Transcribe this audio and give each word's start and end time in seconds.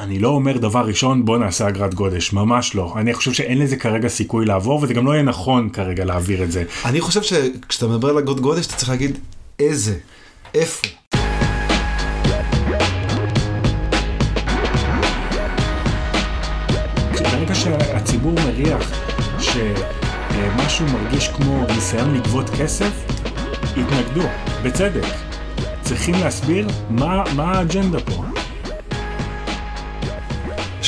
אני 0.00 0.18
לא 0.18 0.28
אומר 0.28 0.58
דבר 0.58 0.80
ראשון 0.86 1.24
בוא 1.24 1.38
נעשה 1.38 1.68
אגרת 1.68 1.94
גודש, 1.94 2.32
ממש 2.32 2.74
לא. 2.74 2.94
אני 2.96 3.14
חושב 3.14 3.32
שאין 3.32 3.58
לזה 3.58 3.76
כרגע 3.76 4.08
סיכוי 4.08 4.46
לעבור 4.46 4.80
וזה 4.82 4.94
גם 4.94 5.06
לא 5.06 5.12
יהיה 5.12 5.22
נכון 5.22 5.68
כרגע 5.68 6.04
להעביר 6.04 6.42
את 6.42 6.52
זה. 6.52 6.64
אני 6.84 7.00
חושב 7.00 7.22
שכשאתה 7.22 7.86
מדבר 7.86 8.08
על 8.08 8.18
אגרות 8.18 8.40
גודש 8.40 8.66
אתה 8.66 8.74
צריך 8.74 8.90
להגיד 8.90 9.18
איזה, 9.58 9.94
איפה. 10.54 10.88
ברגע 17.12 17.54
שהציבור 17.54 18.32
מריח 18.32 18.92
שמשהו 19.38 20.86
מרגיש 20.86 21.28
כמו 21.28 21.66
ניסיון 21.74 22.14
לגבות 22.14 22.50
כסף, 22.50 23.04
התנגדו, 23.76 24.28
בצדק. 24.62 25.14
צריכים 25.82 26.14
להסביר 26.14 26.68
מה, 26.90 27.24
מה 27.36 27.58
האג'נדה 27.58 28.00
פה. 28.00 28.39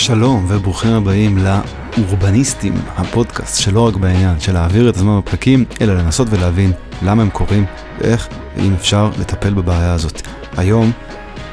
שלום 0.03 0.47
וברוכים 0.49 0.93
הבאים 0.93 1.39
לאורבניסטים, 1.39 2.75
הפודקאסט 2.97 3.63
שלא 3.63 3.87
רק 3.87 3.97
בעניין 3.97 4.41
של 4.41 4.53
להעביר 4.53 4.89
את 4.89 4.97
הזמן 4.97 5.19
בפקקים, 5.19 5.65
אלא 5.81 5.95
לנסות 5.95 6.29
ולהבין 6.31 6.73
למה 7.03 7.23
הם 7.23 7.31
קורים 7.31 7.65
ואיך 7.99 8.29
ואם 8.57 8.75
אפשר 8.75 9.11
לטפל 9.19 9.55
בבעיה 9.55 9.93
הזאת. 9.93 10.23
היום 10.57 10.93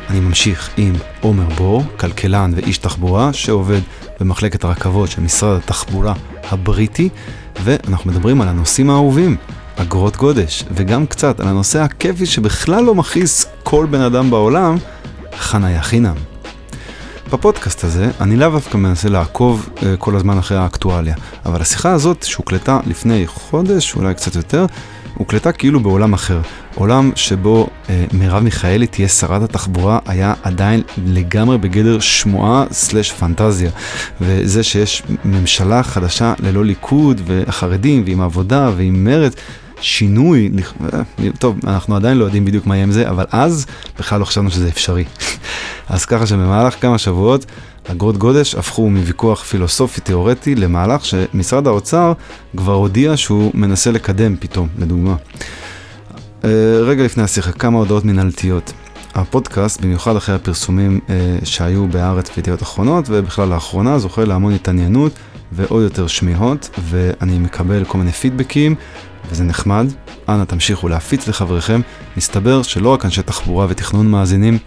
אני 0.09 0.20
ממשיך 0.20 0.70
עם 0.77 0.94
עומר 1.22 1.55
בור, 1.55 1.84
כלכלן 1.99 2.52
ואיש 2.55 2.77
תחבורה 2.77 3.34
שעובד 3.34 3.80
במחלקת 4.20 4.63
הרכבות 4.63 5.09
של 5.09 5.22
משרד 5.22 5.58
התחבורה 5.58 6.13
הבריטי, 6.52 7.09
ואנחנו 7.63 8.11
מדברים 8.11 8.41
על 8.41 8.47
הנושאים 8.47 8.89
האהובים, 8.89 9.36
אגרות 9.75 10.17
גודש, 10.17 10.63
וגם 10.72 11.05
קצת 11.05 11.39
על 11.39 11.47
הנושא 11.47 11.80
הכיפי 11.80 12.25
שבכלל 12.25 12.84
לא 12.84 12.95
מכעיס 12.95 13.45
כל 13.63 13.88
בן 13.89 14.02
אדם 14.02 14.30
בעולם, 14.30 14.77
חניה 15.38 15.81
חינם. 15.81 16.28
בפודקאסט 17.31 17.83
הזה 17.83 18.11
אני 18.21 18.35
לאו 18.35 18.49
דווקא 18.49 18.77
מנסה 18.77 19.09
לעקוב 19.09 19.69
uh, 19.75 19.83
כל 19.99 20.15
הזמן 20.15 20.38
אחרי 20.38 20.57
האקטואליה, 20.57 21.15
אבל 21.45 21.61
השיחה 21.61 21.91
הזאת 21.91 22.23
שהוקלטה 22.23 22.80
לפני 22.88 23.27
חודש, 23.27 23.95
אולי 23.95 24.13
קצת 24.13 24.36
יותר, 24.36 24.66
הוקלטה 25.16 25.52
כאילו 25.52 25.80
בעולם 25.80 26.13
אחר. 26.13 26.41
עולם 26.75 27.11
שבו 27.16 27.67
אה, 27.89 28.05
מרב 28.13 28.44
מיכאלי 28.44 28.88
תהיה 28.88 29.08
שרת 29.08 29.41
התחבורה 29.41 29.99
היה 30.05 30.33
עדיין 30.44 30.81
לגמרי 31.05 31.58
בגדר 31.58 31.99
שמועה 31.99 32.66
סלש 32.71 33.11
פנטזיה. 33.11 33.71
וזה 34.21 34.64
שיש 34.64 35.03
ממשלה 35.25 35.83
חדשה 35.83 36.33
ללא 36.39 36.66
ליכוד 36.66 37.21
וחרדים 37.25 38.03
ועם 38.05 38.21
עבודה 38.21 38.71
ועם 38.77 39.03
מרץ, 39.03 39.33
שינוי, 39.81 40.52
אה, 40.94 41.02
טוב, 41.39 41.59
אנחנו 41.67 41.95
עדיין 41.95 42.17
לא 42.17 42.25
יודעים 42.25 42.45
בדיוק 42.45 42.66
מה 42.66 42.75
יהיה 42.75 42.83
עם 42.83 42.91
זה, 42.91 43.09
אבל 43.09 43.25
אז 43.31 43.66
בכלל 43.99 44.19
לא 44.19 44.25
חשבנו 44.25 44.52
שזה 44.52 44.67
אפשרי. 44.67 45.05
אז 45.89 46.05
ככה 46.05 46.25
שבמהלך 46.25 46.81
כמה 46.81 46.97
שבועות 46.97 47.45
אגרות 47.91 48.17
גודש 48.17 48.55
הפכו 48.55 48.89
מוויכוח 48.89 49.44
פילוסופי 49.44 50.02
תיאורטי 50.02 50.55
למהלך 50.55 51.05
שמשרד 51.05 51.67
האוצר 51.67 52.13
כבר 52.58 52.73
הודיע 52.73 53.17
שהוא 53.17 53.52
מנסה 53.53 53.91
לקדם 53.91 54.36
פתאום, 54.39 54.67
לדוגמה. 54.80 55.16
אה, 56.43 56.49
רגע 56.81 57.03
לפני 57.03 57.23
השיחה, 57.23 57.52
כמה 57.52 57.77
הודעות 57.77 58.05
מנהלתיות. 58.05 58.73
הפודקאסט, 59.16 59.81
במיוחד 59.81 60.16
אחרי 60.16 60.36
הפרסומים 60.36 60.99
אה, 61.09 61.16
שהיו 61.43 61.88
בארץ 61.88 62.30
וידיעות 62.38 62.61
אחרונות, 62.61 63.05
ובכלל 63.08 63.47
לאחרונה, 63.47 63.99
זוכה 63.99 64.25
להמון 64.25 64.53
התעניינות 64.53 65.11
ועוד 65.52 65.83
יותר 65.83 66.08
שמיעות, 66.08 66.69
ואני 66.89 67.39
מקבל 67.39 67.86
כל 67.86 67.97
מיני 67.97 68.11
פידבקים, 68.11 68.75
וזה 69.31 69.44
נחמד. 69.44 69.88
אנא 70.30 70.44
תמשיכו 70.44 70.88
להפיץ 70.88 71.27
לחבריכם. 71.27 71.81
מסתבר 72.17 72.61
שלא 72.61 72.89
רק 72.89 73.05
אנשי 73.05 73.22
תחבורה 73.22 73.66
ותכנון 73.69 74.08
מאזינים 74.11 74.58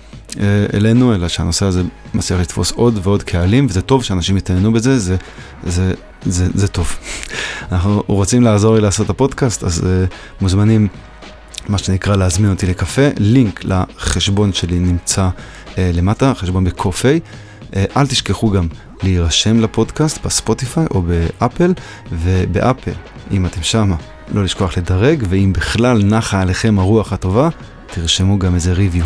אה, 0.41 0.67
אלינו, 0.75 1.15
אלא 1.15 1.29
שהנושא 1.29 1.67
הזה 1.67 1.83
מצליח 2.15 2.41
לתפוס 2.41 2.73
עוד 2.73 2.99
ועוד 3.03 3.23
קהלים, 3.23 3.67
וזה 3.69 3.83
טוב 3.83 4.05
שאנשים 4.05 4.37
יתעניינו 4.37 4.73
בזה, 4.73 4.99
זה, 4.99 5.17
זה, 5.67 5.95
זה, 6.23 6.47
זה 6.55 6.69
טוב. 6.69 6.97
אנחנו 7.73 8.03
רוצים 8.07 8.43
לעזור 8.43 8.75
לי 8.75 8.81
לעשות 8.81 9.05
את 9.05 9.11
הפודקאסט, 9.11 9.65
אז 9.65 9.81
uh, 9.81 10.15
מוזמנים, 10.41 10.89
מה 11.69 11.79
שנקרא, 11.79 12.17
להזמין 12.17 12.51
אותי 12.51 12.67
לקפה. 12.67 13.03
לינק 13.19 13.65
לחשבון 13.65 14.53
שלי 14.53 14.79
נמצא 14.79 15.29
uh, 15.65 15.77
למטה, 15.79 16.33
חשבון 16.35 16.65
בקופיי. 16.65 17.21
Uh, 17.71 17.75
אל 17.97 18.07
תשכחו 18.07 18.51
גם 18.51 18.67
להירשם 19.03 19.61
לפודקאסט 19.61 20.27
בספוטיפיי 20.27 20.87
או 20.91 21.03
באפל, 21.03 21.73
ובאפל, 22.13 22.93
אם 23.31 23.47
אתם 23.47 23.63
שמה, 23.63 23.97
לא 24.35 24.45
לשכוח 24.45 24.79
לדרג, 24.79 25.25
ואם 25.29 25.53
בכלל 25.53 26.03
נחה 26.05 26.41
עליכם 26.41 26.79
הרוח 26.79 27.13
הטובה, 27.13 27.49
תרשמו 27.87 28.39
גם 28.39 28.55
איזה 28.55 28.73
ריוויו. 28.73 29.05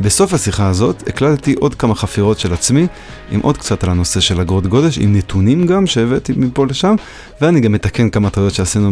בסוף 0.00 0.34
השיחה 0.34 0.66
הזאת 0.66 1.08
הקלטתי 1.08 1.54
עוד 1.60 1.74
כמה 1.74 1.94
חפירות 1.94 2.38
של 2.38 2.52
עצמי, 2.52 2.86
עם 3.30 3.40
עוד 3.40 3.56
קצת 3.56 3.84
על 3.84 3.90
הנושא 3.90 4.20
של 4.20 4.40
אגרות 4.40 4.66
גודש, 4.66 4.98
עם 4.98 5.16
נתונים 5.16 5.66
גם 5.66 5.86
שהבאתי 5.86 6.32
מפה 6.36 6.66
לשם, 6.66 6.94
ואני 7.40 7.60
גם 7.60 7.72
מתקן 7.72 8.10
כמה 8.10 8.30
טעויות 8.30 8.54
שעשינו 8.54 8.90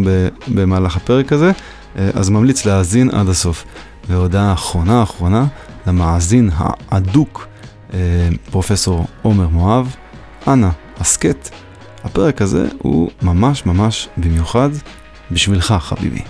במהלך 0.49 0.97
הפרק 0.97 1.33
הזה, 1.33 1.53
אה, 1.99 2.11
אז 2.15 2.31
ממליץ 2.31 2.67
להאזין 2.67 3.11
עד 3.11 3.29
הסוף. 3.29 3.65
והודעה 4.09 4.53
אחרונה 4.53 5.03
אחרונה 5.03 5.47
למאזין 5.87 6.51
האדוק, 6.57 7.47
אה, 7.95 7.99
פרופסור 8.51 9.07
עומר 9.23 9.49
מואב, 9.49 9.97
אנא, 10.47 10.69
הסכת. 11.01 11.51
הפרק 12.05 12.43
הזה 12.43 12.69
הוא 12.79 13.11
ממש 13.23 13.67
ממש 13.67 14.09
במיוחד 14.17 14.71
בשבילך, 15.33 15.75
חביבי. 15.81 16.23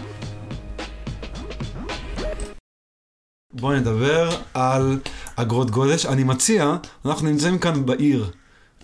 בואו 3.53 3.77
נדבר 3.77 4.31
על 4.55 5.01
אגרות 5.37 5.71
גודש. 5.71 6.07
אני 6.07 6.25
מציע, 6.25 6.77
אנחנו 7.05 7.29
נמצאים 7.29 7.59
כאן 7.59 7.87
בעיר 7.87 8.31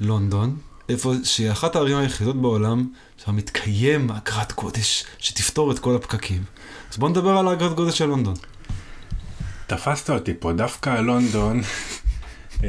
לונדון, 0.00 0.56
איפה 0.88 1.12
שהיא 1.24 1.50
אחת 1.50 1.76
הערים 1.76 1.96
היחידות 1.96 2.42
בעולם 2.42 2.88
שם 3.24 3.36
מתקיים 3.36 4.10
אגרת 4.10 4.52
גודש 4.52 5.04
שתפתור 5.18 5.72
את 5.72 5.78
כל 5.78 5.96
הפקקים. 5.96 6.44
אז 6.92 6.96
בואו 6.96 7.10
נדבר 7.10 7.30
על 7.30 7.48
אגרת 7.48 7.74
גודש 7.74 7.98
של 7.98 8.06
לונדון. 8.06 8.34
תפסת 9.66 10.10
אותי 10.10 10.32
פה, 10.38 10.52
דווקא 10.52 11.00
לונדון. 11.00 11.60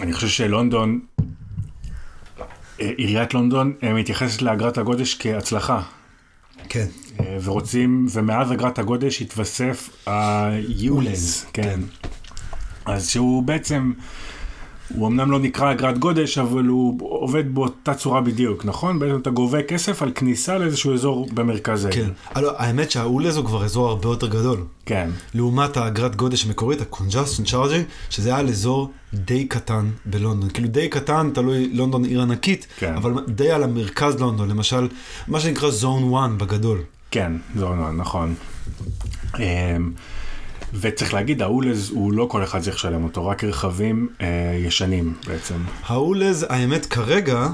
אני 0.00 0.12
חושב 0.12 0.28
שלונדון 0.28 1.00
אה, 2.80 2.90
עיריית 2.96 3.34
לונדון 3.34 3.72
אה, 3.82 3.92
מתייחסת 3.92 4.42
לאגרת 4.42 4.78
הגודש 4.78 5.16
כהצלחה. 5.18 5.82
כן. 6.68 6.86
אה, 7.20 7.38
ורוצים, 7.44 8.06
ומאז 8.12 8.52
אגרת 8.52 8.78
הגודש 8.78 9.22
התווסף 9.22 10.08
ה-ULEZ, 10.08 11.46
כן. 11.52 11.80
אז 12.86 13.08
שהוא 13.08 13.42
בעצם... 13.42 13.92
הוא 14.88 15.08
אמנם 15.08 15.30
לא 15.30 15.38
נקרא 15.38 15.72
אגרת 15.72 15.98
גודש, 15.98 16.38
אבל 16.38 16.64
הוא 16.64 16.96
עובד 17.00 17.54
באותה 17.54 17.94
צורה 17.94 18.20
בדיוק, 18.20 18.64
נכון? 18.64 18.98
בעצם 18.98 19.16
אתה 19.16 19.30
גובה 19.30 19.62
כסף 19.62 20.02
על 20.02 20.12
כניסה 20.14 20.58
לאיזשהו 20.58 20.94
אזור 20.94 21.28
במרכז 21.34 21.84
העיר. 21.84 22.04
כן. 22.04 22.10
הלוא, 22.34 22.52
האמת 22.56 22.90
שהאולז 22.90 23.36
הוא 23.36 23.44
כבר 23.44 23.64
אזור 23.64 23.88
הרבה 23.88 24.08
יותר 24.08 24.26
גדול. 24.26 24.64
כן. 24.86 25.10
לעומת 25.34 25.76
האגרת 25.76 26.16
גודש 26.16 26.44
המקורית, 26.44 26.80
ה-congestion 26.80 27.48
charging, 27.50 28.10
שזה 28.10 28.28
היה 28.28 28.38
על 28.38 28.48
אזור 28.48 28.90
די 29.14 29.44
קטן 29.46 29.90
בלונדון. 30.06 30.50
כאילו 30.50 30.68
די 30.68 30.88
קטן, 30.88 31.30
תלוי, 31.34 31.70
לונדון 31.72 32.04
עיר 32.04 32.22
ענקית, 32.22 32.66
כן. 32.78 32.94
אבל 32.94 33.12
די 33.28 33.50
על 33.50 33.62
המרכז 33.62 34.20
לונדון, 34.20 34.48
למשל, 34.48 34.88
מה 35.28 35.40
שנקרא 35.40 35.70
זון 35.70 36.14
1 36.14 36.30
בגדול. 36.30 36.78
כן, 37.10 37.32
זון 37.56 37.82
1, 37.82 37.92
נכון. 37.96 38.34
וצריך 40.80 41.14
להגיד, 41.14 41.42
האולז 41.42 41.90
הוא 41.90 42.12
לא 42.12 42.26
כל 42.30 42.44
אחד 42.44 42.60
צריך 42.60 42.76
לשלם 42.76 43.04
אותו, 43.04 43.26
רק 43.26 43.44
רכבים 43.44 44.08
אה, 44.20 44.26
ישנים 44.58 45.14
בעצם. 45.26 45.54
האולז, 45.86 46.46
האמת 46.48 46.86
כרגע, 46.86 47.46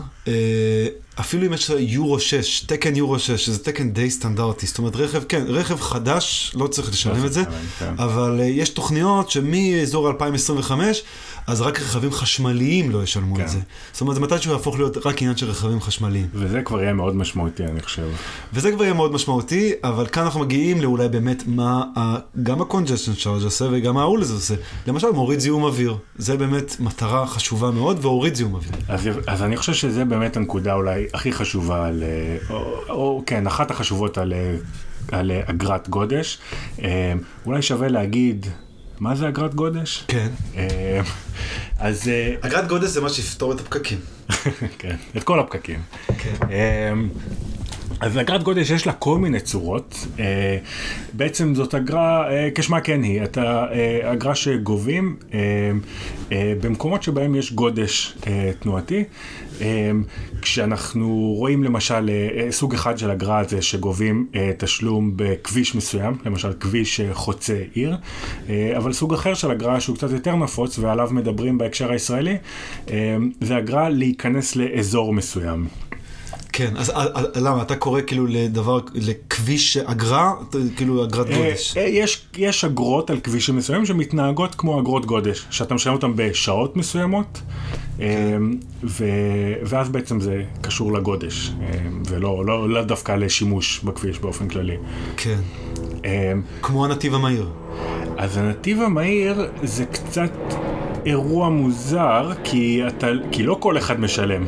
אפילו 1.21 1.47
אם 1.47 1.53
יש 1.53 1.71
יורו 1.79 2.21
6, 2.21 2.61
תקן 2.61 2.97
יורו 2.97 3.19
6, 3.19 3.31
שזה 3.31 3.65
תקן 3.65 3.91
די 3.91 4.11
סטנדרטי, 4.11 4.67
זאת 4.67 4.79
אומרת 4.79 4.97
רכב, 4.97 5.23
כן, 5.29 5.45
רכב 5.49 5.81
חדש, 5.81 6.53
לא 6.55 6.67
צריך 6.67 6.89
לשלם 6.89 7.25
את 7.25 7.33
זה, 7.33 7.43
כן. 7.79 7.95
אבל 7.99 8.37
אה, 8.41 8.45
יש 8.45 8.69
תוכניות 8.69 9.31
שמאזור 9.31 10.09
2025, 10.11 11.03
אז 11.47 11.61
רק 11.61 11.81
רכבים 11.81 12.13
חשמליים 12.13 12.91
לא 12.91 13.03
ישלמו 13.03 13.35
כן. 13.35 13.43
את 13.43 13.49
זה. 13.49 13.59
זאת 13.93 14.01
אומרת, 14.01 14.15
זה 14.15 14.21
מתישהו 14.21 14.53
יהפוך 14.53 14.77
להיות 14.79 15.07
רק 15.07 15.23
עניין 15.23 15.37
של 15.37 15.51
רכבים 15.51 15.81
חשמליים. 15.81 16.27
וזה 16.35 16.63
כבר 16.63 16.83
יהיה 16.83 16.93
מאוד 16.93 17.17
משמעותי, 17.17 17.65
אני 17.65 17.81
חושב. 17.81 18.03
וזה 18.53 18.73
כבר 18.73 18.85
יהיה 18.85 18.95
מאוד 18.95 19.13
משמעותי, 19.13 19.73
אבל 19.85 20.07
כאן 20.07 20.23
אנחנו 20.23 20.41
מגיעים 20.41 20.81
לאולי 20.81 21.09
באמת 21.09 21.43
מה 21.47 21.85
גם 22.43 22.63
ה-congestion 22.63 23.23
charge 23.23 23.45
עושה 23.45 23.65
וגם 23.73 23.97
ה-AULS 23.97 24.33
עושה. 24.33 24.55
למשל, 24.87 25.11
מוריד 25.11 25.41
זיהום 25.41 25.63
אוויר. 25.63 25.97
זה 26.17 26.37
באמת 26.37 26.77
מטרה 26.81 27.27
חשובה 27.27 27.71
מאוד, 27.71 27.99
והוריד 28.05 28.35
זיהום 28.35 28.55
אוויר. 28.55 28.73
אז, 28.89 29.09
אז 29.27 29.43
אני 29.43 29.57
חושב 29.57 29.75
שזה 29.75 30.05
באמת 30.11 30.37
הנקודה 30.37 30.75
אולי 30.75 31.07
הכי 31.15 31.33
חשובה, 31.33 31.87
על, 31.87 32.03
או, 32.51 32.75
או 32.89 33.23
כן, 33.27 33.47
אחת 33.47 33.71
החשובות 33.71 34.19
על, 34.19 34.35
על 35.13 35.33
אגרת 35.45 35.89
גודש. 35.89 36.39
אה, 36.83 37.13
אולי 37.47 37.63
שווה 37.63 37.89
להגיד... 37.89 38.47
מה 39.01 39.15
זה 39.15 39.29
אגרת 39.29 39.55
גודש? 39.55 40.05
כן. 40.09 40.29
אה, 40.57 41.01
אז... 41.79 42.09
אה, 42.09 42.35
אגרת 42.41 42.69
גודש 42.69 42.89
זה 42.89 43.01
מה 43.01 43.09
שיפתור 43.09 43.53
את 43.53 43.61
הפקקים. 43.61 43.99
כן, 44.79 44.97
את 45.17 45.25
כל 45.25 45.41
הפקקים. 45.41 45.81
כן. 46.19 46.47
אז 48.01 48.19
אגרת 48.19 48.43
גודש 48.43 48.71
יש 48.71 48.87
לה 48.87 48.93
כל 48.93 49.19
מיני 49.19 49.41
צורות, 49.41 50.07
אה, 50.19 50.59
בעצם 51.13 51.55
זאת 51.55 51.75
אגרה, 51.75 52.33
אה, 52.33 52.49
כשמה 52.55 52.81
כן 52.81 53.03
היא, 53.03 53.23
את 53.23 53.39
האגרה 53.39 54.35
שגובים 54.35 55.17
אה, 55.35 55.39
אה, 56.33 56.53
במקומות 56.61 57.03
שבהם 57.03 57.35
יש 57.35 57.53
גודש 57.53 58.17
אה, 58.27 58.51
תנועתי, 58.59 58.99
אה, 58.99 59.05
כשאנחנו 60.43 61.35
רואים 61.39 61.65
למשל 61.65 62.11
אה, 62.11 62.29
אה, 62.45 62.53
סוג 62.53 62.75
אחד 62.75 62.99
של 62.99 63.11
אגרה 63.11 63.45
זה 63.45 63.63
שגובים 63.63 64.27
אה, 64.35 64.53
תשלום 64.59 65.13
בכביש 65.17 65.75
מסוים, 65.75 66.17
למשל 66.27 66.53
כביש 66.61 67.01
חוצה 67.13 67.63
עיר, 67.73 67.97
אבל 68.77 68.93
סוג 68.93 69.15
אחר 69.15 69.35
של 69.35 69.51
אגרה 69.51 69.81
שהוא 69.81 69.97
קצת 69.97 70.11
יותר 70.11 70.37
נפוץ 70.37 70.79
ועליו 70.79 71.09
מדברים 71.13 71.59
בהקשר 71.59 71.93
הישראלי, 71.93 72.37
אה, 72.91 73.17
זה 73.41 73.59
אגרה 73.59 73.89
להיכנס 73.89 74.57
לאזור 74.57 75.13
מסוים. 75.13 75.90
כן, 76.53 76.77
אז 76.77 76.91
אה, 76.91 77.07
אה, 77.17 77.23
למה, 77.41 77.63
אתה 77.63 77.77
קורא 77.77 78.01
כאילו 78.07 78.27
לדבר, 78.27 78.79
לכביש 78.95 79.77
אגרה, 79.77 80.33
כאילו 80.77 81.05
אגרת 81.05 81.27
גודש. 81.27 81.77
אה, 81.77 81.83
אה, 81.83 81.89
יש, 81.89 82.27
יש 82.37 82.65
אגרות 82.65 83.11
על 83.11 83.21
כבישים 83.21 83.57
מסוימים 83.57 83.87
שמתנהגות 83.87 84.55
כמו 84.55 84.81
אגרות 84.81 85.07
גודש, 85.07 85.47
שאתה 85.51 85.75
משלם 85.75 85.93
אותן 85.93 86.13
בשעות 86.17 86.77
מסוימות, 86.77 87.41
אה, 88.01 88.37
ו, 88.85 89.05
ואז 89.63 89.89
בעצם 89.89 90.21
זה 90.21 90.43
קשור 90.61 90.93
לגודש, 90.93 91.53
אה, 91.63 91.79
ולא 92.09 92.47
לא, 92.47 92.71
לא 92.71 92.83
דווקא 92.83 93.13
לשימוש 93.13 93.81
בכביש 93.85 94.19
באופן 94.19 94.49
כללי. 94.49 94.77
כן, 95.17 95.39
אה, 96.05 96.33
כמו 96.63 96.85
הנתיב 96.85 97.15
המהיר. 97.15 97.49
אז 98.17 98.37
הנתיב 98.37 98.83
המהיר 98.83 99.51
זה 99.63 99.85
קצת 99.85 100.33
אירוע 101.07 101.49
מוזר, 101.49 102.33
כי, 102.45 102.83
אתה, 102.87 103.07
כי 103.33 103.43
לא 103.43 103.57
כל 103.61 103.79
אחד 103.79 104.01
משלם. 104.01 104.45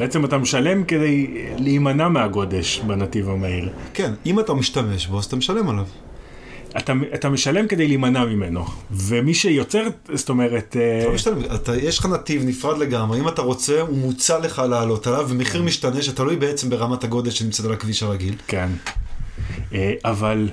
בעצם 0.00 0.24
אתה 0.24 0.38
משלם 0.38 0.84
כדי 0.84 1.26
להימנע 1.58 2.08
מהגודש 2.08 2.80
בנתיב 2.86 3.30
המהיר. 3.30 3.68
כן, 3.94 4.12
אם 4.26 4.40
אתה 4.40 4.54
משתמש 4.54 5.06
בו, 5.06 5.18
אז 5.18 5.24
אתה 5.24 5.36
משלם 5.36 5.68
עליו. 5.68 5.84
אתה, 6.78 6.92
אתה 7.14 7.28
משלם 7.28 7.66
כדי 7.66 7.86
להימנע 7.86 8.24
ממנו, 8.24 8.64
ומי 8.90 9.34
שיוצר, 9.34 9.86
זאת 10.14 10.28
אומרת, 10.28 10.76
אה, 10.80 10.98
אתה 10.98 11.08
לא 11.08 11.14
משתלם, 11.14 11.38
אתה, 11.54 11.76
יש 11.76 11.98
לך 11.98 12.06
נתיב 12.06 12.42
נפרד 12.44 12.78
לגמרי, 12.78 13.20
אם 13.20 13.28
אתה 13.28 13.42
רוצה, 13.42 13.80
הוא 13.80 13.98
מוצע 13.98 14.38
לך 14.38 14.58
לעלות 14.58 15.06
עליו, 15.06 15.26
ומחיר 15.28 15.62
משתנה 15.62 16.02
שתלוי 16.02 16.36
בעצם 16.36 16.70
ברמת 16.70 17.04
הגודל 17.04 17.30
שנמצאת 17.30 17.66
על 17.66 17.72
הכביש 17.72 18.02
הרגיל. 18.02 18.34
כן, 18.46 18.68
אה, 19.72 19.92
אבל 20.04 20.48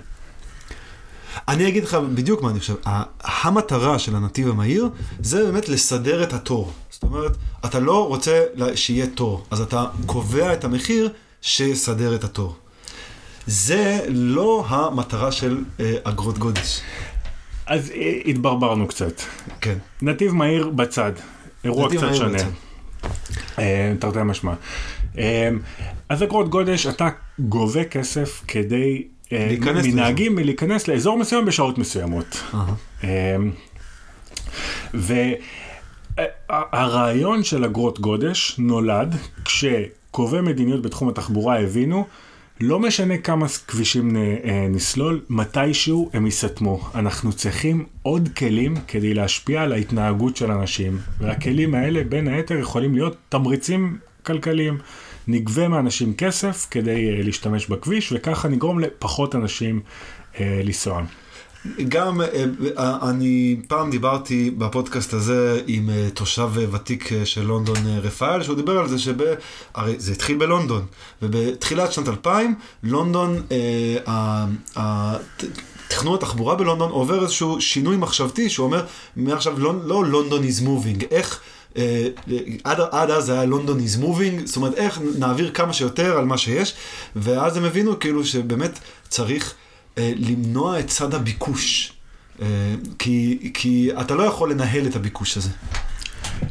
אני 1.48 1.68
אגיד 1.68 1.84
לך 1.84 1.98
בדיוק 2.14 2.42
מה 2.42 2.50
אני 2.50 2.60
חושב. 2.60 2.76
המטרה 3.24 4.00
של 4.00 4.16
הנתיב 4.16 4.50
המהיר 4.50 4.90
זה 5.20 5.46
באמת 5.46 5.70
לסדר 5.70 6.24
את 6.24 6.34
התור. 6.34 6.72
זאת 6.98 7.04
אומרת, 7.04 7.32
אתה 7.66 7.80
לא 7.80 8.08
רוצה 8.08 8.44
שיהיה 8.76 9.08
תור, 9.08 9.46
אז 9.52 9.62
אתה 9.62 9.86
קובע 10.06 10.54
את 10.54 10.64
המחיר 10.64 11.10
שיסדר 11.42 12.16
את 12.16 12.24
התור. 12.24 12.56
זה 13.48 14.00
לא 14.10 14.66
המטרה 14.68 15.32
של 15.32 15.64
אה, 15.80 15.96
אגרות 16.04 16.38
גודש. 16.38 16.82
אז 17.66 17.92
אה, 17.92 18.14
התברברנו 18.26 18.88
קצת. 18.88 19.22
כן. 19.62 19.78
נתיב 20.02 20.34
מהיר 20.34 20.70
בצד, 20.70 21.12
אירוע 21.64 21.90
קצת 21.90 22.16
שונה. 22.16 22.38
אה, 23.60 23.94
תרתי 24.00 24.20
משמע. 24.26 24.54
אז 26.10 26.24
אגרות 26.24 26.50
גודש, 26.50 26.88
אתה 26.88 27.10
גובה 27.40 27.84
כסף 27.84 28.44
כדי 28.48 29.08
מנהגים 29.84 30.36
מלהיכנס 30.36 30.88
לאזור 30.88 31.18
מסוים 31.18 31.46
בשעות 31.46 31.78
מסוימות. 31.78 32.44
אהה. 32.54 32.74
והרעיון 36.18 37.44
של 37.44 37.64
אגרות 37.64 38.00
גודש 38.00 38.56
נולד 38.60 39.16
כשקובעי 39.46 40.42
מדיניות 40.42 40.82
בתחום 40.82 41.10
התחבורה 41.10 41.60
הבינו, 41.60 42.06
לא 42.62 42.80
משנה 42.80 43.18
כמה 43.18 43.46
כבישים 43.68 44.16
אה, 44.16 44.68
נסלול, 44.70 45.22
מתישהו 45.30 46.10
הם 46.14 46.26
ייסתמו. 46.26 46.90
אנחנו 46.96 47.34
צריכים 47.34 47.86
עוד 48.02 48.30
כלים 48.38 48.76
כדי 48.88 49.14
להשפיע 49.14 49.62
על 49.62 49.72
ההתנהגות 49.72 50.38
של 50.38 50.52
אנשים. 50.52 50.98
והכלים 51.20 51.76
האלה 51.76 52.04
בין 52.04 52.28
היתר 52.28 52.60
יכולים 52.60 52.94
להיות 52.94 53.18
תמריצים 53.30 53.98
כלכליים. 54.26 54.78
נגבה 55.28 55.68
מאנשים 55.68 56.14
כסף 56.14 56.68
כדי 56.72 57.10
אה, 57.10 57.24
להשתמש 57.24 57.68
בכביש, 57.68 58.12
וככה 58.12 58.48
נגרום 58.48 58.80
לפחות 58.80 59.36
אנשים 59.36 59.80
אה, 60.40 60.62
לנסוע. 60.64 61.04
גם 61.90 62.22
אה, 62.22 62.28
אה, 62.78 63.10
אני 63.10 63.56
פעם 63.68 63.92
דיברתי 63.92 64.52
בפודקאסט 64.58 65.14
הזה 65.14 65.62
עם 65.68 65.90
אה, 65.90 66.08
תושב 66.14 66.50
ותיק 66.72 67.10
של 67.24 67.42
לונדון, 67.42 67.78
רפאל, 68.02 68.44
שהוא 68.44 68.56
דיבר 68.56 68.80
על 68.80 68.88
זה 68.88 69.00
שב... 69.00 69.16
הרי 69.74 69.96
זה 69.98 70.12
התחיל 70.12 70.38
בלונדון, 70.38 70.86
ובתחילת 71.22 71.92
שנת 71.92 72.08
2000, 72.08 72.56
לונדון, 72.84 73.42
תכנון 75.88 76.16
התחבורה 76.16 76.56
בלונדון 76.56 76.92
עובר 76.92 77.22
איזשהו 77.24 77.62
שינוי 77.62 77.98
מחשבתי, 77.98 78.50
שהוא 78.50 78.66
אומר, 78.66 78.86
מעכשיו 79.16 79.60
לא, 79.60 79.74
לא 79.84 80.06
לונדון 80.06 80.44
is 80.44 80.62
moving, 80.64 81.06
איך... 81.12 81.42
עד, 82.64 82.80
עד 82.92 83.12
אז 83.12 83.30
היה 83.30 83.46
לונדון 83.46 83.80
is 83.80 84.02
moving, 84.04 84.46
זאת 84.46 84.56
אומרת 84.56 84.74
איך 84.74 85.00
נעביר 85.18 85.52
כמה 85.52 85.74
שיותר 85.74 86.18
על 86.18 86.26
מה 86.26 86.38
שיש, 86.38 86.74
ואז 87.16 87.58
הם 87.58 87.64
הבינו 87.64 88.00
כאילו 88.00 88.26
שבאמת 88.26 88.80
צריך 89.10 89.54
למנוע 89.98 90.80
את 90.80 90.88
צד 90.88 91.14
הביקוש. 91.14 91.94
אה, 92.42 92.46
כי, 93.00 93.52
כי 93.54 93.90
אתה 94.02 94.16
לא 94.16 94.24
יכול 94.24 94.52
לנהל 94.52 94.88
את 94.88 94.96
הביקוש 94.96 95.38
הזה. 95.38 95.50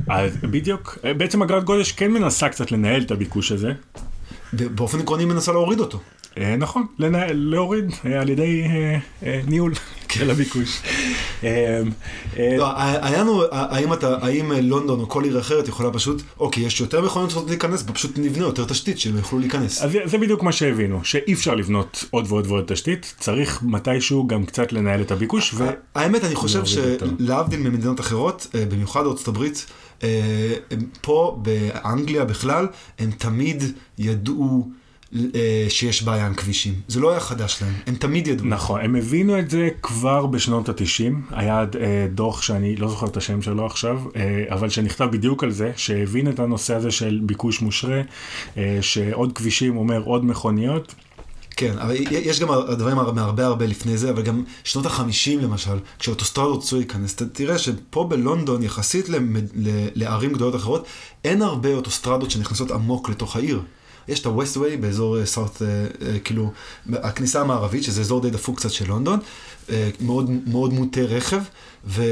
אז 0.08 0.36
בדיוק, 0.42 0.98
בעצם 1.16 1.42
אגרת 1.42 1.64
גודש 1.64 1.92
כן 1.92 2.10
מנסה 2.10 2.48
קצת 2.48 2.72
לנהל 2.72 3.02
את 3.02 3.10
הביקוש 3.10 3.52
הזה. 3.52 3.72
באופן 4.52 5.00
עקרוני 5.00 5.22
היא 5.22 5.28
מנסה 5.28 5.52
להוריד 5.52 5.80
אותו. 5.80 6.00
אה, 6.38 6.56
נכון, 6.56 6.86
לנהל, 6.98 7.36
להוריד 7.36 7.84
אה, 8.06 8.20
על 8.20 8.28
ידי 8.28 8.62
אה, 9.22 9.40
ניהול 9.46 9.72
של 10.12 10.30
הביקוש. 10.30 10.80
אה, 11.44 11.80
לא, 12.58 12.68
לנו, 13.18 13.42
האם, 13.52 14.52
לונדון 14.52 15.00
או 15.00 15.08
כל 15.08 15.24
עיר 15.24 15.40
אחרת 15.40 15.68
יכולה 15.68 15.92
פשוט, 15.92 16.22
אוקיי, 16.40 16.62
יש 16.66 16.80
יותר 16.80 17.00
מכוניות 17.04 17.30
שרוצות 17.30 17.50
להיכנס, 17.50 17.84
פשוט 17.92 18.18
נבנה 18.18 18.44
יותר 18.44 18.64
תשתית 18.64 18.98
שהם 18.98 19.16
יוכלו 19.16 19.38
להיכנס. 19.38 19.82
אז 19.82 19.90
זה- 20.04 20.18
בדיוק 20.18 20.42
מה 20.42 20.52
שהבינו, 20.52 21.00
שאי 21.04 21.32
אפשר 21.32 21.54
לבנות 21.54 22.04
עוד 22.10 22.24
ועוד 22.28 22.46
ועוד 22.46 22.64
תשתית, 22.66 23.14
צריך 23.18 23.62
מתישהו 23.62 24.26
גם 24.26 24.44
קצת 24.44 24.72
לנהל 24.72 25.00
את 25.00 25.10
הביקוש. 25.10 25.54
האמת, 25.94 26.24
אני 26.24 26.34
חושב. 26.34 26.62
שלהבדיל 26.64 27.60
ממדינות 27.60 28.00
אחרות, 28.00 28.46
במיוחד 28.70 29.06
ארצות 29.06 29.28
הברית, 29.28 29.66
פה 31.00 31.38
באנגליה 31.42 32.24
בכלל, 32.24 32.66
הם 32.98 33.10
תמיד 33.10 33.62
ידעו 33.98 34.68
שיש 35.68 36.02
בעיה 36.02 36.26
עם 36.26 36.34
כבישים. 36.34 36.74
זה 36.88 37.00
לא 37.00 37.10
היה 37.10 37.20
חדש 37.20 37.62
להם, 37.62 37.74
הם 37.86 37.94
תמיד 37.94 38.26
ידעו. 38.26 38.46
נכון, 38.46 38.80
הם 38.80 38.96
הבינו 38.96 39.38
את 39.38 39.50
זה 39.50 39.68
כבר 39.82 40.26
בשנות 40.26 40.68
ה-90, 40.68 41.12
היה 41.30 41.60
אה, 41.60 42.06
דוח 42.14 42.42
שאני 42.42 42.76
לא 42.76 42.88
זוכר 42.88 43.06
את 43.06 43.16
השם 43.16 43.42
שלו 43.42 43.66
עכשיו, 43.66 44.00
אה, 44.16 44.44
אבל 44.48 44.68
שנכתב 44.68 45.08
בדיוק 45.12 45.44
על 45.44 45.50
זה, 45.50 45.72
שהבין 45.76 46.28
את 46.28 46.38
הנושא 46.38 46.74
הזה 46.74 46.90
של 46.90 47.20
ביקוש 47.22 47.62
מושרה, 47.62 48.00
אה, 48.56 48.78
שעוד 48.80 49.32
כבישים 49.32 49.76
אומר 49.76 50.02
עוד 50.04 50.24
מכוניות, 50.24 50.94
כן, 51.56 51.78
אבל 51.78 51.94
יש 52.10 52.40
גם 52.40 52.48
דברים 52.78 52.96
מהרבה 52.96 53.46
הרבה 53.46 53.66
לפני 53.66 53.96
זה, 53.96 54.10
אבל 54.10 54.22
גם 54.22 54.44
שנות 54.64 54.86
החמישים 54.86 55.40
למשל, 55.40 55.78
כשאוטוסטרדות 55.98 56.62
רצו 56.62 56.76
להיכנס, 56.76 57.14
אתה 57.14 57.26
תראה 57.26 57.58
שפה 57.58 58.04
בלונדון, 58.04 58.62
יחסית 58.62 59.06
לערים 59.94 60.32
גדולות 60.32 60.56
אחרות, 60.56 60.86
אין 61.24 61.42
הרבה 61.42 61.74
אוטוסטרדות 61.74 62.30
שנכנסות 62.30 62.70
עמוק 62.70 63.08
לתוך 63.08 63.36
העיר. 63.36 63.62
יש 64.08 64.20
את 64.20 64.26
ה-Westway 64.26 64.76
באזור 64.80 65.24
סארט, 65.24 65.62
כאילו, 66.24 66.52
הכניסה 66.92 67.40
המערבית, 67.40 67.82
שזה 67.82 68.00
אזור 68.00 68.20
די 68.20 68.30
דפוק 68.30 68.56
קצת 68.58 68.70
של 68.70 68.88
לונדון, 68.88 69.20
אה, 69.70 69.90
מאוד, 70.00 70.30
מאוד 70.46 70.72
מוטה 70.72 71.00
רכב, 71.00 71.40
ו, 71.86 72.02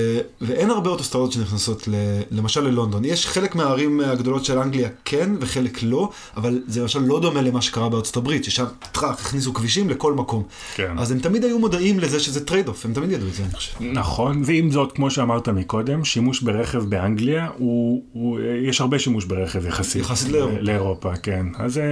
ואין 0.40 0.71
הרבה 0.71 0.90
אוטוסטרדות 0.90 1.33
שנכנסות 1.33 1.88
ל, 1.88 1.95
למשל 2.31 2.61
ללונדון. 2.61 3.04
יש 3.04 3.26
חלק 3.26 3.54
מהערים 3.54 4.00
הגדולות 4.00 4.45
של 4.45 4.59
אנגליה 4.59 4.88
כן 5.04 5.31
וחלק 5.40 5.83
לא, 5.83 6.11
אבל 6.37 6.62
זה 6.66 6.81
למשל 6.81 6.99
לא 6.99 7.21
דומה 7.21 7.43
למה 7.43 7.62
שקרה 7.62 7.88
בארצות 7.88 8.16
הברית, 8.16 8.45
ששם 8.45 8.64
טראח 8.93 9.21
הכניסו 9.21 9.54
כבישים 9.54 9.90
לכל 9.90 10.12
מקום. 10.12 10.43
כן. 10.75 10.99
אז 10.99 11.11
הם 11.11 11.19
תמיד 11.19 11.45
היו 11.45 11.59
מודעים 11.59 12.00
לזה 12.00 12.21
שזה 12.21 12.45
trade-off, 12.47 12.85
הם 12.85 12.93
תמיד 12.93 13.11
ידעו 13.11 13.28
את 13.28 13.35
זה, 13.35 13.43
אני 13.43 13.52
חושב. 13.52 13.73
נכון, 13.83 14.43
ועם 14.45 14.71
זאת, 14.71 14.93
כמו 14.93 15.11
שאמרת 15.11 15.49
מקודם, 15.49 16.04
שימוש 16.04 16.43
ברכב 16.43 16.78
באנגליה, 16.78 17.49
הוא, 17.59 18.02
הוא, 18.12 18.38
יש 18.62 18.81
הרבה 18.81 18.99
שימוש 18.99 19.25
ברכב 19.25 19.66
יחסית. 19.66 20.02
יחסית 20.02 20.33
לאירופה. 20.33 20.61
לאירופה, 20.61 21.16
כן. 21.16 21.47
אז 21.59 21.78
אה, 21.78 21.85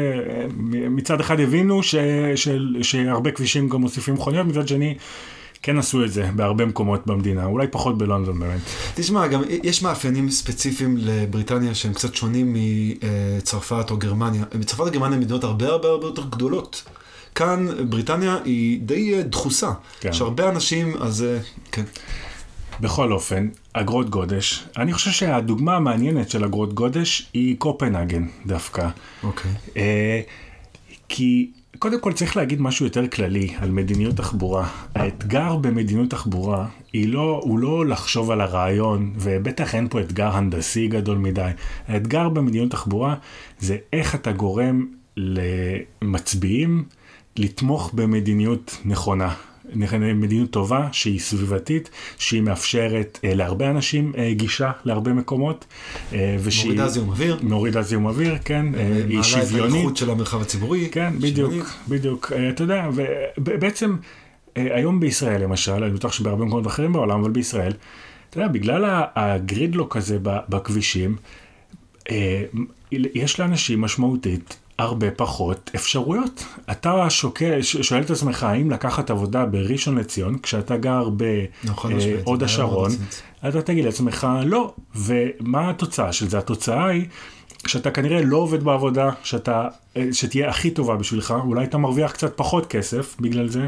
מצד 0.91 1.21
אחד 1.21 1.41
הבינו 1.41 1.83
ש, 1.83 1.95
ש, 2.35 2.49
שהרבה 2.83 3.31
כבישים 3.31 3.69
גם 3.69 3.81
מוסיפים 3.81 4.15
מכוניות, 4.15 4.47
מצד 4.47 4.69
שני, 4.69 4.95
כן 5.63 5.79
עשו 5.79 6.05
את 6.05 6.13
זה 6.13 6.31
בהרבה 6.37 6.67
מקומות 6.67 7.07
במדינה, 7.07 7.45
אולי 7.45 7.67
פחות 7.71 7.99
בלונדון 7.99 8.39
באמת. 8.39 8.61
תשמע, 8.95 9.27
גם 9.27 9.43
יש 9.63 9.83
מאפיינים 9.83 10.31
ספציפיים 10.31 10.97
לבריטניה 10.99 11.75
שהם 11.75 11.93
קצת 11.95 12.15
שונים 12.15 12.57
מצרפת 12.57 13.91
או 13.91 13.97
גרמניה. 13.97 14.45
צרפת 14.65 14.81
וגרמניה 14.81 15.17
הן 15.17 15.21
מדינות 15.21 15.45
הרבה 15.45 15.67
הרבה 15.67 15.89
הרבה 15.89 16.07
יותר 16.07 16.23
גדולות. 16.31 16.83
כאן 17.35 17.67
בריטניה 17.89 18.39
היא 18.45 18.81
די 18.81 19.15
אה, 19.15 19.23
דחוסה. 19.23 19.73
כן. 20.01 20.09
יש 20.09 20.21
הרבה 20.21 20.49
אנשים, 20.49 20.97
אז 20.97 21.23
אה, 21.23 21.39
כן. 21.73 21.85
בכל 22.81 23.13
אופן, 23.13 23.49
אגרות 23.73 24.11
גודש, 24.11 24.65
אני 24.77 24.93
חושב 24.93 25.11
שהדוגמה 25.11 25.77
המעניינת 25.77 26.31
של 26.31 26.45
אגרות 26.45 26.75
גודש 26.75 27.29
היא 27.35 27.57
קופנהגן 27.59 28.27
דווקא. 28.47 28.89
אוקיי. 29.23 29.51
אה, 29.77 30.21
כי 31.09 31.51
קודם 31.83 32.01
כל 32.01 32.13
צריך 32.13 32.37
להגיד 32.37 32.61
משהו 32.61 32.87
יותר 32.87 33.09
כללי 33.09 33.55
על 33.59 33.71
מדיניות 33.71 34.17
תחבורה. 34.17 34.69
האתגר 34.95 35.57
במדיניות 35.57 36.11
תחבורה 36.11 36.67
לא, 36.95 37.41
הוא 37.45 37.59
לא 37.59 37.87
לחשוב 37.87 38.31
על 38.31 38.41
הרעיון, 38.41 39.13
ובטח 39.17 39.75
אין 39.75 39.89
פה 39.89 40.01
אתגר 40.01 40.37
הנדסי 40.37 40.89
גדול 40.89 41.19
מדי. 41.19 41.51
האתגר 41.89 42.29
במדיניות 42.29 42.71
תחבורה 42.71 43.15
זה 43.59 43.77
איך 43.93 44.15
אתה 44.15 44.33
גורם 44.33 44.87
למצביעים 45.17 46.85
לתמוך 47.37 47.91
במדיניות 47.95 48.79
נכונה. 48.85 49.35
מדיניות 50.15 50.51
טובה 50.51 50.89
שהיא 50.93 51.21
סביבתית, 51.21 51.91
שהיא 52.19 52.43
מאפשרת 52.43 53.19
אה, 53.25 53.35
להרבה 53.35 53.71
אנשים 53.71 54.13
אה, 54.19 54.33
גישה 54.35 54.71
להרבה 54.85 55.13
מקומות. 55.13 55.65
אה, 56.13 56.37
ושהיא... 56.43 56.65
מורידה 56.65 56.89
זיהום 56.89 57.09
אוויר. 57.09 57.39
מורידה 57.43 57.83
זיהום 57.83 58.07
אוויר, 58.07 58.37
כן. 58.45 58.67
היא 59.09 59.23
שוויונית. 59.23 59.53
מעלה 59.53 59.69
את 59.69 59.75
האיכות 59.75 59.97
של 59.97 60.11
המרחב 60.11 60.43
הציבורי. 60.43 60.89
כן, 60.93 61.13
בדיוק. 61.21 61.53
בדיוק. 61.89 62.33
אתה 62.49 62.63
יודע, 62.63 62.89
ובעצם 63.39 63.97
היום 64.57 65.01
בישראל 65.01 65.43
למשל, 65.43 65.85
אני 65.85 65.91
בטוח 65.91 66.13
שבהרבה 66.13 66.45
מקומות 66.45 66.67
אחרים 66.67 66.93
בעולם, 66.93 67.21
אבל 67.21 67.31
בישראל, 67.31 67.73
אתה 68.31 68.39
יודע, 68.39 68.49
בגלל 68.49 69.05
הגרידלוק 69.15 69.97
הזה 69.97 70.19
בכבישים, 70.23 71.17
יש 72.93 73.41
לאנשים 73.41 73.81
משמעותית 73.81 74.57
הרבה 74.79 75.11
פחות 75.11 75.71
אפשרויות. 75.75 76.45
אתה 76.71 77.11
שוקל, 77.11 77.63
שואל 77.63 78.03
את 78.03 78.11
עצמך 78.11 78.43
האם 78.43 78.71
לקחת 78.71 79.11
עבודה 79.11 79.47
בראשון 79.47 79.99
לציון, 79.99 80.39
כשאתה 80.39 80.77
גר 80.77 81.09
בהוד 81.09 82.43
השרון, 82.43 82.91
אתה 83.49 83.63
תגיד 83.63 83.85
לעצמך 83.85 84.27
לא, 84.45 84.75
ומה 84.95 85.71
התוצאה 85.71 86.13
של 86.13 86.29
זה? 86.29 86.39
התוצאה 86.39 86.87
היא 86.87 87.07
שאתה 87.67 87.91
כנראה 87.91 88.23
לא 88.23 88.37
עובד 88.37 88.63
בעבודה 88.63 89.11
שאתה, 89.23 89.69
שתהיה 90.13 90.49
הכי 90.51 90.71
טובה 90.71 90.97
בשבילך, 90.97 91.35
אולי 91.45 91.65
אתה 91.65 91.79
מרוויח 91.79 92.13
קצת 92.13 92.37
פחות 92.37 92.67
כסף 92.67 93.17
בגלל 93.21 93.49
זה. 93.49 93.67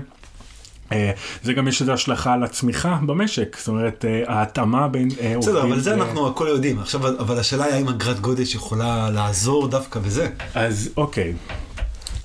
אה, 0.93 1.11
זה 1.43 1.53
גם 1.53 1.69
יש 1.69 1.81
איזו 1.81 1.93
השלכה 1.93 2.33
על 2.33 2.43
הצמיחה 2.43 2.99
במשק, 3.07 3.57
זאת 3.59 3.69
אומרת 3.69 4.05
אה, 4.05 4.23
ההתאמה 4.27 4.89
בין 4.89 5.09
עובדים. 5.09 5.39
בסדר, 5.39 5.63
אבל 5.63 5.81
זה 5.81 5.95
אנחנו 5.95 6.29
הכל 6.29 6.47
יודעים, 6.49 6.79
עכשיו 6.79 7.09
אבל 7.09 7.39
השאלה 7.39 7.65
היא 7.65 7.75
האם 7.75 7.89
אגרת 7.89 8.21
גודש 8.21 8.55
יכולה 8.55 9.11
לעזור 9.11 9.69
דווקא 9.69 10.01
בזה. 10.01 10.29
אז 10.55 10.91
אוקיי, 10.97 11.33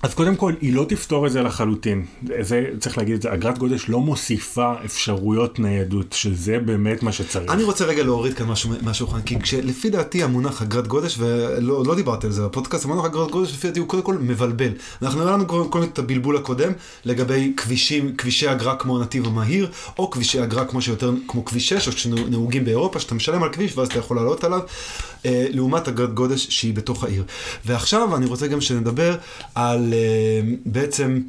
אז 0.03 0.13
קודם 0.13 0.36
כל, 0.36 0.53
היא 0.62 0.74
לא 0.74 0.86
תפתור 0.89 1.27
את 1.27 1.32
זה 1.32 1.41
לחלוטין. 1.41 2.06
זה, 2.41 2.65
צריך 2.79 2.98
להגיד 2.98 3.15
את 3.15 3.22
זה, 3.22 3.34
אגרת 3.34 3.58
גודש 3.58 3.89
לא 3.89 4.00
מוסיפה 4.00 4.74
אפשרויות 4.86 5.60
ניידות, 5.60 6.13
שזה 6.13 6.60
באמת 6.60 7.03
מה 7.03 7.12
שצריך. 7.12 7.51
אני 7.51 7.63
רוצה 7.63 7.86
רגע 7.86 8.03
להוריד 8.03 8.34
כאן 8.34 8.46
משהו 8.46 8.70
מהשולחן, 8.82 9.22
כי 9.22 9.36
לפי 9.62 9.89
דעתי 9.89 10.24
המונח 10.24 10.62
אגרת 10.62 10.88
גודש, 10.88 11.15
ולא 11.20 11.84
לא 11.86 11.96
דיברתי 11.96 12.27
על 12.27 12.34
זה 12.34 12.44
בפודקאסט, 12.44 12.86
המונח 12.86 13.06
אגרת 13.06 13.32
גודש 13.32 13.53
לפי 13.53 13.68
דעתי 13.68 13.79
הוא 13.79 13.88
קודם 13.88 14.03
כל 14.03 14.18
מבלבל. 14.18 14.72
אנחנו 15.01 15.20
נראה 15.20 15.32
לנו 15.32 15.48
קודם 15.48 15.70
כל 15.70 15.84
את 15.84 16.00
הבלבול 16.00 16.38
הקודם, 16.38 16.72
לגבי 17.06 17.53
כבישים, 17.58 18.15
כבישי 18.15 18.51
אגרה 18.51 18.75
כמו 18.75 19.00
הנתיב 19.00 19.27
המהיר, 19.27 19.70
או 19.98 20.10
כבישי 20.10 20.44
אגרה 20.44 20.65
כמו 20.65 20.82
שיותר, 20.82 21.12
כמו 21.27 21.46
כביש 21.46 21.70
6, 21.70 21.88
או 21.88 21.91
שנהוגים 21.91 22.65
באירופה, 22.65 23.00
שאתה 23.00 23.15
משלם 23.15 23.44
על 23.44 23.50
כביש 23.53 23.77
ואז 23.77 23.88
אתה 23.88 24.00
יכול 24.00 24.18
לעלות 24.18 24.44
עליו. 24.44 24.62
אה, 25.25 25.46
לעומת 25.50 25.88
אגרת 25.88 26.13
גודש 26.13 26.48
שהיא 26.50 26.74
בתוך 26.74 27.03
העיר. 27.03 27.24
ועכשיו 27.65 28.15
אני 28.15 28.25
רוצה 28.25 28.48
גם 28.48 28.62
שנדבר 28.62 29.15
על 29.56 29.88
אה, 29.93 30.41
בעצם, 30.65 31.22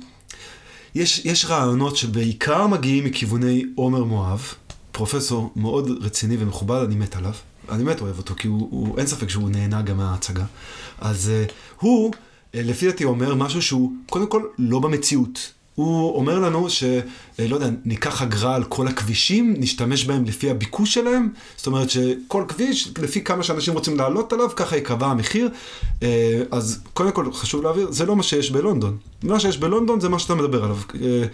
יש, 0.95 1.25
יש 1.25 1.45
רעיונות 1.45 1.97
שבעיקר 1.97 2.67
מגיעים 2.67 3.05
מכיווני 3.05 3.64
עומר 3.75 4.05
מואב, 4.05 4.55
פרופסור 4.93 5.52
מאוד 5.57 5.90
רציני 6.00 6.37
ומכובד, 6.38 6.83
אני 6.85 6.95
מת 6.95 7.17
עליו. 7.17 7.33
אני 7.69 7.85
באמת 7.85 8.00
אוהב 8.00 8.19
אותו, 8.19 8.35
כי 8.35 8.49
הוא, 8.49 8.69
הוא, 8.71 8.99
אין 8.99 9.07
ספק 9.07 9.29
שהוא 9.29 9.50
נהנה 9.50 9.83
גם 9.83 9.97
מההצגה. 9.97 10.45
אז 10.99 11.31
uh, 11.49 11.52
הוא, 11.81 12.12
לפי 12.55 12.87
דעתי, 12.87 13.05
אומר 13.05 13.35
משהו 13.35 13.62
שהוא, 13.62 13.93
קודם 14.07 14.26
כל, 14.26 14.43
לא 14.59 14.79
במציאות. 14.79 15.52
הוא 15.75 16.17
אומר 16.17 16.39
לנו 16.39 16.71
שלא 16.71 16.95
יודע, 17.39 17.69
ניקח 17.85 18.23
אגרה 18.23 18.55
על 18.55 18.65
כל 18.65 18.89
הכבישים, 18.89 19.55
נשתמש 19.59 20.05
בהם 20.05 20.25
לפי 20.25 20.50
הביקוש 20.50 20.95
שלהם, 20.95 21.29
זאת 21.57 21.67
אומרת 21.67 21.91
שכל 21.91 22.45
כביש, 22.49 22.93
לפי 23.03 23.25
כמה 23.25 23.43
שאנשים 23.43 23.75
רוצים 23.75 23.97
לעלות 23.97 24.33
עליו, 24.33 24.49
ככה 24.57 24.77
ייקבע 24.77 25.07
המחיר. 25.07 25.50
אה, 26.03 26.43
אז 26.50 26.81
קודם 26.95 27.12
כל 27.12 27.33
חשוב 27.33 27.62
להעביר, 27.62 27.91
זה 27.91 28.07
לא 28.07 28.17
מה 28.17 28.23
שיש 28.23 28.50
בלונדון. 28.50 28.97
מה 29.23 29.41
שיש 29.41 29.59
בלונדון 29.59 30.00
זה 30.00 30.09
מה 30.09 30.19
שאתה 30.19 30.35
מדבר 30.35 30.65
עליו. 30.65 30.77
אה, 31.03 31.25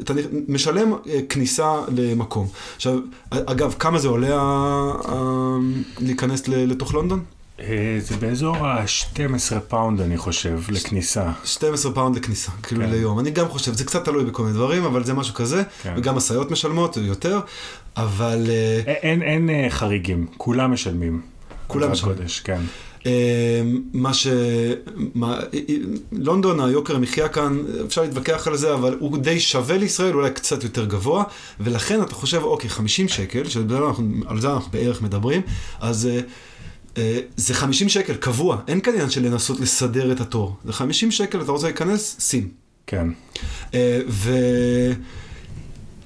אתה 0.00 0.14
משלם 0.48 0.92
אה, 0.92 1.20
כניסה 1.28 1.74
למקום. 1.96 2.48
עכשיו, 2.76 2.98
אגב, 3.30 3.74
כמה 3.78 3.98
זה 3.98 4.08
עולה 4.08 4.36
להיכנס 6.00 6.48
לתוך 6.48 6.94
לונדון? 6.94 7.24
אה, 7.60 7.96
זה 8.00 8.16
באזור 8.16 8.56
ה-12 8.56 9.60
פאונד, 9.68 10.00
אני 10.00 10.16
חושב, 10.16 10.60
לכניסה. 10.68 11.30
12 11.44 11.92
פאונד 11.92 12.16
לכניסה, 12.16 12.52
כאילו 12.62 12.82
כן. 12.82 12.90
ליום. 12.90 13.18
אני 13.18 13.30
גם 13.30 13.48
חושב, 13.48 13.72
זה 13.72 13.84
קצת 13.84 14.04
תלוי 14.04 14.24
בכל 14.24 14.42
מיני 14.42 14.54
דברים, 14.54 14.84
אבל 14.84 15.04
זה 15.04 15.14
משהו 15.14 15.34
כזה, 15.34 15.62
כן. 15.82 15.94
וגם 15.96 16.16
משאיות 16.16 16.50
משלמות 16.50 16.96
יותר, 16.96 17.40
אבל... 17.96 18.46
אה, 18.48 18.92
אין, 18.92 19.22
אין, 19.22 19.48
אין 19.48 19.50
אה, 19.50 19.70
חריגים, 19.70 20.26
כולם 20.36 20.72
משלמים. 20.72 21.22
כולם 21.66 21.92
משלמים. 21.92 22.16
קודש, 22.16 22.40
כן. 22.40 22.60
מה 23.92 24.14
ש... 24.14 24.26
מה... 25.14 25.40
לונדון, 26.12 26.60
היוקר 26.60 26.96
המחיה 26.96 27.28
כאן, 27.28 27.58
אפשר 27.86 28.02
להתווכח 28.02 28.46
על 28.46 28.56
זה, 28.56 28.74
אבל 28.74 28.96
הוא 29.00 29.18
די 29.18 29.40
שווה 29.40 29.78
לישראל, 29.78 30.14
אולי 30.14 30.30
קצת 30.30 30.62
יותר 30.62 30.84
גבוה, 30.84 31.24
ולכן 31.60 32.02
אתה 32.02 32.14
חושב, 32.14 32.42
אוקיי, 32.42 32.70
50 32.70 33.08
שקל, 33.08 33.48
שעל 33.48 33.68
זה 33.68 33.78
אנחנו 34.52 34.68
בערך 34.72 35.02
מדברים, 35.02 35.42
אז... 35.80 36.08
אה, 36.98 37.20
זה 37.36 37.54
50 37.54 37.88
שקל, 37.88 38.14
קבוע, 38.14 38.60
אין 38.68 38.80
כאן 38.80 38.92
עניין 38.92 39.10
של 39.10 39.26
לנסות 39.26 39.60
לסדר 39.60 40.12
את 40.12 40.20
התור. 40.20 40.56
זה 40.64 40.72
50 40.72 41.10
שקל, 41.10 41.40
אתה 41.42 41.52
רוצה 41.52 41.66
להיכנס, 41.66 42.16
שים. 42.20 42.48
כן. 42.86 43.08
אה, 43.74 44.00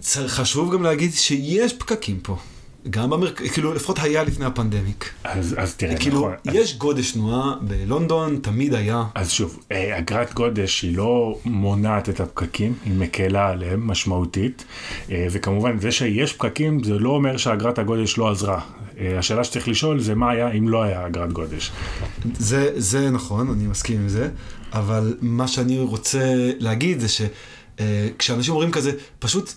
וחשוב 0.03 0.75
גם 0.75 0.83
להגיד 0.83 1.13
שיש 1.15 1.73
פקקים 1.73 2.21
פה. 2.21 2.37
גם 2.91 3.11
במרכז, 3.11 3.51
כאילו 3.51 3.75
לפחות 3.75 3.99
היה 3.99 4.25
לפני 4.25 4.45
הפנדמיק. 4.45 5.11
אז, 5.25 5.55
אז 5.59 5.75
תראה, 5.75 5.97
כאילו, 5.97 6.19
נכון. 6.19 6.55
יש 6.55 6.79
גודש 6.79 7.13
תנועה 7.13 7.55
בלונדון, 7.61 8.39
תמיד 8.43 8.75
היה. 8.75 9.05
אז 9.15 9.31
שוב, 9.31 9.59
אה, 9.73 9.99
אגרת 9.99 10.35
גודש 10.35 10.83
היא 10.83 10.97
לא 10.97 11.39
מונעת 11.45 12.09
את 12.09 12.21
הפקקים, 12.21 12.75
היא 12.85 12.95
מקלה 12.95 13.49
עליהם 13.49 13.87
משמעותית, 13.87 14.65
אה, 15.11 15.27
וכמובן 15.31 15.79
זה 15.81 15.93
שיש 15.93 16.33
פקקים 16.33 16.85
זה 16.85 16.99
לא 16.99 17.11
אומר 17.11 17.37
שאגרת 17.37 17.79
הגודש 17.79 18.19
לא 18.19 18.31
עזרה. 18.31 18.61
אה, 18.99 19.19
השאלה 19.19 19.45
שצריך 19.45 19.69
לשאול 19.69 20.01
זה 20.01 20.15
מה 20.15 20.31
היה 20.31 20.51
אם 20.51 20.69
לא 20.69 20.83
היה 20.83 21.07
אגרת 21.07 21.33
גודש. 21.33 21.73
זה, 22.39 22.73
זה 22.77 23.11
נכון, 23.11 23.51
אני 23.51 23.67
מסכים 23.67 24.01
עם 24.01 24.09
זה, 24.09 24.29
אבל 24.73 25.17
מה 25.21 25.49
שאני 25.49 25.79
רוצה 25.79 26.35
להגיד 26.59 27.01
זה 27.01 27.09
ש... 27.09 27.23
כשאנשים 28.19 28.53
אומרים 28.55 28.71
כזה, 28.71 28.93
פשוט 29.19 29.53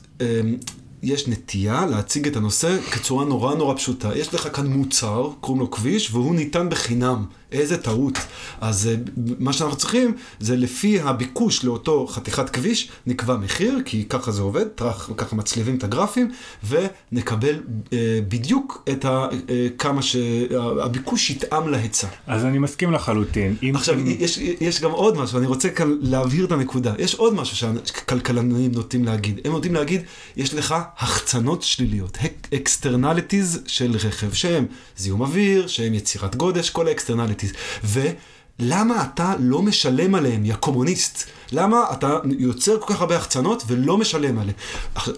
יש 1.04 1.28
נטייה 1.28 1.86
להציג 1.86 2.28
את 2.28 2.36
הנושא 2.36 2.78
כצורה 2.92 3.26
נורא 3.26 3.56
נורא 3.56 3.76
פשוטה. 3.76 4.18
יש 4.18 4.34
לך 4.34 4.56
כאן 4.56 4.68
מוצר, 4.68 5.30
קוראים 5.40 5.62
לו 5.62 5.72
כביש, 5.72 6.12
והוא 6.12 6.36
ניתן 6.36 6.70
בחינם. 6.70 7.26
איזה 7.54 7.78
טעות. 7.78 8.18
אז 8.62 8.88
אה, 8.88 8.96
מה 9.40 9.54
שאנחנו 9.54 9.78
צריכים 9.78 10.16
זה 10.40 10.56
לפי 10.56 11.00
הביקוש 11.02 11.64
לאותו 11.64 12.08
חתיכת 12.08 12.50
כביש, 12.50 12.90
נקבע 13.08 13.38
מחיר, 13.38 13.80
כי 13.86 14.06
ככה 14.06 14.32
זה 14.32 14.42
עובד, 14.42 14.68
טרח, 14.68 15.10
ככה 15.18 15.36
מצליבים 15.36 15.76
את 15.76 15.84
הגרפים, 15.84 16.32
ונקבל 16.68 17.56
אה, 17.94 18.20
בדיוק 18.28 18.84
את 18.90 19.06
ה, 19.06 19.28
אה, 19.50 19.68
כמה 19.78 20.02
שהביקוש 20.02 21.30
יתאם 21.30 21.70
להיצע. 21.70 22.08
אז 22.28 22.46
אני 22.46 22.60
מסכים 22.60 22.92
לחלוטין. 22.92 23.56
עכשיו, 23.74 23.96
אם... 23.96 24.16
יש, 24.20 24.38
יש 24.38 24.82
גם 24.82 24.92
עוד 24.92 25.18
משהו, 25.18 25.38
אני 25.38 25.48
רוצה 25.48 25.70
כאן 25.70 25.98
להבהיר 26.02 26.46
את 26.46 26.52
הנקודה. 26.52 26.94
יש 27.00 27.16
עוד 27.16 27.34
משהו 27.34 27.70
שכלכלנים 27.86 28.72
נוטים 28.72 29.06
להגיד. 29.06 29.40
הם 29.46 29.52
נוטים 29.52 29.74
להגיד, 29.74 30.02
יש 30.38 30.54
לך 30.54 30.76
החצנות 30.98 31.64
שליליות, 31.64 32.18
externalities 32.54 33.60
של 33.68 33.96
רכב, 33.96 34.34
שהם 34.34 34.66
זיהום 34.98 35.22
אוויר, 35.22 35.68
שהם 35.68 35.94
יצירת 35.94 36.36
גודש, 36.36 36.70
כל 36.70 36.88
ה 36.88 36.91
externalities. 36.91 37.43
ולמה 37.84 39.04
אתה 39.04 39.34
לא 39.40 39.62
משלם 39.62 40.16
עליהם, 40.16 40.46
יא 40.46 40.56
קומוניסט? 40.56 41.30
למה 41.52 41.84
אתה 41.92 42.20
יוצר 42.40 42.80
כל 42.80 42.94
כך 42.94 43.02
הרבה 43.02 43.16
החצנות 43.16 43.64
ולא 43.68 43.98
משלם 43.98 44.40
עליהם? 44.40 44.58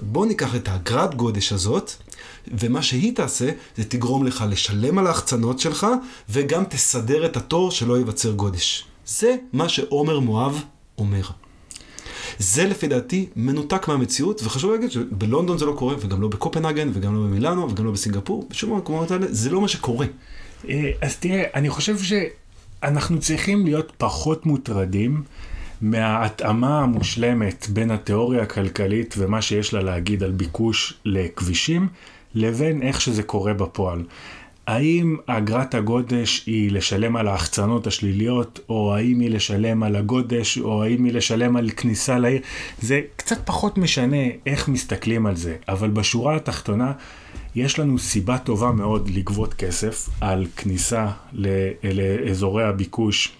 בוא 0.01 0.25
ניקח 0.25 0.55
את 0.55 0.67
האגרת 0.67 1.15
גודש 1.15 1.53
הזאת, 1.53 1.91
ומה 2.59 2.81
שהיא 2.81 3.15
תעשה, 3.15 3.49
זה 3.77 3.83
תגרום 3.83 4.25
לך 4.25 4.43
לשלם 4.49 4.97
על 4.97 5.07
ההחצנות 5.07 5.59
שלך, 5.59 5.87
וגם 6.29 6.63
תסדר 6.69 7.25
את 7.25 7.37
התור 7.37 7.71
שלא 7.71 7.97
ייווצר 7.97 8.31
גודש. 8.31 8.85
זה 9.07 9.35
מה 9.53 9.69
שעומר 9.69 10.19
מואב 10.19 10.63
אומר. 10.97 11.23
זה 12.39 12.65
לפי 12.65 12.87
דעתי 12.87 13.29
מנותק 13.35 13.87
מהמציאות, 13.87 14.41
וחשוב 14.43 14.71
להגיד 14.71 14.91
שבלונדון 14.91 15.57
זה 15.57 15.65
לא 15.65 15.73
קורה, 15.77 15.95
וגם 15.99 16.21
לא 16.21 16.27
בקופנהגן, 16.27 16.91
וגם 16.93 17.15
לא 17.15 17.21
במילאנו, 17.21 17.71
וגם 17.71 17.85
לא 17.85 17.91
בסינגפור, 17.91 18.47
בשום 18.49 18.73
המקומות 18.73 19.11
האלה, 19.11 19.25
זה 19.29 19.49
לא 19.49 19.61
מה 19.61 19.67
שקורה. 19.67 20.05
אה, 20.69 20.91
אז 21.01 21.17
תראה, 21.17 21.43
אני 21.53 21.69
חושב 21.69 21.95
שאנחנו 21.97 23.19
צריכים 23.19 23.65
להיות 23.65 23.91
פחות 23.97 24.45
מוטרדים 24.45 25.23
מההתאמה 25.81 26.79
המושלמת 26.79 27.67
בין 27.69 27.91
התיאוריה 27.91 28.43
הכלכלית 28.43 29.15
ומה 29.17 29.41
שיש 29.41 29.73
לה 29.73 29.81
להגיד 29.81 30.23
על 30.23 30.31
ביקוש 30.31 30.93
לכבישים, 31.05 31.87
לבין 32.35 32.81
איך 32.81 33.01
שזה 33.01 33.23
קורה 33.23 33.53
בפועל. 33.53 34.03
האם 34.67 35.17
אגרת 35.25 35.75
הגודש 35.75 36.43
היא 36.45 36.71
לשלם 36.71 37.15
על 37.15 37.27
ההחצנות 37.27 37.87
השליליות, 37.87 38.59
או 38.69 38.95
האם 38.95 39.19
היא 39.19 39.29
לשלם 39.29 39.83
על 39.83 39.95
הגודש, 39.95 40.57
או 40.57 40.83
האם 40.83 41.03
היא 41.03 41.13
לשלם 41.13 41.55
על 41.55 41.69
כניסה 41.69 42.19
לעיר, 42.19 42.41
זה 42.81 43.01
קצת 43.15 43.45
פחות 43.45 43.77
משנה 43.77 44.25
איך 44.45 44.67
מסתכלים 44.67 45.25
על 45.25 45.35
זה, 45.35 45.55
אבל 45.67 45.89
בשורה 45.89 46.35
התחתונה, 46.35 46.91
יש 47.55 47.79
לנו 47.79 47.99
סיבה 47.99 48.37
טובה 48.37 48.71
מאוד 48.71 49.09
לגבות 49.09 49.53
כסף 49.53 50.09
על 50.21 50.45
כניסה 50.55 51.07
לאזורי 51.83 52.63
הביקוש. 52.63 53.31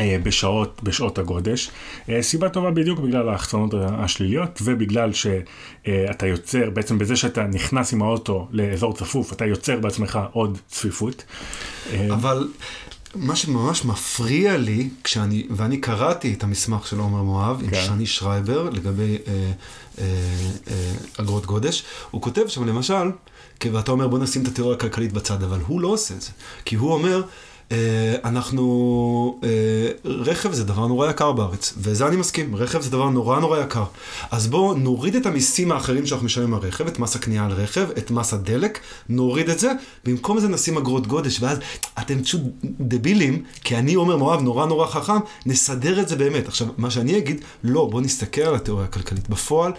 אה, 0.00 0.16
בשעות, 0.22 0.80
בשעות 0.82 1.18
הגודש. 1.18 1.70
אה, 2.08 2.22
סיבה 2.22 2.48
טובה 2.48 2.70
בדיוק 2.70 3.00
בגלל 3.00 3.28
ההחצנות 3.28 3.74
השליליות 3.76 4.58
ובגלל 4.64 5.12
שאתה 5.12 6.26
יוצר, 6.26 6.70
בעצם 6.70 6.98
בזה 6.98 7.16
שאתה 7.16 7.46
נכנס 7.46 7.92
עם 7.92 8.02
האוטו 8.02 8.48
לאזור 8.50 8.94
צפוף, 8.94 9.32
אתה 9.32 9.46
יוצר 9.46 9.80
בעצמך 9.80 10.18
עוד 10.32 10.58
צפיפות. 10.68 11.24
אה, 11.92 12.06
אבל 12.14 12.48
מה 13.14 13.36
שממש 13.36 13.84
מפריע 13.84 14.56
לי, 14.56 14.88
כשאני, 15.04 15.46
ואני 15.50 15.80
קראתי 15.80 16.34
את 16.34 16.42
המסמך 16.42 16.86
של 16.86 16.98
עומר 16.98 17.22
מואב 17.22 17.62
כן. 17.70 17.76
עם 17.76 17.86
שני 17.86 18.06
שרייבר 18.06 18.70
לגבי 18.70 19.18
אה, 19.26 19.52
אה, 19.98 20.04
אה, 20.68 20.92
אגרות 21.16 21.46
גודש, 21.46 21.84
הוא 22.10 22.22
כותב 22.22 22.48
שם 22.48 22.66
למשל, 22.66 23.10
ואתה 23.72 23.92
אומר 23.92 24.08
בוא 24.08 24.18
נשים 24.18 24.42
את 24.42 24.48
התיאוריה 24.48 24.76
הכלכלית 24.76 25.12
בצד, 25.12 25.42
אבל 25.42 25.58
הוא 25.66 25.80
לא 25.80 25.88
עושה 25.88 26.14
את 26.14 26.22
זה. 26.22 26.30
כי 26.64 26.76
הוא 26.76 26.92
אומר, 26.92 27.22
אנחנו, 28.24 29.40
אה, 29.44 29.48
רכב 30.04 30.52
זה 30.52 30.64
דבר 30.64 30.86
נורא 30.86 31.10
יקר 31.10 31.32
בארץ, 31.32 31.74
וזה 31.78 32.06
אני 32.06 32.16
מסכים, 32.16 32.56
רכב 32.56 32.80
זה 32.80 32.90
דבר 32.90 33.08
נורא 33.08 33.40
נורא 33.40 33.60
יקר. 33.60 33.84
אז 34.30 34.46
בואו 34.46 34.74
נוריד 34.74 35.16
את 35.16 35.26
המיסים 35.26 35.72
האחרים 35.72 36.06
שאנחנו 36.06 36.26
משלמים 36.26 36.54
על 36.54 36.60
רכב, 36.60 36.86
את 36.86 36.98
מס 36.98 37.16
הקנייה 37.16 37.44
על 37.44 37.52
רכב, 37.52 37.88
את 37.98 38.10
מס 38.10 38.34
הדלק, 38.34 38.78
נוריד 39.08 39.48
את 39.48 39.58
זה, 39.58 39.72
במקום 40.04 40.40
זה 40.40 40.48
נשים 40.48 40.76
אגרות 40.76 41.06
גודש, 41.06 41.42
ואז 41.42 41.58
אתם 41.98 42.22
פשוט 42.22 42.40
דבילים, 42.64 43.42
כי 43.64 43.76
אני 43.76 43.96
אומר 43.96 44.16
מואב 44.16 44.40
נורא 44.40 44.66
נורא 44.66 44.86
חכם, 44.86 45.18
נסדר 45.46 46.00
את 46.00 46.08
זה 46.08 46.16
באמת. 46.16 46.48
עכשיו, 46.48 46.66
מה 46.76 46.90
שאני 46.90 47.18
אגיד, 47.18 47.40
לא, 47.64 47.88
בואו 47.90 48.02
נסתכל 48.02 48.42
על 48.42 48.54
התיאוריה 48.54 48.86
הכלכלית. 48.86 49.28
בפועל, 49.28 49.72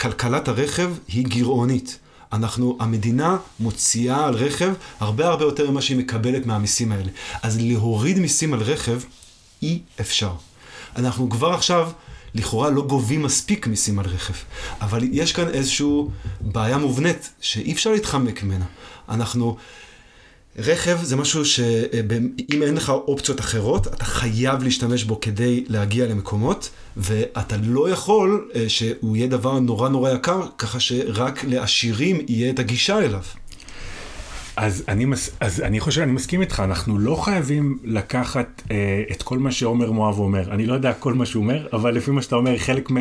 כלכלת 0.00 0.48
הרכב 0.48 0.90
היא 1.08 1.24
גירעונית. 1.24 1.98
אנחנו, 2.32 2.76
המדינה 2.80 3.36
מוציאה 3.60 4.26
על 4.26 4.34
רכב 4.34 4.72
הרבה 5.00 5.26
הרבה 5.26 5.44
יותר 5.44 5.70
ממה 5.70 5.82
שהיא 5.82 5.96
מקבלת 5.96 6.46
מהמיסים 6.46 6.92
האלה. 6.92 7.10
אז 7.42 7.60
להוריד 7.60 8.18
מיסים 8.18 8.54
על 8.54 8.62
רכב, 8.62 9.00
אי 9.62 9.80
אפשר. 10.00 10.32
אנחנו 10.96 11.30
כבר 11.30 11.52
עכשיו, 11.52 11.90
לכאורה 12.34 12.70
לא 12.70 12.82
גובים 12.82 13.22
מספיק 13.22 13.66
מיסים 13.66 13.98
על 13.98 14.06
רכב, 14.06 14.34
אבל 14.80 15.08
יש 15.12 15.32
כאן 15.32 15.48
איזושהי 15.48 15.86
בעיה 16.40 16.78
מובנית 16.78 17.30
שאי 17.40 17.72
אפשר 17.72 17.92
להתחמק 17.92 18.42
ממנה. 18.42 18.64
אנחנו... 19.08 19.56
רכב 20.58 20.98
זה 21.02 21.16
משהו 21.16 21.44
שאם 21.44 22.62
אין 22.62 22.74
לך 22.74 22.88
אופציות 22.88 23.40
אחרות, 23.40 23.86
אתה 23.86 24.04
חייב 24.04 24.62
להשתמש 24.62 25.04
בו 25.04 25.20
כדי 25.20 25.64
להגיע 25.68 26.06
למקומות, 26.06 26.70
ואתה 26.96 27.56
לא 27.62 27.90
יכול 27.90 28.50
אה, 28.54 28.68
שהוא 28.68 29.16
יהיה 29.16 29.26
דבר 29.26 29.58
נורא 29.58 29.88
נורא 29.88 30.10
יקר, 30.10 30.40
ככה 30.58 30.80
שרק 30.80 31.44
לעשירים 31.44 32.20
יהיה 32.28 32.50
את 32.50 32.58
הגישה 32.58 32.98
אליו. 32.98 33.22
אז 34.56 34.84
אני, 34.88 35.04
מס, 35.04 35.30
אז 35.40 35.60
אני 35.60 35.80
חושב, 35.80 36.00
אני 36.00 36.12
מסכים 36.12 36.40
איתך, 36.40 36.62
אנחנו 36.64 36.98
לא 36.98 37.16
חייבים 37.16 37.78
לקחת 37.84 38.62
אה, 38.70 39.02
את 39.12 39.22
כל 39.22 39.38
מה 39.38 39.52
שעומר 39.52 39.90
מואב 39.90 40.18
אומר. 40.18 40.50
אני 40.50 40.66
לא 40.66 40.74
יודע 40.74 40.92
כל 40.92 41.14
מה 41.14 41.26
שהוא 41.26 41.42
אומר, 41.42 41.66
אבל 41.72 41.94
לפי 41.94 42.10
מה 42.10 42.22
שאתה 42.22 42.36
אומר, 42.36 42.58
חלק, 42.58 42.90
מ, 42.90 42.96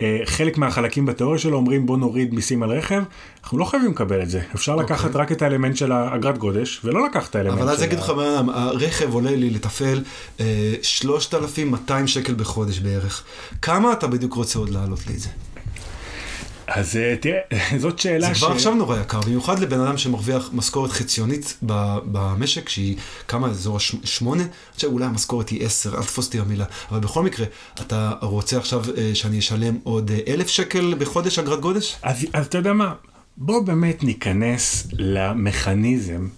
אה, 0.00 0.20
חלק 0.24 0.58
מהחלקים 0.58 1.06
בתיאוריה 1.06 1.38
שלו 1.38 1.56
אומרים 1.56 1.86
בוא 1.86 1.98
נוריד 1.98 2.34
מיסים 2.34 2.62
על 2.62 2.70
רכב, 2.70 3.02
אנחנו 3.42 3.58
לא 3.58 3.64
חייבים 3.64 3.90
לקבל 3.90 4.22
את 4.22 4.30
זה. 4.30 4.40
אפשר 4.54 4.72
okay. 4.72 4.80
אוקיי. 4.80 4.96
לקחת 4.96 5.16
רק 5.16 5.32
את 5.32 5.42
האלמנט 5.42 5.76
של 5.76 5.92
האגרת 5.92 6.38
גודש, 6.38 6.80
ולא 6.84 7.06
לקחת 7.06 7.30
את 7.30 7.36
האלמנט 7.36 7.60
אבל 7.60 7.68
אז 7.68 7.82
אגיד 7.82 7.98
לך, 7.98 8.12
הרכב 8.54 9.14
עולה 9.14 9.30
לי 9.30 9.50
לתפעל 9.50 10.04
אה, 10.40 10.74
3,200 10.82 12.06
שקל 12.06 12.34
בחודש 12.34 12.78
בערך. 12.78 13.24
כמה 13.62 13.92
אתה 13.92 14.06
בדיוק 14.06 14.34
רוצה 14.34 14.58
עוד 14.58 14.70
להעלות 14.70 15.06
לי 15.06 15.14
את 15.14 15.20
זה? 15.20 15.28
אז 16.68 16.96
אה, 16.96 17.16
תראה, 17.20 17.40
זאת 17.82 17.98
שאלה 17.98 18.34
ש... 18.34 18.38
זה 18.38 18.46
כבר 18.46 18.54
עכשיו 18.54 18.74
נורא 18.74 19.00
יקר, 19.00 19.20
במיוחד 19.20 19.58
לבן 19.58 19.80
אדם 19.80 19.98
שמרוויח 19.98 20.50
משכורת 20.52 20.90
חציונית 20.90 21.58
במשק, 21.62 22.68
שהיא 22.68 22.96
כמה, 23.28 23.48
אזור 23.48 23.76
השמונה, 23.76 24.42
עכשיו 24.74 24.90
אולי 24.90 25.04
המשכורת 25.04 25.48
היא 25.48 25.66
עשר, 25.66 25.96
אל 25.96 26.02
תפוס 26.02 26.26
אותי 26.26 26.40
במילה, 26.40 26.64
אבל 26.90 27.00
בכל 27.00 27.22
מקרה, 27.22 27.46
אתה 27.80 28.12
רוצה 28.20 28.58
עכשיו 28.58 28.82
אה, 28.96 29.10
שאני 29.14 29.38
אשלם 29.38 29.78
עוד 29.82 30.10
אה, 30.10 30.18
אלף 30.28 30.48
שקל 30.48 30.94
בחודש 30.98 31.38
אגרת 31.38 31.60
גודש? 31.60 31.96
אז, 32.02 32.26
אז 32.32 32.46
אתה 32.46 32.58
יודע 32.58 32.72
מה, 32.72 32.94
בוא 33.36 33.62
באמת 33.62 34.04
ניכנס 34.04 34.86
למכניזם. 34.92 36.28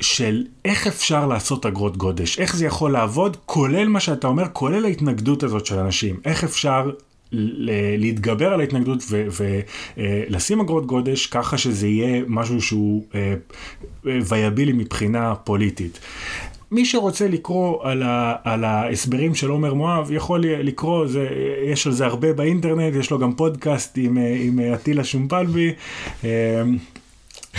של 0.00 0.44
איך 0.64 0.86
אפשר 0.86 1.26
לעשות 1.26 1.66
אגרות 1.66 1.96
גודש, 1.96 2.38
איך 2.38 2.56
זה 2.56 2.66
יכול 2.66 2.92
לעבוד, 2.92 3.36
כולל 3.46 3.88
מה 3.88 4.00
שאתה 4.00 4.26
אומר, 4.26 4.44
כולל 4.52 4.84
ההתנגדות 4.84 5.42
הזאת 5.42 5.66
של 5.66 5.78
אנשים, 5.78 6.20
איך 6.24 6.44
אפשר 6.44 6.90
להתגבר 7.32 8.52
על 8.52 8.60
ההתנגדות 8.60 9.02
ולשים 9.96 10.60
אגרות 10.60 10.86
גודש 10.86 11.26
ככה 11.26 11.58
שזה 11.58 11.88
יהיה 11.88 12.22
משהו 12.26 12.62
שהוא 12.62 13.04
אה, 13.14 13.34
וייבילי 14.04 14.72
מבחינה 14.72 15.34
פוליטית. 15.34 16.00
מי 16.70 16.84
שרוצה 16.84 17.28
לקרוא 17.28 17.82
על, 17.82 18.02
ה, 18.02 18.34
על 18.44 18.64
ההסברים 18.64 19.34
של 19.34 19.50
עומר 19.50 19.74
מואב 19.74 20.12
יכול 20.12 20.40
לקרוא, 20.46 21.06
זה, 21.06 21.28
יש 21.66 21.86
על 21.86 21.92
זה 21.92 22.06
הרבה 22.06 22.32
באינטרנט, 22.32 22.94
יש 22.94 23.10
לו 23.10 23.18
גם 23.18 23.34
פודקאסט 23.34 23.98
עם, 24.02 24.18
אה, 24.18 24.36
עם 24.40 24.60
אטילה 24.74 25.04
שומפלבי. 25.04 25.72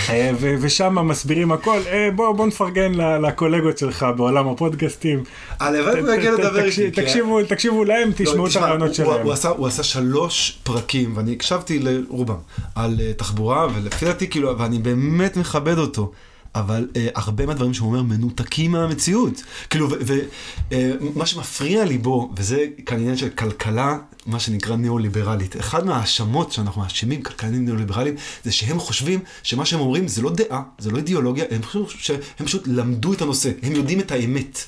אה, 0.10 0.32
ושם 0.40 1.08
מסבירים 1.08 1.52
הכל, 1.52 1.80
אה, 1.92 2.10
בוא, 2.16 2.32
בוא 2.32 2.48
נפרגן 2.48 2.92
לקולגות 2.94 3.78
שלך 3.78 4.06
בעולם 4.18 4.48
הפודקאסטים. 4.48 5.24
הלוואי 5.60 6.00
הוא 6.00 6.10
יגיע 6.10 6.32
לדבר 6.32 6.66
איתי. 6.66 6.92
תקשיבו, 6.92 7.44
תקשיבו 7.44 7.84
להם, 7.84 8.08
לא, 8.08 8.14
תשמעו 8.18 8.48
את 8.48 8.56
הרעיונות 8.56 8.94
שלהם. 8.94 9.28
הוא 9.58 9.68
עשה 9.68 9.84
שלוש 9.84 10.60
פרקים, 10.64 11.18
ואני 11.18 11.32
הקשבתי 11.32 11.80
לרובם, 11.80 12.38
על 12.76 12.96
אה, 13.00 13.14
תחבורה, 13.14 13.68
ולפי 13.76 14.06
דעתי, 14.06 14.28
כאילו, 14.28 14.60
ואני 14.60 14.80
באמת 14.80 15.38
מכבד 15.38 15.78
אותו. 15.78 16.12
אבל 16.56 16.88
uh, 16.94 16.98
הרבה 17.16 17.46
מהדברים 17.46 17.74
שהוא 17.74 17.88
אומר 17.88 18.02
מנותקים 18.02 18.72
מהמציאות. 18.72 19.44
כאילו, 19.70 19.90
ומה 19.90 21.24
uh, 21.24 21.26
שמפריע 21.26 21.86
לי 21.86 21.98
בו, 21.98 22.34
וזה 22.38 22.66
כאן 22.86 22.98
עניין 23.00 23.18
של 23.18 23.30
כלכלה, 23.30 23.98
מה 24.26 24.40
שנקרא 24.40 24.76
ניאו-ליברלית. 24.76 25.60
אחד 25.60 25.86
מההאשמות 25.86 26.52
שאנחנו 26.52 26.82
מאשימים 26.82 27.22
כלכלנים 27.22 27.66
ניאו-ליברליים, 27.66 28.16
זה 28.44 28.52
שהם 28.52 28.80
חושבים 28.80 29.20
שמה 29.44 29.66
שהם 29.66 29.80
אומרים 29.80 30.08
זה 30.08 30.22
לא 30.22 30.32
דעה, 30.32 30.62
זה 30.80 30.92
לא 30.92 30.98
אידיאולוגיה, 30.98 31.46
הם 31.52 31.64
חושבים 31.64 31.86
שהם 32.00 32.46
פשוט 32.46 32.68
למדו 32.68 33.14
את 33.14 33.22
הנושא, 33.22 33.52
הם 33.64 33.72
יודעים 33.72 34.00
את 34.00 34.12
האמת. 34.12 34.60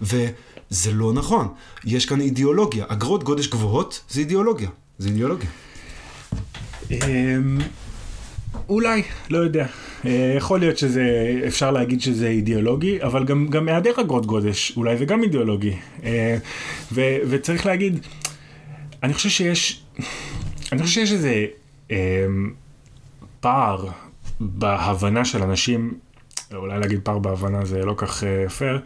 וזה 0.00 0.92
לא 0.92 1.12
נכון. 1.12 1.48
יש 1.84 2.06
כאן 2.06 2.20
אידיאולוגיה. 2.20 2.84
אגרות 2.88 3.24
גודש 3.24 3.46
גבוהות 3.46 4.00
זה 4.10 4.20
אידיאולוגיה. 4.20 4.68
זה 4.98 5.08
אידיאולוגיה. 5.08 5.48
אולי, 8.68 9.02
לא 9.30 9.38
יודע. 9.38 9.66
אה, 10.04 10.34
יכול 10.36 10.60
להיות 10.60 10.78
שזה, 10.78 11.04
אפשר 11.46 11.70
להגיד 11.70 12.00
שזה 12.00 12.28
אידיאולוגי, 12.28 13.02
אבל 13.02 13.24
גם, 13.24 13.46
גם 13.48 13.68
היעדר 13.68 14.00
אגרות 14.00 14.26
גודש, 14.26 14.72
אולי 14.76 14.96
זה 14.96 15.04
גם 15.04 15.22
אידיאולוגי. 15.22 15.76
אה, 16.04 16.36
ו, 16.92 17.00
וצריך 17.28 17.66
להגיד, 17.66 17.98
אני 19.02 19.14
חושב 19.14 19.28
שיש, 19.28 19.82
אני 20.72 20.82
חושב 20.82 20.94
שיש 20.94 21.12
איזה 21.12 21.46
אה, 21.90 21.96
פער 23.40 23.86
בהבנה 24.40 25.24
של 25.24 25.42
אנשים, 25.42 25.94
אולי 26.54 26.80
להגיד 26.80 27.00
פער 27.02 27.18
בהבנה 27.18 27.64
זה 27.64 27.84
לא 27.84 27.94
כך 27.96 28.24
פייר, 28.58 28.80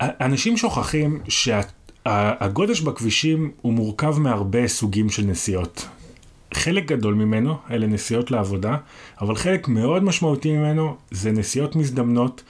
אנשים 0.00 0.56
שוכחים 0.56 1.20
שהגודש 1.28 2.80
בכבישים 2.80 3.50
הוא 3.62 3.72
מורכב 3.72 4.18
מהרבה 4.18 4.68
סוגים 4.68 5.10
של 5.10 5.22
נסיעות. 5.22 5.88
חלק 6.54 6.86
גדול 6.86 7.14
ממנו 7.14 7.56
אלה 7.70 7.86
נסיעות 7.86 8.30
לעבודה, 8.30 8.76
אבל 9.20 9.36
חלק 9.36 9.68
מאוד 9.68 10.04
משמעותי 10.04 10.52
ממנו 10.52 10.96
זה 11.10 11.32
נסיעות 11.32 11.76
מזדמנות 11.76 12.42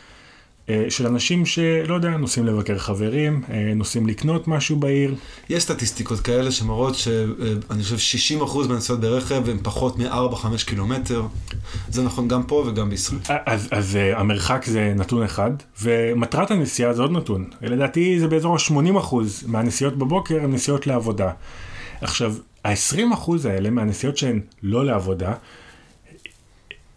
אה, 0.69 0.85
של 0.89 1.07
אנשים 1.07 1.47
שלא 1.47 1.95
יודע, 1.95 2.09
נוסעים 2.09 2.47
לבקר 2.47 2.79
חברים, 2.79 3.43
אה, 3.51 3.73
נוסעים 3.77 4.07
לקנות 4.07 4.49
משהו 4.49 4.77
בעיר. 4.77 5.15
יש 5.49 5.63
סטטיסטיקות 5.63 6.21
כאלה 6.21 6.51
שמראות 6.51 6.95
שאני 6.95 7.83
חושב 7.83 8.39
60% 8.41 8.69
מהנסיעות 8.69 9.01
ברכב 9.01 9.49
הם 9.49 9.59
פחות 9.63 9.99
מ-4-5 9.99 10.65
קילומטר. 10.67 11.23
זה 11.89 12.03
נכון 12.03 12.29
גם 12.29 12.43
פה 12.43 12.65
וגם 12.67 12.91
בישראל. 12.91 13.21
אז, 13.47 13.69
אז 13.71 13.99
המרחק 14.17 14.65
זה 14.67 14.93
נתון 14.97 15.23
אחד, 15.23 15.51
ומטרת 15.83 16.51
הנסיעה 16.51 16.93
זה 16.93 17.03
עוד 17.03 17.13
נתון. 17.13 17.51
לדעתי 17.63 18.21
זה 18.21 18.29
באזור 18.29 18.55
ה-80% 18.55 19.15
מהנסיעות 19.47 19.97
בבוקר 19.97 20.41
הן 20.45 20.53
נסיעות 20.53 20.87
לעבודה. 20.87 21.31
עכשיו, 22.01 22.35
ה-20% 22.69 23.49
האלה 23.49 23.71
מהנסיעות 23.71 24.17
שהן 24.17 24.41
לא 24.63 24.85
לעבודה, 24.85 25.33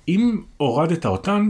אם 0.07 0.41
הורדת 0.57 1.05
אותן, 1.05 1.49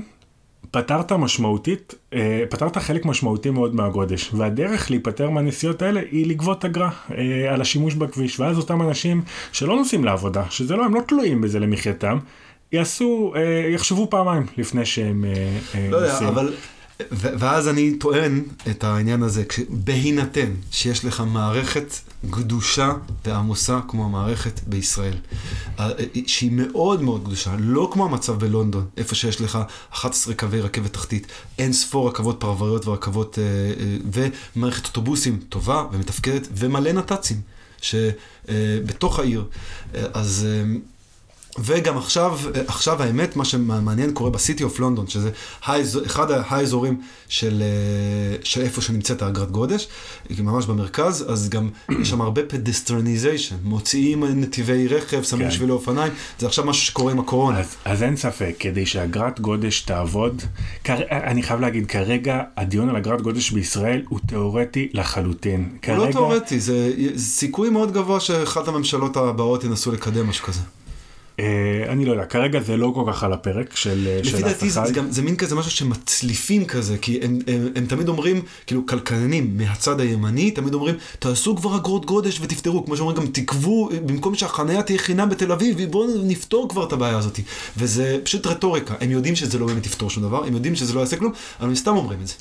פתרת 0.71 1.11
משמעותית, 1.11 1.95
אה, 2.13 2.43
פתרת 2.49 2.77
חלק 2.77 3.05
משמעותי 3.05 3.49
מאוד 3.49 3.75
מהגודש, 3.75 4.33
והדרך 4.33 4.91
להיפטר 4.91 5.29
מהנסיעות 5.29 5.81
האלה 5.81 6.01
היא 6.11 6.27
לגבות 6.27 6.65
אגרה 6.65 6.89
אה, 7.11 7.53
על 7.53 7.61
השימוש 7.61 7.93
בכביש, 7.93 8.39
ואז 8.39 8.57
אותם 8.57 8.81
אנשים 8.81 9.21
שלא 9.51 9.75
נוסעים 9.75 10.03
לעבודה, 10.03 10.43
שזה 10.49 10.75
לא, 10.75 10.85
הם 10.85 10.95
לא 10.95 11.01
תלויים 11.07 11.41
בזה 11.41 11.59
למחייתם, 11.59 12.17
יעשו, 12.71 13.33
אה, 13.35 13.69
יחשבו 13.73 14.07
פעמיים 14.09 14.45
לפני 14.57 14.85
שהם 14.85 15.25
אה, 15.25 15.57
אה, 15.75 15.87
לא 15.91 15.97
יודע. 15.97 16.27
אבל... 16.27 16.53
ואז 17.11 17.67
אני 17.67 17.97
טוען 17.97 18.43
את 18.69 18.83
העניין 18.83 19.23
הזה, 19.23 19.43
בהינתן 19.69 20.51
שיש 20.71 21.05
לך 21.05 21.23
מערכת 21.27 21.93
גדושה 22.29 22.91
ועמוסה 23.25 23.79
כמו 23.87 24.05
המערכת 24.05 24.59
בישראל, 24.67 25.17
שהיא 26.27 26.51
מאוד 26.53 27.01
מאוד 27.01 27.23
גדושה, 27.23 27.55
לא 27.59 27.89
כמו 27.93 28.05
המצב 28.05 28.39
בלונדון, 28.39 28.85
איפה 28.97 29.15
שיש 29.15 29.41
לך 29.41 29.59
11 29.93 30.33
קווי 30.33 30.61
רכבת 30.61 30.93
תחתית, 30.93 31.27
אין 31.59 31.73
ספור 31.73 32.09
רכבות 32.09 32.39
פרבריות 32.39 32.87
ורכבות, 32.87 33.39
אה, 33.39 33.43
אה, 33.43 34.27
ומערכת 34.55 34.85
אוטובוסים 34.85 35.39
טובה 35.49 35.85
ומתפקדת, 35.91 36.47
ומלא 36.55 36.91
נת"צים. 36.91 37.41
שבתוך 37.81 39.19
העיר, 39.19 39.45
אה, 39.95 40.05
אז 40.13 40.47
אה, 40.49 40.63
וגם 41.59 41.97
עכשיו, 41.97 42.39
עכשיו 42.67 43.03
האמת, 43.03 43.35
מה 43.35 43.45
שמעניין 43.45 44.13
קורה 44.13 44.29
בסיטי 44.29 44.63
אוף 44.63 44.79
לונדון, 44.79 45.07
שזה 45.07 45.29
אחד 46.05 46.31
האזורים 46.31 47.01
של, 47.29 47.61
אה, 47.61 48.37
של 48.43 48.61
איפה 48.61 48.81
שנמצאת 48.81 49.21
האגרת 49.21 49.51
גודש, 49.51 49.87
ממש 50.39 50.65
במרכז, 50.65 51.25
אז 51.29 51.49
גם 51.49 51.69
יש 52.01 52.09
שם 52.09 52.21
הרבה 52.21 52.41
pedestrianization, 52.43 53.55
מוציאים 53.63 54.23
נתיבי 54.25 54.87
רכב, 54.87 55.23
שמים 55.23 55.43
כן. 55.43 55.51
שבילי 55.51 55.71
אופניים, 55.71 56.13
זה 56.39 56.47
עכשיו 56.47 56.65
משהו 56.65 56.85
שקורה 56.85 57.11
עם 57.11 57.19
הקורונה. 57.19 57.59
אז, 57.59 57.75
אז 57.85 58.03
אין 58.03 58.15
ספק, 58.15 58.55
כדי 58.59 58.85
שאגרת 58.85 59.39
גודש 59.39 59.81
תעבוד, 59.81 60.41
כר... 60.83 60.97
אני 61.09 61.43
חייב 61.43 61.59
להגיד, 61.59 61.87
כרגע 61.87 62.41
הדיון 62.57 62.89
על 62.89 62.95
אגרת 62.95 63.21
גודש 63.21 63.51
בישראל 63.51 64.03
הוא 64.09 64.19
תיאורטי 64.27 64.89
לחלוטין. 64.93 65.69
הוא 65.71 65.79
כרגע, 65.81 65.97
לא 65.97 66.11
תיאורטי, 66.11 66.59
זה 66.59 66.93
סיכוי 67.17 67.69
מאוד 67.69 67.93
גבוה 67.93 68.19
שאחת 68.19 68.67
הממשלות 68.67 69.17
הבאות 69.17 69.63
ינסו 69.63 69.91
לקדם 69.91 70.29
משהו 70.29 70.45
כזה. 70.45 70.61
אה, 71.39 71.83
אני 71.87 72.05
לא 72.05 72.11
יודע, 72.11 72.25
כרגע 72.25 72.59
זה 72.59 72.77
לא 72.77 72.91
כל 72.95 73.03
כך 73.11 73.23
על 73.23 73.33
הפרק 73.33 73.75
של, 73.75 74.19
של 74.23 74.37
לפי 74.37 74.43
אף 74.43 74.49
דעתי 74.49 74.69
זה, 74.69 74.79
אחד. 74.79 74.87
זה, 74.87 74.93
גם, 74.93 75.11
זה 75.11 75.21
מין 75.21 75.35
כזה 75.35 75.55
משהו 75.55 75.71
שמצליפים 75.71 76.65
כזה, 76.65 76.97
כי 76.97 77.19
הם, 77.21 77.39
הם, 77.47 77.67
הם 77.75 77.85
תמיד 77.85 78.09
אומרים, 78.09 78.41
כאילו 78.67 78.85
כלכלנים 78.85 79.57
מהצד 79.57 79.99
הימני, 79.99 80.51
תמיד 80.51 80.73
אומרים, 80.73 80.95
תעשו 81.19 81.55
כבר 81.55 81.75
אגרות 81.75 82.05
גודש 82.05 82.39
ותפתרו, 82.41 82.85
כמו 82.85 82.97
שאומרים 82.97 83.17
גם 83.17 83.27
תקבו, 83.27 83.89
במקום 84.05 84.35
שהחנייה 84.35 84.83
תהיה 84.83 84.99
חינם 84.99 85.29
בתל 85.29 85.51
אביב, 85.51 85.81
בואו 85.91 86.07
נפתור 86.23 86.69
כבר 86.69 86.87
את 86.87 86.93
הבעיה 86.93 87.17
הזאת. 87.17 87.39
וזה 87.77 88.17
פשוט 88.23 88.47
רטוריקה, 88.47 88.93
הם 89.01 89.11
יודעים 89.11 89.35
שזה 89.35 89.59
לא 89.59 89.65
באמת 89.67 89.85
יפתור 89.85 90.09
שום 90.09 90.23
דבר, 90.23 90.45
הם 90.45 90.53
יודעים 90.53 90.75
שזה 90.75 90.93
לא 90.93 90.99
יעשה 90.99 91.17
כלום, 91.17 91.31
אבל 91.59 91.69
הם 91.69 91.75
סתם 91.75 91.95
אומרים 91.95 92.19
את 92.21 92.27
זה. 92.27 92.33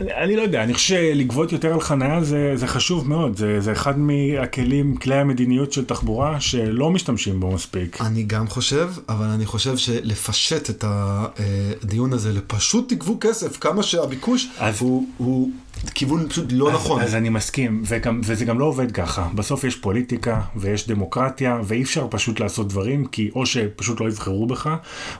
אני, 0.00 0.14
אני 0.14 0.36
לא 0.36 0.42
יודע, 0.42 0.62
אני 0.62 0.74
חושב 0.74 0.86
שלגבות 0.94 1.52
יותר 1.52 1.72
על 1.74 1.80
חניה 1.80 2.24
זה, 2.24 2.52
זה 2.54 2.66
חשוב 2.66 3.08
מאוד, 3.08 3.36
זה, 3.36 3.60
זה 3.60 3.72
אחד 3.72 3.98
מהכלים, 3.98 4.96
כלי 4.96 5.14
המדיניות 5.14 5.72
של 5.72 5.84
תחבורה 5.84 6.40
שלא 6.40 6.90
משתמשים 6.90 7.40
בו 7.40 7.50
מספיק. 7.50 8.00
אני 8.00 8.22
גם 8.22 8.48
חושב, 8.48 8.90
אבל 9.08 9.26
אני 9.26 9.46
חושב 9.46 9.76
שלפשט 9.76 10.70
את 10.70 10.84
הדיון 10.88 12.12
הזה 12.12 12.32
לפשוט 12.32 12.92
תגבו 12.92 13.16
כסף, 13.20 13.56
כמה 13.56 13.82
שהביקוש 13.82 14.48
אז- 14.58 14.80
הוא, 14.80 15.08
הוא 15.16 15.50
כיוון 15.94 16.28
פשוט 16.28 16.46
לא 16.50 16.68
אז, 16.68 16.74
נכון. 16.74 17.02
אז 17.02 17.14
אני 17.14 17.28
מסכים, 17.28 17.82
וגם, 17.86 18.20
וזה 18.24 18.44
גם 18.44 18.58
לא 18.58 18.64
עובד 18.64 18.92
ככה. 18.92 19.28
בסוף 19.34 19.64
יש 19.64 19.76
פוליטיקה 19.76 20.40
ויש 20.56 20.88
דמוקרטיה, 20.88 21.60
ואי 21.64 21.82
אפשר 21.82 22.06
פשוט 22.10 22.40
לעשות 22.40 22.68
דברים, 22.68 23.06
כי 23.06 23.30
או 23.34 23.46
שפשוט 23.46 24.00
לא 24.00 24.08
יבחרו 24.08 24.46
בך, 24.46 24.70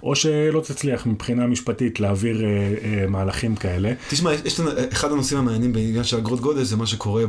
או 0.03 0.17
שלא 0.17 0.61
תצליח 0.61 1.07
מבחינה 1.07 1.47
משפטית 1.47 2.01
להעביר 2.01 2.45
אה, 2.45 2.49
אה, 2.49 3.07
מהלכים 3.07 3.57
כאלה. 3.57 3.93
תשמע, 4.09 4.33
יש, 4.33 4.41
יש 4.45 4.61
לנו, 4.61 4.71
אחד 4.93 5.13
הנושאים 5.13 5.39
המעניינים 5.39 5.73
בעניין 5.73 6.05
של 6.05 6.17
אגרות 6.17 6.41
גודש 6.41 6.67
זה 6.67 6.77
מה 6.77 6.87
שקורה 6.87 7.25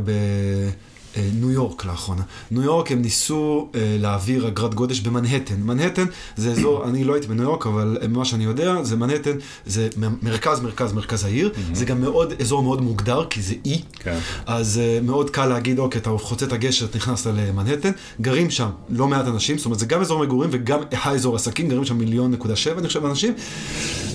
בניו 1.17 1.51
יורק 1.51 1.85
לאחרונה. 1.85 2.21
ניו 2.51 2.63
יורק 2.63 2.91
הם 2.91 3.01
ניסו 3.01 3.69
אה, 3.75 3.95
להעביר 3.99 4.47
אגרת 4.47 4.73
גודש 4.73 4.99
במנהטן. 4.99 5.55
מנהטן 5.61 6.05
זה 6.37 6.51
אזור, 6.51 6.83
אני 6.89 7.03
לא 7.03 7.13
הייתי 7.13 7.27
בניו 7.27 7.43
יורק, 7.43 7.67
אבל 7.67 7.97
ממה 8.09 8.25
שאני 8.25 8.43
יודע, 8.43 8.83
זה 8.83 8.95
מנהטן, 8.95 9.37
זה 9.65 9.89
מרכז, 9.97 10.59
מרכז, 10.59 10.93
מרכז 10.93 11.23
העיר. 11.23 11.53
זה 11.73 11.85
גם 11.85 12.01
מאוד, 12.01 12.33
אזור 12.41 12.63
מאוד 12.63 12.81
מוגדר, 12.81 13.25
כי 13.29 13.41
זה 13.41 13.55
אי. 13.65 13.81
כן. 13.99 14.19
אז 14.45 14.81
uh, 14.99 15.03
מאוד 15.05 15.29
קל 15.29 15.45
להגיד, 15.45 15.79
אוקיי, 15.79 16.01
אתה 16.01 16.09
חוצה 16.17 16.45
את 16.45 16.51
הגשר, 16.53 16.85
אתה 16.85 16.97
נכנסת 16.97 17.31
למנהטן, 17.35 17.91
גרים 18.21 18.49
שם 18.49 18.69
לא 18.89 19.07
מעט 19.07 19.27
אנשים, 19.27 19.57
זאת 19.57 19.65
אומרת, 19.65 19.79
זה 19.79 19.85
גם 19.85 20.01
אזור 20.01 20.19
מגורים 20.19 20.49
וגם 20.53 20.79
האזור 20.91 21.35
עסקים, 21.35 21.69
גרים 21.69 21.85
שם 21.85 21.97
מיליון 21.97 22.31
נקודה 22.31 22.55
שבע, 22.55 22.79
אני 22.79 22.87
חושב, 22.87 23.05
אנשים, 23.05 23.33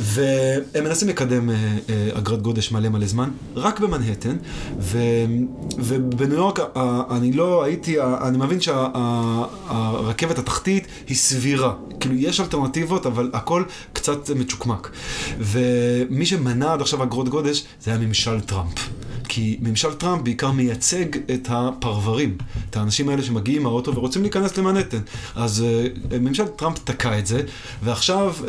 והם 0.01 0.85
מנסים 0.85 1.09
לקדם 1.09 1.51
אגרת 2.19 2.43
גודש 2.43 2.73
מלא 2.73 2.88
מלא 2.88 3.07
זמן, 3.07 3.31
רק 3.57 3.81
במנהטן, 3.81 4.37
ו, 4.79 4.99
ובניו 5.79 6.37
יורק, 6.37 6.59
אני 7.11 7.33
לא 7.33 7.64
הייתי, 7.64 8.00
אני 8.00 8.38
מבין 8.38 8.61
שהרכבת 8.61 10.38
התחתית 10.38 10.87
היא 11.09 11.16
סבירה, 11.16 11.74
כאילו, 12.00 12.14
יש 12.14 12.40
אלטרנטיבות, 12.40 13.07
אבל 13.07 13.31
הכל 13.33 13.64
קצת 13.92 14.31
מצ'וקמק. 14.31 14.90
ומי 15.38 16.26
שמנע 16.26 16.72
עד 16.72 16.81
עכשיו 16.81 17.02
אגרות 17.02 17.28
גודש, 17.28 17.64
זה 17.81 17.90
היה 17.90 18.00
ממשל 18.00 18.40
טראמפ. 18.40 18.88
כי 19.28 19.57
ממשל 19.61 19.94
טראמפ 19.94 20.22
בעיקר 20.22 20.50
מייצג 20.50 21.05
את 21.35 21.48
הפרברים, 21.50 22.37
את 22.70 22.76
האנשים 22.76 23.09
האלה 23.09 23.22
שמגיעים 23.22 23.62
מהאוטו 23.62 23.94
ורוצים 23.94 24.22
להיכנס 24.22 24.59
למנהטן. 24.59 25.00
אז 25.35 25.64
אה, 25.64 26.14
ממשל 26.20 26.46
טראמפ 26.46 26.78
תקע 26.85 27.18
את 27.18 27.26
זה, 27.26 27.42
ועכשיו 27.83 28.35
אה, 28.40 28.49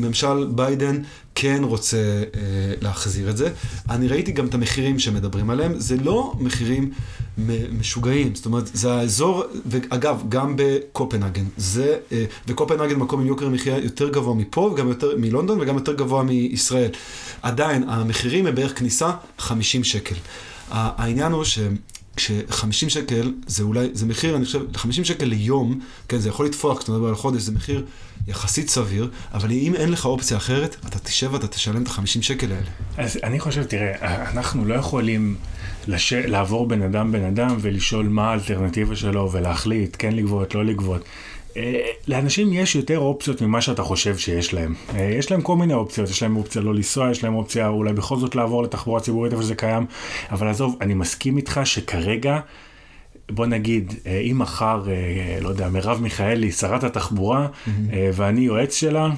ממשל 0.00 0.46
ביידן 0.50 1.02
כן 1.34 1.60
רוצה 1.64 2.22
אה, 2.32 2.36
להחזיר 2.80 3.30
את 3.30 3.36
זה. 3.36 3.50
אני 3.90 4.08
ראיתי 4.08 4.32
גם 4.32 4.46
את 4.46 4.54
המחירים 4.54 4.98
שמדברים 4.98 5.50
עליהם, 5.50 5.72
זה 5.78 5.96
לא 5.96 6.32
מחירים 6.40 6.90
משוגעים, 7.78 8.34
זאת 8.34 8.46
אומרת, 8.46 8.70
זה 8.74 8.92
האזור, 8.92 9.44
ואגב, 9.66 10.22
גם 10.28 10.54
בקופנהגן, 10.56 11.44
זה, 11.56 11.96
אה, 12.10 12.14
וקופנהגן 12.48 12.96
מקום 12.96 13.20
עם 13.20 13.26
יוקר 13.26 13.48
מחיה 13.48 13.78
יותר 13.78 14.08
גבוה 14.08 14.34
מפה, 14.34 14.60
וגם 14.60 14.88
יותר 14.88 15.16
מלונדון, 15.18 15.60
וגם 15.60 15.74
יותר 15.74 15.92
גבוה 15.92 16.22
מישראל. 16.22 16.90
עדיין, 17.42 17.88
המחירים 17.88 18.46
הם 18.46 18.54
בערך 18.54 18.78
כניסה 18.78 19.10
50 19.38 19.84
שקל. 19.84 20.16
העניין 20.70 21.32
הוא 21.32 21.44
ש... 21.44 21.58
כש-50 22.16 22.88
שקל 22.88 23.32
זה 23.46 23.62
אולי, 23.62 23.88
זה 23.92 24.06
מחיר, 24.06 24.36
אני 24.36 24.44
חושב, 24.44 24.60
50 24.74 25.04
שקל 25.04 25.24
ליום, 25.24 25.80
כן, 26.08 26.18
זה 26.18 26.28
יכול 26.28 26.46
לתפוח 26.46 26.78
כשאתה 26.78 26.92
מדבר 26.92 27.08
על 27.08 27.14
חודש, 27.14 27.42
זה 27.42 27.52
מחיר 27.52 27.84
יחסית 28.28 28.68
סביר, 28.68 29.10
אבל 29.34 29.50
אם 29.50 29.74
אין 29.74 29.90
לך 29.90 30.06
אופציה 30.06 30.36
אחרת, 30.36 30.76
אתה 30.88 30.98
תשב 30.98 31.32
ואתה 31.32 31.46
תשלם 31.46 31.82
את 31.82 31.88
ה-50 31.88 32.22
שקל 32.22 32.52
האלה. 32.52 32.66
אז 32.96 33.18
אני 33.22 33.40
חושב, 33.40 33.64
תראה, 33.64 34.30
אנחנו 34.32 34.64
לא 34.64 34.74
יכולים 34.74 35.36
לש... 35.86 36.12
לעבור 36.12 36.68
בן 36.68 36.82
אדם 36.82 37.12
בן 37.12 37.24
אדם 37.24 37.56
ולשאול 37.60 38.08
מה 38.08 38.30
האלטרנטיבה 38.30 38.96
שלו 38.96 39.32
ולהחליט, 39.32 39.96
כן 39.98 40.12
לגבות, 40.12 40.54
לא 40.54 40.64
לגבות. 40.64 41.04
אה, 41.56 41.80
לאנשים 42.08 42.52
יש 42.52 42.76
יותר 42.76 42.98
אופציות 42.98 43.42
ממה 43.42 43.60
שאתה 43.60 43.82
חושב 43.82 44.18
שיש 44.18 44.54
להם. 44.54 44.74
אה, 44.94 45.14
יש 45.18 45.30
להם 45.30 45.42
כל 45.42 45.56
מיני 45.56 45.74
אופציות, 45.74 46.08
יש 46.08 46.22
להם 46.22 46.36
אופציה 46.36 46.62
לא 46.62 46.74
לנסוע, 46.74 47.10
יש 47.10 47.24
להם 47.24 47.34
אופציה 47.34 47.68
אולי 47.68 47.92
בכל 47.92 48.16
זאת 48.16 48.34
לעבור 48.34 48.62
לתחבורה 48.62 49.00
ציבורית 49.00 49.32
איפה 49.32 49.42
שזה 49.42 49.54
קיים, 49.54 49.86
אבל 50.30 50.48
עזוב, 50.48 50.76
אני 50.80 50.94
מסכים 50.94 51.36
איתך 51.36 51.60
שכרגע, 51.64 52.40
בוא 53.30 53.46
נגיד, 53.46 53.94
אה, 54.06 54.18
אם 54.18 54.38
מחר, 54.38 54.82
אה, 54.88 55.40
לא 55.40 55.48
יודע, 55.48 55.68
מרב 55.68 56.00
מיכאלי, 56.02 56.52
שרת 56.52 56.84
התחבורה, 56.84 57.46
אה, 57.92 58.10
ואני 58.14 58.40
יועץ 58.40 58.74
שלה, 58.74 59.10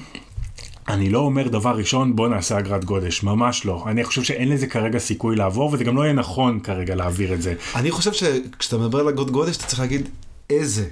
אני 0.87 1.09
לא 1.09 1.19
אומר 1.19 1.47
דבר 1.47 1.77
ראשון, 1.77 2.15
בוא 2.15 2.27
נעשה 2.27 2.59
אגרת 2.59 2.85
גודש, 2.85 3.23
ממש 3.23 3.65
לא. 3.65 3.83
אני 3.87 4.03
חושב 4.03 4.23
שאין 4.23 4.49
לזה 4.49 4.67
כרגע 4.67 4.99
סיכוי 4.99 5.35
לעבור, 5.35 5.73
וזה 5.73 5.83
גם 5.83 5.97
לא 5.97 6.01
יהיה 6.01 6.13
נכון 6.13 6.59
כרגע 6.59 6.95
להעביר 6.95 7.33
את 7.33 7.41
זה. 7.41 7.53
אני 7.75 7.91
חושב 7.91 8.13
שכשאתה 8.13 8.77
מדבר 8.77 8.99
על 8.99 9.07
אגרות 9.07 9.31
גודש, 9.31 9.57
אתה 9.57 9.65
צריך 9.65 9.79
להגיד 9.79 10.09
איזה, 10.49 10.85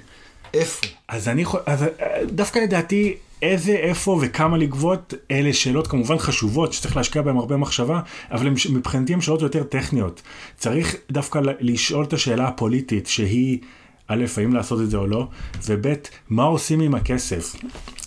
איפה. 0.54 0.86
אז 1.08 1.28
אני 1.28 1.44
חושב, 1.44 1.62
אז 1.66 1.82
אה, 1.82 1.88
דווקא 2.26 2.58
לדעתי, 2.58 3.14
איזה, 3.42 3.72
איפה 3.72 4.18
וכמה 4.22 4.56
לגבות, 4.56 5.14
אלה 5.30 5.52
שאלות 5.52 5.86
כמובן 5.86 6.18
חשובות, 6.18 6.72
שצריך 6.72 6.96
להשקיע 6.96 7.22
בהן 7.22 7.36
הרבה 7.36 7.56
מחשבה, 7.56 8.00
אבל 8.30 8.52
מבחינתי 8.72 9.14
הן 9.14 9.20
שאלות 9.20 9.42
יותר 9.42 9.62
טכניות. 9.62 10.22
צריך 10.56 10.96
דווקא 11.10 11.40
לשאול 11.60 12.04
את 12.04 12.12
השאלה 12.12 12.48
הפוליטית, 12.48 13.06
שהיא, 13.06 13.58
א', 14.08 14.24
האם 14.36 14.54
לעשות 14.54 14.80
את 14.80 14.90
זה 14.90 14.96
או 14.96 15.06
לא, 15.06 15.28
וב', 15.66 15.94
מה 16.30 16.42
עושים 16.42 16.80
עם 16.80 16.94
הכסף. 16.94 17.56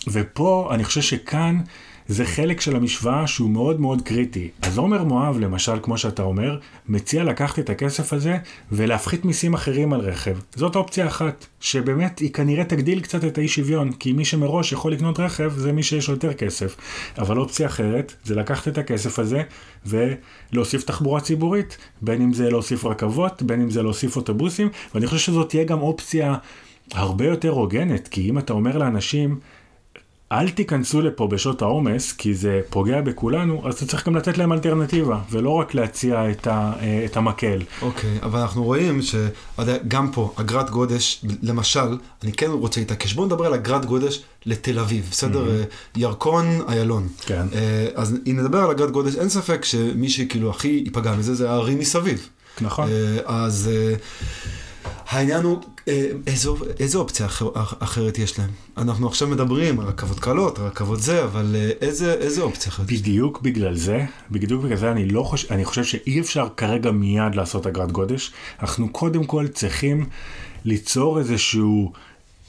ופה, 0.08 0.68
אני 0.74 0.84
חושב 0.84 1.00
שכאן, 1.00 1.58
זה 2.10 2.24
חלק 2.24 2.60
של 2.60 2.76
המשוואה 2.76 3.26
שהוא 3.26 3.50
מאוד 3.50 3.80
מאוד 3.80 4.02
קריטי. 4.02 4.48
אז 4.62 4.78
עומר 4.78 5.04
מואב, 5.04 5.38
למשל, 5.38 5.72
כמו 5.82 5.98
שאתה 5.98 6.22
אומר, 6.22 6.58
מציע 6.88 7.24
לקחת 7.24 7.58
את 7.58 7.70
הכסף 7.70 8.12
הזה 8.12 8.36
ולהפחית 8.72 9.24
מיסים 9.24 9.54
אחרים 9.54 9.92
על 9.92 10.00
רכב. 10.00 10.36
זאת 10.54 10.76
אופציה 10.76 11.06
אחת, 11.06 11.46
שבאמת 11.60 12.18
היא 12.18 12.32
כנראה 12.32 12.64
תגדיל 12.64 13.00
קצת 13.00 13.24
את 13.24 13.38
האי 13.38 13.48
שוויון, 13.48 13.92
כי 13.92 14.12
מי 14.12 14.24
שמראש 14.24 14.72
יכול 14.72 14.92
לקנות 14.92 15.20
רכב 15.20 15.52
זה 15.56 15.72
מי 15.72 15.82
שיש 15.82 16.08
לו 16.08 16.14
יותר 16.14 16.32
כסף. 16.32 16.76
אבל 17.18 17.38
אופציה 17.38 17.66
אחרת 17.66 18.14
זה 18.24 18.34
לקחת 18.34 18.68
את 18.68 18.78
הכסף 18.78 19.18
הזה 19.18 19.42
ולהוסיף 19.86 20.82
תחבורה 20.82 21.20
ציבורית, 21.20 21.76
בין 22.02 22.22
אם 22.22 22.32
זה 22.32 22.50
להוסיף 22.50 22.84
רכבות, 22.84 23.42
בין 23.42 23.60
אם 23.60 23.70
זה 23.70 23.82
להוסיף 23.82 24.16
אוטובוסים, 24.16 24.68
ואני 24.94 25.06
חושב 25.06 25.32
שזאת 25.32 25.48
תהיה 25.48 25.64
גם 25.64 25.80
אופציה 25.80 26.34
הרבה 26.92 27.26
יותר 27.26 27.50
הוגנת, 27.50 28.08
כי 28.08 28.30
אם 28.30 28.38
אתה 28.38 28.52
אומר 28.52 28.78
לאנשים, 28.78 29.38
אל 30.32 30.48
תיכנסו 30.48 31.00
לפה 31.00 31.26
בשעות 31.26 31.62
העומס, 31.62 32.12
כי 32.12 32.34
זה 32.34 32.60
פוגע 32.70 33.00
בכולנו, 33.00 33.68
אז 33.68 33.74
אתה 33.74 33.86
צריך 33.86 34.06
גם 34.06 34.16
לתת 34.16 34.38
להם 34.38 34.52
אלטרנטיבה, 34.52 35.20
ולא 35.30 35.50
רק 35.50 35.74
להציע 35.74 36.30
את, 36.30 36.46
ה, 36.46 36.72
אה, 36.80 37.02
את 37.04 37.16
המקל. 37.16 37.62
אוקיי, 37.82 38.18
okay, 38.20 38.24
אבל 38.24 38.40
אנחנו 38.40 38.64
רואים 38.64 39.00
שגם 39.02 40.12
פה, 40.12 40.32
אגרת 40.36 40.70
גודש, 40.70 41.24
למשל, 41.42 41.98
אני 42.22 42.32
כן 42.32 42.50
רוצה 42.50 42.80
להתעקש, 42.80 43.12
בואו 43.12 43.26
נדבר 43.26 43.46
על 43.46 43.54
אגרת 43.54 43.84
גודש 43.84 44.22
לתל 44.46 44.78
אביב, 44.78 45.08
בסדר? 45.10 45.46
Mm-hmm. 45.46 45.98
ירקון, 46.00 46.46
איילון. 46.68 47.08
כן. 47.20 47.46
אה, 47.54 47.86
אז 47.94 48.16
אם 48.26 48.40
נדבר 48.40 48.58
על 48.58 48.70
אגרת 48.70 48.90
גודש, 48.90 49.16
אין 49.16 49.28
ספק 49.28 49.64
שמי 49.64 50.08
שכאילו 50.08 50.50
הכי 50.50 50.82
ייפגע 50.84 51.14
מזה 51.14 51.34
זה 51.34 51.50
הערים 51.50 51.78
מסביב. 51.78 52.28
נכון. 52.60 52.88
אז... 53.24 53.70
העניין 55.10 55.42
הוא, 55.42 55.60
איזו, 56.26 56.56
איזו 56.80 57.00
אופציה 57.00 57.26
אחר, 57.26 57.48
אחרת 57.78 58.18
יש 58.18 58.38
להם? 58.38 58.50
אנחנו 58.76 59.08
עכשיו 59.08 59.28
מדברים 59.28 59.80
על 59.80 59.86
רכבות 59.86 60.20
קלות, 60.20 60.58
רכבות 60.58 61.00
זה, 61.00 61.24
אבל 61.24 61.56
אה, 61.58 61.70
איזה, 61.80 62.14
איזה 62.14 62.42
אופציה 62.42 62.72
אחרת? 62.72 62.86
בדיוק 62.86 63.40
בגלל 63.42 63.76
זה, 63.76 64.04
בדיוק 64.30 64.62
בגלל 64.62 64.76
זה 64.76 64.90
אני 64.92 65.08
לא 65.08 65.22
חושב, 65.22 65.52
אני 65.52 65.64
חושב 65.64 65.84
שאי 65.84 66.20
אפשר 66.20 66.48
כרגע 66.56 66.90
מיד 66.90 67.34
לעשות 67.34 67.66
אגרת 67.66 67.92
גודש. 67.92 68.32
אנחנו 68.60 68.88
קודם 68.88 69.24
כל 69.24 69.48
צריכים 69.48 70.06
ליצור 70.64 71.18
איזשהו... 71.18 71.92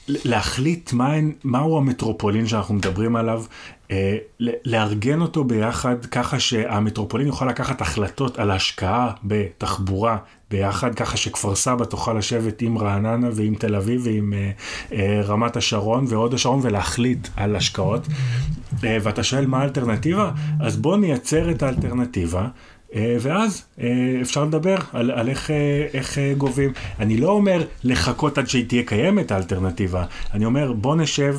להחליט 0.08 0.94
מה, 0.94 1.13
מהו 1.44 1.78
המטרופולין 1.78 2.48
שאנחנו 2.48 2.74
מדברים 2.74 3.15
עליו, 3.15 3.44
אה, 3.91 4.17
לארגן 4.65 5.22
אותו 5.22 5.44
ביחד 5.44 6.06
ככה 6.06 6.39
שהמטרופולין 6.39 7.28
יוכל 7.28 7.46
לקחת 7.46 7.82
החלטות 7.82 8.39
על 8.39 8.52
השקעה 8.52 9.12
בתחבורה 9.24 10.17
ביחד, 10.52 10.96
ככה 10.96 11.18
שכפר 11.18 11.56
סבא 11.56 11.86
תוכל 11.86 12.14
לשבת 12.14 12.62
עם 12.62 12.78
רעננה 12.78 13.30
ועם 13.34 13.56
תל 13.56 13.76
אביב 13.76 14.02
ועם 14.04 14.34
אה, 14.34 14.52
אה, 14.94 15.22
רמת 15.22 15.58
השרון 15.58 16.06
והוד 16.10 16.34
השרון 16.34 16.60
ולהחליט 16.64 17.28
על 17.36 17.56
השקעות. 17.56 18.08
אה, 18.84 18.98
ואתה 19.04 19.24
שואל 19.24 19.46
מה 19.46 19.60
האלטרנטיבה? 19.62 20.32
אז 20.60 20.78
בוא 20.78 20.98
נייצר 20.98 21.52
את 21.52 21.64
האלטרנטיבה. 21.64 22.48
אה, 22.96 23.16
ואז 23.20 23.64
אה, 23.82 23.88
אפשר 24.22 24.46
לדבר 24.46 24.76
על, 24.94 25.12
על 25.12 25.30
איך, 25.30 25.52
אה, 25.52 25.88
איך 25.94 26.18
גובים. 26.38 26.74
אני 27.00 27.18
לא 27.18 27.32
אומר 27.32 27.64
לחכות 27.84 28.38
עד 28.38 28.48
שהיא 28.48 28.66
תהיה 28.68 28.84
קיימת 28.84 29.32
האלטרנטיבה, 29.32 30.06
אני 30.34 30.46
אומר 30.46 30.74
בוא 30.74 30.96
נשב, 30.96 31.38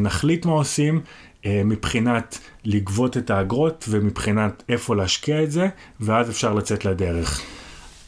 נחליט 0.00 0.46
מה 0.46 0.52
עושים 0.52 1.00
מבחינת 1.46 2.38
לגבות 2.64 3.16
את 3.16 3.30
האגרות 3.30 3.84
ומבחינת 3.88 4.62
איפה 4.68 4.96
להשקיע 4.96 5.42
את 5.42 5.50
זה, 5.50 5.68
ואז 6.00 6.30
אפשר 6.30 6.54
לצאת 6.54 6.84
לדרך. 6.84 7.42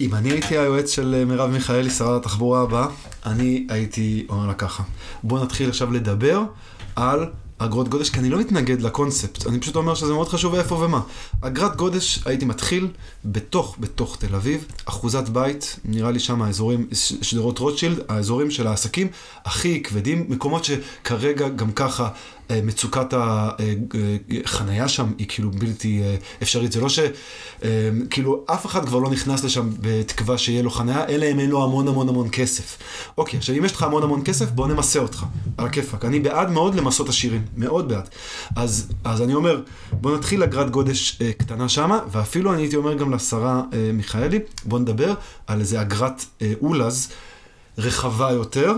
אם 0.04 0.14
אני 0.14 0.30
הייתי 0.30 0.58
היועץ 0.58 0.90
של 0.90 1.24
מרב 1.24 1.50
מיכאלי, 1.50 1.90
שרת 1.90 2.20
התחבורה 2.20 2.62
הבאה, 2.62 2.86
אני 3.26 3.66
הייתי 3.70 4.26
אומר 4.28 4.46
לה 4.46 4.54
ככה, 4.54 4.82
בוא 5.22 5.44
נתחיל 5.44 5.68
עכשיו 5.68 5.92
לדבר 5.92 6.42
על 6.96 7.26
אגרות 7.58 7.88
גודש, 7.88 8.10
כי 8.10 8.18
אני 8.18 8.30
לא 8.30 8.38
מתנגד 8.38 8.82
לקונספט, 8.82 9.46
אני 9.46 9.60
פשוט 9.60 9.76
אומר 9.76 9.94
שזה 9.94 10.12
מאוד 10.12 10.28
חשוב 10.28 10.54
איפה 10.54 10.74
ומה. 10.74 11.00
אגרת 11.40 11.76
גודש, 11.76 12.20
הייתי 12.24 12.44
מתחיל 12.44 12.88
בתוך, 13.24 13.76
בתוך 13.80 14.16
תל 14.16 14.34
אביב, 14.34 14.64
אחוזת 14.84 15.28
בית, 15.28 15.76
נראה 15.84 16.10
לי 16.10 16.18
שם 16.18 16.42
האזורים, 16.42 16.86
שדרות 17.22 17.58
רוטשילד, 17.58 17.98
האזורים 18.08 18.50
של 18.50 18.66
העסקים 18.66 19.08
הכי 19.44 19.82
כבדים, 19.82 20.26
מקומות 20.28 20.64
שכרגע 20.64 21.48
גם 21.48 21.72
ככה 21.72 22.04
אה, 22.04 22.10
מצוקת 22.62 23.14
החנייה 24.44 24.82
אה, 24.82 24.88
שם 24.88 25.12
היא 25.18 25.26
כאילו 25.28 25.50
בלתי 25.50 26.02
אה, 26.02 26.16
אפשרית. 26.42 26.72
זה 26.72 26.80
לא 26.80 26.88
שכאילו 26.88 28.44
אף 28.46 28.66
אחד 28.66 28.86
כבר 28.86 28.98
לא 28.98 29.10
נכנס 29.10 29.44
לשם 29.44 29.68
בתקווה 29.80 30.38
שיהיה 30.38 30.62
לו 30.62 30.70
חנייה, 30.70 31.06
אלא 31.08 31.26
אם 31.30 31.40
אין 31.40 31.50
לו 31.50 31.64
המון 31.64 31.88
המון 31.88 32.08
המון 32.08 32.28
כסף. 32.32 32.78
אוקיי, 33.18 33.38
עכשיו 33.38 33.56
אם 33.56 33.64
יש 33.64 33.72
לך 33.72 33.82
המון 33.82 34.02
המון 34.02 34.22
כסף, 34.24 34.50
בוא 34.50 34.68
נמסה 34.68 34.98
אותך, 34.98 35.24
על 35.58 35.66
הכיפאק. 35.66 36.04
אני 36.04 36.20
בעד 36.20 36.50
מאוד 36.50 36.74
למסות 36.74 37.08
עשירים, 37.08 37.44
מאוד 37.56 37.88
בעד. 37.88 38.08
אז, 38.56 38.88
אז 39.04 39.22
אני 39.22 39.34
אומר, 39.34 39.60
בוא 39.92 40.16
נתחיל 40.16 40.42
אגרת 40.42 40.70
גודש 40.70 41.22
קטנה 41.38 41.68
שמה, 41.68 41.98
ואפילו 42.10 42.54
אני 42.54 42.62
הייתי 42.62 42.76
אומר 42.76 42.94
גם 42.94 43.14
לשרה 43.14 43.62
מיכאלי, 43.92 44.38
בוא 44.64 44.78
נדבר 44.78 45.14
על 45.46 45.60
איזה 45.60 45.80
אגרת 45.80 46.24
אולז 46.62 47.08
רחבה 47.78 48.32
יותר. 48.32 48.72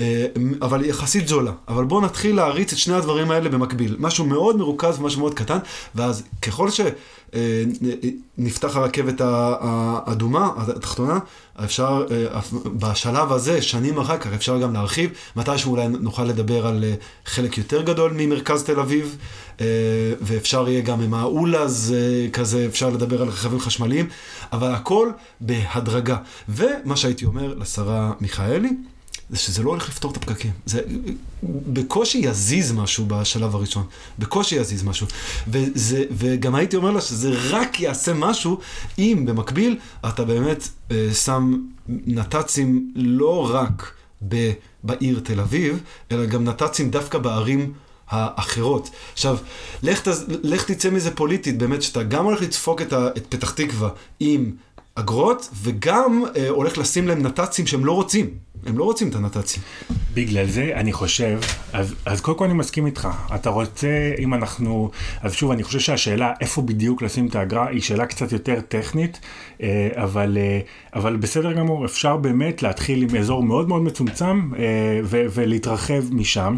אה, 0.00 0.26
אבל 0.62 0.84
יחסית 0.84 1.28
זולה. 1.28 1.52
אבל 1.68 1.84
בואו 1.84 2.00
נתחיל 2.00 2.36
להריץ 2.36 2.72
את 2.72 2.78
שני 2.78 2.94
הדברים 2.94 3.30
האלה 3.30 3.48
במקביל. 3.48 3.96
משהו 3.98 4.24
מאוד 4.24 4.56
מרוכז 4.56 4.98
ומשהו 4.98 5.20
מאוד 5.20 5.34
קטן, 5.34 5.58
ואז 5.94 6.22
ככל 6.42 6.68
שנפתח 6.70 8.76
הרכבת 8.76 9.20
האדומה, 9.24 10.50
התחתונה, 10.56 11.18
אפשר, 11.64 12.06
אה, 12.10 12.40
בשלב 12.64 13.32
הזה, 13.32 13.62
שנים 13.62 13.98
אחר 13.98 14.18
כך, 14.18 14.32
אפשר 14.32 14.58
גם 14.58 14.72
להרחיב. 14.72 15.10
מתישהו 15.36 15.70
אולי 15.70 15.88
נוכל 15.88 16.24
לדבר 16.24 16.66
על 16.66 16.84
אה, 16.84 16.94
חלק 17.24 17.58
יותר 17.58 17.82
גדול 17.82 18.12
ממרכז 18.16 18.64
תל 18.64 18.80
אביב, 18.80 19.16
ואפשר 20.20 20.68
יהיה 20.68 20.80
גם 20.80 21.00
עם 21.00 21.14
האולז 21.14 21.94
כזה, 22.32 22.66
אפשר 22.66 22.90
לדבר 22.90 23.22
על 23.22 23.28
רכבים 23.28 23.60
חשמליים, 23.60 24.08
אבל 24.52 24.72
הכל 24.72 25.10
בהדרגה. 25.40 26.16
ומה 26.48 26.96
שהייתי 26.96 27.24
אומר 27.24 27.54
לשרה 27.54 28.12
מיכאלי, 28.20 28.70
זה 29.30 29.38
שזה 29.38 29.62
לא 29.62 29.70
הולך 29.70 29.88
לפתור 29.88 30.10
את 30.10 30.16
הפקקים. 30.16 30.50
זה 30.66 30.80
בקושי 31.42 32.18
יזיז 32.18 32.72
משהו 32.72 33.04
בשלב 33.06 33.54
הראשון. 33.54 33.86
בקושי 34.18 34.54
יזיז 34.54 34.82
משהו. 34.82 35.06
וזה, 35.48 36.04
וגם 36.10 36.54
הייתי 36.54 36.76
אומר 36.76 36.90
לה 36.90 37.00
שזה 37.00 37.30
רק 37.50 37.80
יעשה 37.80 38.14
משהו 38.14 38.58
אם 38.98 39.22
במקביל 39.26 39.78
אתה 40.08 40.24
באמת 40.24 40.68
אה, 40.90 41.08
שם 41.14 41.56
נת"צים 41.88 42.92
לא 42.94 43.54
רק 43.54 43.92
ב, 44.28 44.52
בעיר 44.82 45.20
תל 45.24 45.40
אביב, 45.40 45.80
אלא 46.12 46.26
גם 46.26 46.44
נת"צים 46.44 46.90
דווקא 46.90 47.18
בערים 47.18 47.72
האחרות. 48.08 48.90
עכשיו, 49.12 49.38
לך, 49.82 50.08
תז, 50.08 50.24
לך 50.42 50.70
תצא 50.70 50.90
מזה 50.90 51.10
פוליטית, 51.10 51.58
באמת, 51.58 51.82
שאתה 51.82 52.02
גם 52.02 52.24
הולך 52.24 52.42
לדפוק 52.42 52.82
את, 52.82 52.92
ה, 52.92 53.08
את 53.16 53.26
פתח 53.28 53.50
תקווה 53.50 53.90
עם 54.20 54.50
אגרות, 54.94 55.48
וגם 55.62 56.24
אה, 56.36 56.48
הולך 56.48 56.78
לשים 56.78 57.08
להם 57.08 57.22
נת"צים 57.22 57.66
שהם 57.66 57.84
לא 57.84 57.92
רוצים. 57.92 58.30
הם 58.66 58.78
לא 58.78 58.84
רוצים 58.84 59.08
את 59.08 59.14
הנת"צים. 59.14 59.62
בגלל 60.14 60.46
זה 60.46 60.70
אני 60.74 60.92
חושב, 60.92 61.40
אז, 61.72 61.94
אז 62.06 62.20
קודם 62.20 62.38
כל 62.38 62.44
אני 62.44 62.54
מסכים 62.54 62.86
איתך. 62.86 63.08
אתה 63.34 63.50
רוצה, 63.50 64.14
אם 64.18 64.34
אנחנו, 64.34 64.90
אז 65.20 65.32
שוב, 65.32 65.50
אני 65.50 65.62
חושב 65.62 65.78
שהשאלה 65.78 66.32
איפה 66.40 66.62
בדיוק 66.62 67.02
לשים 67.02 67.26
את 67.26 67.34
האגרה 67.34 67.68
היא 67.68 67.80
שאלה 67.80 68.06
קצת 68.06 68.32
יותר 68.32 68.60
טכנית, 68.60 69.20
אה, 69.62 69.88
אבל, 69.94 70.38
אה, 70.40 70.60
אבל 70.94 71.16
בסדר 71.16 71.52
גמור, 71.52 71.84
אפשר 71.84 72.16
באמת 72.16 72.62
להתחיל 72.62 73.02
עם 73.02 73.16
אזור 73.16 73.42
מאוד 73.42 73.68
מאוד 73.68 73.82
מצומצם 73.82 74.50
אה, 74.58 75.00
ולהתרחב 75.10 76.14
משם. 76.14 76.56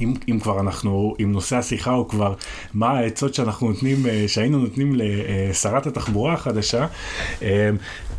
אם, 0.00 0.14
אם 0.28 0.38
כבר 0.40 0.60
אנחנו, 0.60 1.14
אם 1.22 1.32
נושא 1.32 1.56
השיחה 1.56 1.90
הוא 1.90 2.08
כבר 2.08 2.34
מה 2.74 2.90
העצות 2.90 3.34
שאנחנו 3.34 3.68
נותנים, 3.68 4.06
שהיינו 4.26 4.58
נותנים 4.58 4.92
לשרת 4.94 5.86
התחבורה 5.86 6.32
החדשה, 6.32 6.86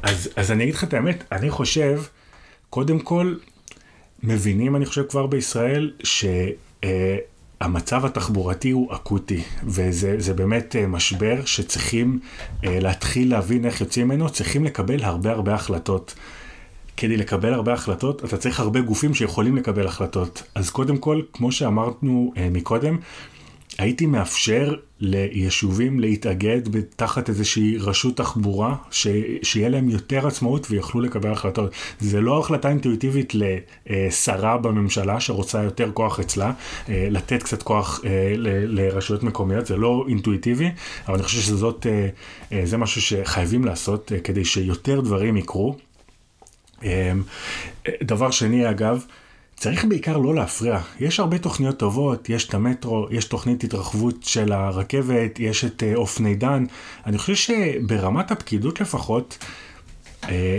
אז, 0.03 0.29
אז 0.35 0.51
אני 0.51 0.63
אגיד 0.63 0.75
לך 0.75 0.83
את 0.83 0.93
האמת, 0.93 1.23
אני 1.31 1.49
חושב 1.49 2.01
קודם 2.75 2.99
כל, 2.99 3.35
מבינים, 4.23 4.75
אני 4.75 4.85
חושב, 4.85 5.03
כבר 5.09 5.27
בישראל, 5.27 5.91
שהמצב 6.03 8.05
התחבורתי 8.05 8.71
הוא 8.71 8.95
אקוטי, 8.95 9.41
וזה 9.63 10.33
באמת 10.33 10.75
אה, 10.75 10.87
משבר 10.87 11.45
שצריכים 11.45 12.19
אה, 12.63 12.79
להתחיל 12.79 13.31
להבין 13.31 13.65
איך 13.65 13.81
יוצאים 13.81 14.07
ממנו, 14.07 14.29
צריכים 14.29 14.65
לקבל 14.65 15.03
הרבה 15.03 15.31
הרבה 15.31 15.53
החלטות. 15.53 16.15
כדי 16.97 17.17
לקבל 17.17 17.53
הרבה 17.53 17.73
החלטות, 17.73 18.25
אתה 18.25 18.37
צריך 18.37 18.59
הרבה 18.59 18.81
גופים 18.81 19.13
שיכולים 19.13 19.55
לקבל 19.55 19.87
החלטות. 19.87 20.43
אז 20.55 20.69
קודם 20.69 20.97
כל, 20.97 21.21
כמו 21.33 21.51
שאמרנו 21.51 22.33
אה, 22.37 22.47
מקודם, 22.51 22.97
הייתי 23.77 24.05
מאפשר 24.05 24.75
ליישובים 24.99 25.99
להתאגד 25.99 26.61
תחת 26.95 27.29
איזושהי 27.29 27.77
רשות 27.77 28.17
תחבורה, 28.17 28.75
ש... 28.91 29.07
שיהיה 29.43 29.69
להם 29.69 29.89
יותר 29.89 30.27
עצמאות 30.27 30.67
ויוכלו 30.69 31.01
לקבל 31.01 31.31
החלטות. 31.31 31.71
זה 31.99 32.21
לא 32.21 32.39
החלטה 32.39 32.69
אינטואיטיבית 32.69 33.33
לשרה 33.85 34.57
בממשלה 34.57 35.19
שרוצה 35.19 35.63
יותר 35.63 35.91
כוח 35.93 36.19
אצלה, 36.19 36.51
אה, 36.89 37.07
לתת 37.11 37.43
קצת 37.43 37.63
כוח 37.63 38.01
אה, 38.05 38.33
ל... 38.37 38.47
לרשויות 38.81 39.23
מקומיות, 39.23 39.65
זה 39.65 39.77
לא 39.77 40.05
אינטואיטיבי, 40.07 40.71
אבל 41.07 41.15
אני 41.15 41.23
חושב 41.23 41.41
שזה 41.41 41.65
אה, 42.51 42.77
משהו 42.77 43.01
שחייבים 43.01 43.65
לעשות 43.65 44.11
כדי 44.23 44.45
שיותר 44.45 45.01
דברים 45.01 45.37
יקרו. 45.37 45.75
דבר 48.03 48.31
שני, 48.31 48.69
אגב, 48.69 49.05
צריך 49.57 49.85
בעיקר 49.85 50.17
לא 50.17 50.35
להפריע. 50.35 50.79
יש 50.99 51.19
הרבה 51.19 51.37
תוכניות 51.37 51.77
טובות, 51.77 52.29
יש 52.29 52.49
את 52.49 52.53
המטרו, 52.53 53.07
יש 53.11 53.25
תוכנית 53.25 53.63
התרחבות 53.63 54.23
של 54.23 54.51
הרכבת, 54.51 55.39
יש 55.39 55.65
את 55.65 55.83
אה, 55.83 55.95
אופני 55.95 56.35
דן. 56.35 56.65
אני 57.05 57.17
חושב 57.17 57.35
שברמת 57.35 58.31
הפקידות 58.31 58.81
לפחות, 58.81 59.37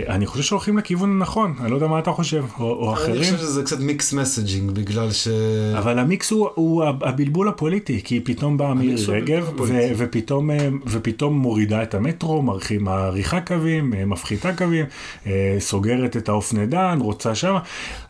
אני 0.07 0.25
חושב 0.25 0.43
שהולכים 0.43 0.77
לכיוון 0.77 1.11
הנכון, 1.11 1.55
אני 1.59 1.71
לא 1.71 1.75
יודע 1.75 1.87
מה 1.87 1.99
אתה 1.99 2.11
חושב, 2.11 2.43
או, 2.59 2.65
או 2.65 2.93
אני 2.93 3.03
אחרים. 3.03 3.21
חושב 3.21 3.37
שזה 3.37 3.63
קצת 3.63 3.79
מיקס 3.79 4.13
מסג'ינג, 4.13 4.71
בגלל 4.71 5.11
ש... 5.11 5.27
אבל 5.77 5.99
המיקס 5.99 6.31
הוא, 6.31 6.49
הוא 6.55 6.83
הבלבול 6.83 7.47
הפוליטי, 7.47 8.01
כי 8.03 8.19
פתאום 8.19 8.57
באה 8.57 8.73
מירי 8.73 9.05
רגב. 9.07 9.49
ו- 9.67 9.89
ופתאום, 9.97 10.51
אה, 10.51 10.69
ופתאום 10.85 11.37
מורידה 11.39 11.83
את 11.83 11.95
המטרו, 11.95 12.43
מאריכה 12.79 13.41
קווים, 13.41 13.93
אה, 13.93 14.05
מפחיתה 14.05 14.49
קווים, 14.53 14.85
סוגרת 15.59 16.17
את 16.17 16.29
האופני 16.29 16.65
דן, 16.65 16.97
רוצה 17.01 17.35
שם. 17.35 17.55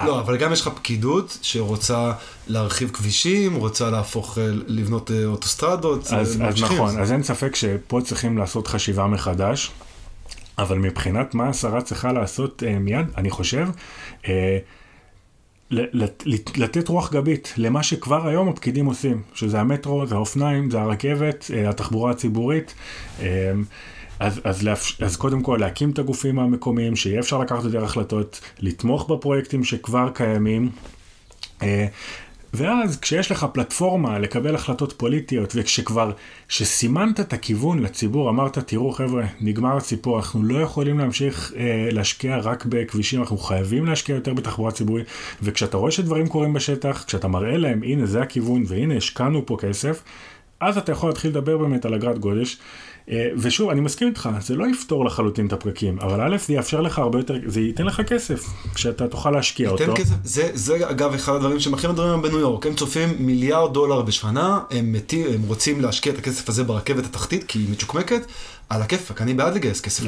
לא, 0.05 0.19
אבל 0.19 0.37
גם 0.37 0.53
יש 0.53 0.61
לך 0.61 0.67
פקידות 0.75 1.37
שרוצה 1.41 2.11
להרחיב 2.47 2.89
כבישים, 2.89 3.55
רוצה 3.55 3.89
להפוך, 3.89 4.37
לבנות 4.67 5.11
אוטוסטרדות. 5.25 6.07
אז, 6.13 6.41
אז. 6.41 6.61
נכון, 6.61 6.99
אז 6.99 7.11
אין 7.11 7.23
ספק 7.23 7.55
שפה 7.55 8.01
צריכים 8.03 8.37
לעשות 8.37 8.67
חשיבה 8.67 9.07
מחדש, 9.07 9.71
אבל 10.59 10.77
מבחינת 10.77 11.35
מה 11.35 11.49
השרה 11.49 11.81
צריכה 11.81 12.11
לעשות 12.13 12.63
אה, 12.67 12.79
מיד, 12.79 13.05
אני 13.17 13.29
חושב, 13.29 13.67
אה, 14.27 14.57
לת- 15.71 16.23
לתת 16.57 16.87
רוח 16.87 17.11
גבית 17.13 17.53
למה 17.57 17.83
שכבר 17.83 18.27
היום 18.27 18.49
הפקידים 18.49 18.85
עושים, 18.85 19.21
שזה 19.33 19.59
המטרו, 19.59 20.05
זה 20.05 20.15
האופניים, 20.15 20.69
זה 20.71 20.81
הרכבת, 20.81 21.51
אה, 21.53 21.69
התחבורה 21.69 22.11
הציבורית. 22.11 22.73
אה, 23.21 23.51
אז, 24.19 24.41
אז, 24.43 24.63
לאפ... 24.63 25.01
אז 25.01 25.15
קודם 25.15 25.41
כל 25.41 25.57
להקים 25.61 25.89
את 25.89 25.99
הגופים 25.99 26.39
המקומיים, 26.39 26.95
שיהיה 26.95 27.19
אפשר 27.19 27.37
לקחת 27.39 27.63
יותר 27.63 27.83
החלטות, 27.83 28.41
לתמוך 28.59 29.09
בפרויקטים 29.11 29.63
שכבר 29.63 30.09
קיימים. 30.13 30.69
אה, 31.63 31.85
ואז 32.53 32.99
כשיש 32.99 33.31
לך 33.31 33.45
פלטפורמה 33.53 34.19
לקבל 34.19 34.55
החלטות 34.55 34.93
פוליטיות, 34.93 35.53
וכשכבר, 35.55 36.11
שסימנת 36.49 37.19
את 37.19 37.33
הכיוון 37.33 37.79
לציבור, 37.79 38.29
אמרת, 38.29 38.57
תראו 38.57 38.91
חבר'ה, 38.91 39.25
נגמר 39.41 39.77
הסיפור, 39.77 40.17
אנחנו 40.17 40.43
לא 40.43 40.61
יכולים 40.61 40.99
להמשיך 40.99 41.53
אה, 41.55 41.89
להשקיע 41.91 42.37
רק 42.37 42.65
בכבישים, 42.65 43.19
אנחנו 43.19 43.37
חייבים 43.37 43.85
להשקיע 43.85 44.15
יותר 44.15 44.33
בתחבורה 44.33 44.71
ציבורית, 44.71 45.05
וכשאתה 45.41 45.77
רואה 45.77 45.91
שדברים 45.91 46.27
קורים 46.27 46.53
בשטח, 46.53 47.03
כשאתה 47.07 47.27
מראה 47.27 47.57
להם, 47.57 47.83
הנה 47.83 48.05
זה 48.05 48.21
הכיוון, 48.21 48.63
והנה 48.67 48.97
השקענו 48.97 49.45
פה 49.45 49.57
כסף, 49.59 50.03
אז 50.59 50.77
אתה 50.77 50.91
יכול 50.91 51.09
להתחיל 51.09 51.31
לדבר 51.31 51.57
באמת 51.57 51.85
על 51.85 51.93
אגרת 51.93 52.19
גודש. 52.19 52.57
אה, 53.11 53.29
ושוב, 53.37 53.69
אני 53.69 53.81
מסכים 53.81 54.07
איתך, 54.07 54.29
זה 54.41 54.55
לא 54.55 54.67
יפתור 54.67 55.05
לחלוטין 55.05 55.47
את 55.47 55.53
הפקקים, 55.53 55.99
אבל 55.99 56.21
א', 56.21 56.37
זה 56.37 56.53
יאפשר 56.53 56.81
לך 56.81 56.99
הרבה 56.99 57.19
יותר, 57.19 57.33
זה 57.45 57.61
ייתן 57.61 57.85
לך 57.85 58.01
כסף, 58.01 58.45
כשאתה 58.73 59.07
תוכל 59.07 59.31
להשקיע 59.31 59.69
אותו. 59.69 59.85
תן 59.85 59.95
כסף, 59.95 60.15
זה, 60.23 60.49
זה 60.53 60.89
אגב 60.89 61.13
אחד 61.13 61.35
הדברים 61.35 61.59
שהם 61.59 61.73
הכי 61.73 61.87
מדברים 61.87 62.21
בניו 62.21 62.39
יורק, 62.39 62.65
הם 62.65 62.73
צופים 62.73 63.09
מיליארד 63.19 63.73
דולר 63.73 64.01
בשנה, 64.01 64.59
הם, 64.71 64.93
מתים, 64.93 65.25
הם 65.33 65.41
רוצים 65.47 65.81
להשקיע 65.81 66.13
את 66.13 66.17
הכסף 66.17 66.49
הזה 66.49 66.63
ברכבת 66.63 67.05
התחתית 67.05 67.43
כי 67.43 67.59
היא 67.59 67.67
מצ'וקמקת, 67.71 68.21
על 68.69 68.81
הכיפאק, 68.81 69.21
אני 69.21 69.33
בעד 69.33 69.55
לגייס 69.55 69.81
כסף. 69.81 70.03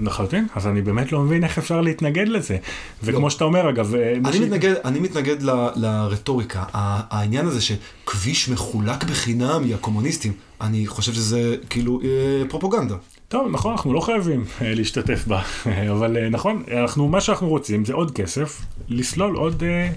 לחלוטין, 0.00 0.46
אז 0.54 0.66
אני 0.66 0.82
באמת 0.82 1.12
לא 1.12 1.20
מבין 1.20 1.44
איך 1.44 1.58
אפשר 1.58 1.80
להתנגד 1.80 2.28
לזה. 2.28 2.56
וכמו 3.02 3.30
שאתה 3.30 3.44
אומר 3.44 3.70
אגב, 3.70 3.94
אה, 3.94 4.12
אני 4.24 4.38
מתנגד, 4.38 4.74
אני 4.84 5.00
מתנגד 5.00 5.36
לרטוריקה, 5.76 6.64
העניין 6.72 7.46
הזה 7.46 7.60
שכביש 7.60 8.48
מחולק 8.48 9.04
בחינם 9.04 9.68
מהקומוניסטים, 9.68 10.32
אני 10.60 10.86
חושב 10.86 11.12
שזה 11.12 11.56
כאילו 11.70 12.00
אה, 12.04 12.48
פרופוגנדה. 12.48 12.94
טוב, 13.28 13.48
נכון, 13.52 13.72
אנחנו 13.72 13.92
לא 13.92 14.00
חייבים 14.00 14.44
אה, 14.62 14.74
להשתתף 14.74 15.26
בה, 15.26 15.42
אבל 15.90 16.16
אה, 16.16 16.28
נכון, 16.28 16.62
אנחנו, 16.82 17.08
מה 17.08 17.20
שאנחנו 17.20 17.48
רוצים 17.48 17.84
זה 17.84 17.92
עוד 17.94 18.10
כסף, 18.10 18.60
לסלול 18.88 19.36
עוד, 19.36 19.62
אה, 19.62 19.88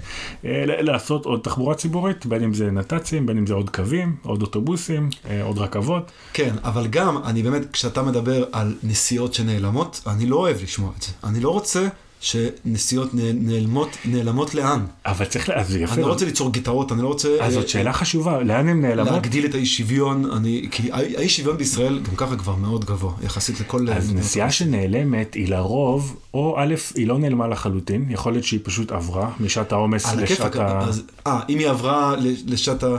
אה, 0.44 0.66
ל- 0.66 0.90
לעשות 0.90 1.24
עוד 1.24 1.40
תחבורה 1.42 1.74
ציבורית, 1.74 2.26
בין 2.26 2.42
אם 2.42 2.54
זה 2.54 2.70
נת"צים, 2.70 3.26
בין 3.26 3.38
אם 3.38 3.46
זה 3.46 3.54
עוד 3.54 3.70
קווים, 3.70 4.16
עוד 4.22 4.42
אוטובוסים, 4.42 5.10
אה, 5.30 5.42
עוד 5.42 5.58
רכבות. 5.58 6.10
כן, 6.32 6.54
אבל 6.64 6.86
גם, 6.86 7.18
אני 7.24 7.42
באמת, 7.42 7.62
כשאתה 7.72 8.02
מדבר 8.02 8.44
על 8.52 8.74
נסיעות 8.82 9.34
שנעלמות, 9.34 10.00
אני 10.06 10.26
לא 10.26 10.36
אוהב 10.36 10.56
לשמוע 10.62 10.92
את 10.96 11.02
זה. 11.02 11.12
אני 11.24 11.40
לא 11.40 11.50
רוצה 11.50 11.88
שנסיעות 12.20 13.10
נעלמות, 13.14 13.96
נעלמות 14.04 14.54
לאן. 14.54 14.84
אבל 15.06 15.24
צריך, 15.24 15.50
אז 15.50 15.68
זה 15.68 15.80
יפה. 15.80 15.94
אני 15.94 16.02
לא 16.02 16.06
רוצה 16.06 16.24
ליצור 16.24 16.52
גיטרות, 16.52 16.92
אני 16.92 17.02
לא 17.02 17.08
רוצה... 17.08 17.28
אז 17.28 17.40
אה, 17.40 17.60
זאת 17.60 17.68
שאלה 17.68 17.92
חשובה, 17.92 18.42
לאן 18.42 18.68
הן 18.68 18.80
נעלמות? 18.80 19.12
להגדיל 19.12 19.44
את 19.44 19.54
האי 19.54 19.66
שוויון, 19.66 20.30
אני, 20.30 20.68
כי 20.70 20.92
האי 20.92 21.28
שוויון 21.28 21.56
בישראל 21.56 21.98
גם 21.98 22.16
ככה 22.16 22.36
כבר 22.36 22.54
מאוד 22.54 22.84
גבוה, 22.84 23.12
יחסית 23.22 23.60
לכל... 23.60 23.90
אז 23.90 24.04
מדינות 24.04 24.24
נסיעה. 24.24 24.50
שנעלמת 24.50 25.34
היא 25.34 25.48
לרוב, 25.48 26.16
או 26.34 26.54
א', 26.58 26.74
היא 26.94 27.06
לא 27.06 27.18
נעלמה 27.18 27.48
לחלוטין, 27.48 28.06
יכול 28.10 28.32
להיות 28.32 28.44
שהיא 28.44 28.60
פשוט 28.62 28.92
עברה 28.92 29.30
משעת 29.40 29.72
העומס 29.72 30.14
לשעת 30.14 30.56
ה... 30.56 30.78
אז, 30.80 31.02
אה, 31.26 31.40
אם 31.48 31.58
היא 31.58 31.68
עברה 31.68 32.14
לשעת 32.46 32.82
ה... 32.84 32.96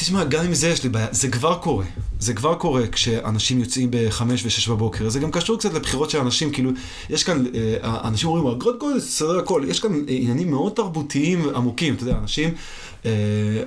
תשמע, 0.00 0.24
גם 0.24 0.44
עם 0.44 0.54
זה 0.54 0.68
יש 0.68 0.82
לי 0.82 0.88
בעיה, 0.88 1.06
זה 1.10 1.28
כבר 1.28 1.58
קורה. 1.58 1.84
זה 2.20 2.34
כבר 2.34 2.54
קורה 2.54 2.86
כשאנשים 2.86 3.60
יוצאים 3.60 3.88
בחמש 3.90 4.46
ושש 4.46 4.68
בבוקר, 4.68 5.08
זה 5.08 5.20
גם 5.20 5.30
קשור 5.30 5.58
קצת 5.58 5.74
לבחירות 5.74 6.10
של 6.10 6.18
אנשים, 6.18 6.52
כאילו, 6.52 6.70
יש 7.10 7.24
כאן, 7.24 7.44
אה, 7.54 8.08
אנשים 8.08 8.28
אומרים, 8.28 8.46
אגרות 8.46 8.78
גודש, 8.78 9.02
סדר 9.02 9.38
הכל, 9.38 9.62
יש 9.68 9.80
כאן 9.80 9.92
אה, 9.94 9.98
עניינים 10.08 10.50
מאוד 10.50 10.72
תרבותיים 10.72 11.48
עמוקים, 11.54 11.94
אתה 11.94 12.02
יודע, 12.02 12.18
אנשים, 12.18 12.48
אה, 12.48 12.54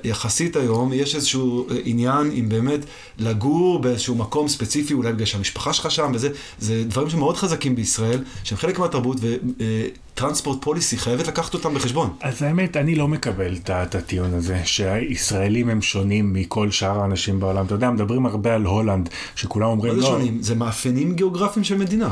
יחסית 0.04 0.56
היום, 0.56 0.94
יש 0.94 1.16
איזשהו 1.16 1.70
אה, 1.70 1.76
עניין 1.84 2.30
עם 2.34 2.50
באמת 2.50 2.80
לגור 3.18 3.80
באיזשהו 3.80 4.16
מקום 4.16 4.48
ספציפי, 4.48 4.94
אולי 4.94 5.14
בגלל 5.14 5.26
שהמשפחה 5.26 5.74
שלך 5.74 5.92
שם, 5.92 6.12
וזה, 6.16 6.30
זה 6.60 6.84
דברים 6.84 7.10
שמאוד 7.10 7.38
חזקים 7.38 7.76
בישראל, 7.76 8.24
שהם 8.44 8.58
חלק 8.58 8.80
מהתרבות, 8.80 9.18
וטרנספורט 9.22 10.62
פוליסי 10.62 10.98
חייבת 10.98 11.28
לקחת 11.28 11.54
אותם 11.54 11.74
בחשבון. 11.74 12.14
אז 12.22 12.42
האמת, 12.42 12.78
אני 12.78 12.96
לא 12.96 13.08
מקבל 13.08 13.58
את 13.70 13.96
הטיעון 13.96 14.34
הזה, 14.34 14.62
שהישראלים 14.64 15.70
הם 15.70 15.82
שונים 15.82 16.34
מכל 16.34 16.72
שאר 16.72 17.00
האנשים 17.00 17.40
בעולם. 17.40 17.66
אתה 17.66 17.74
יודע, 17.74 17.92
מדברים 17.92 18.26
הרבה 18.26 18.56
על 18.56 18.64
הולנד, 18.66 19.10
שכולם 19.36 19.68
אומרים, 19.68 19.94
מה 19.94 20.02
זה 20.02 20.06
לא, 20.08 20.12
שונים? 20.12 20.42
זה 20.42 20.56
מאפיינים 20.56 21.14
גיאוגרפיים 21.16 21.64
של 21.64 21.78
מדינה. 21.78 22.10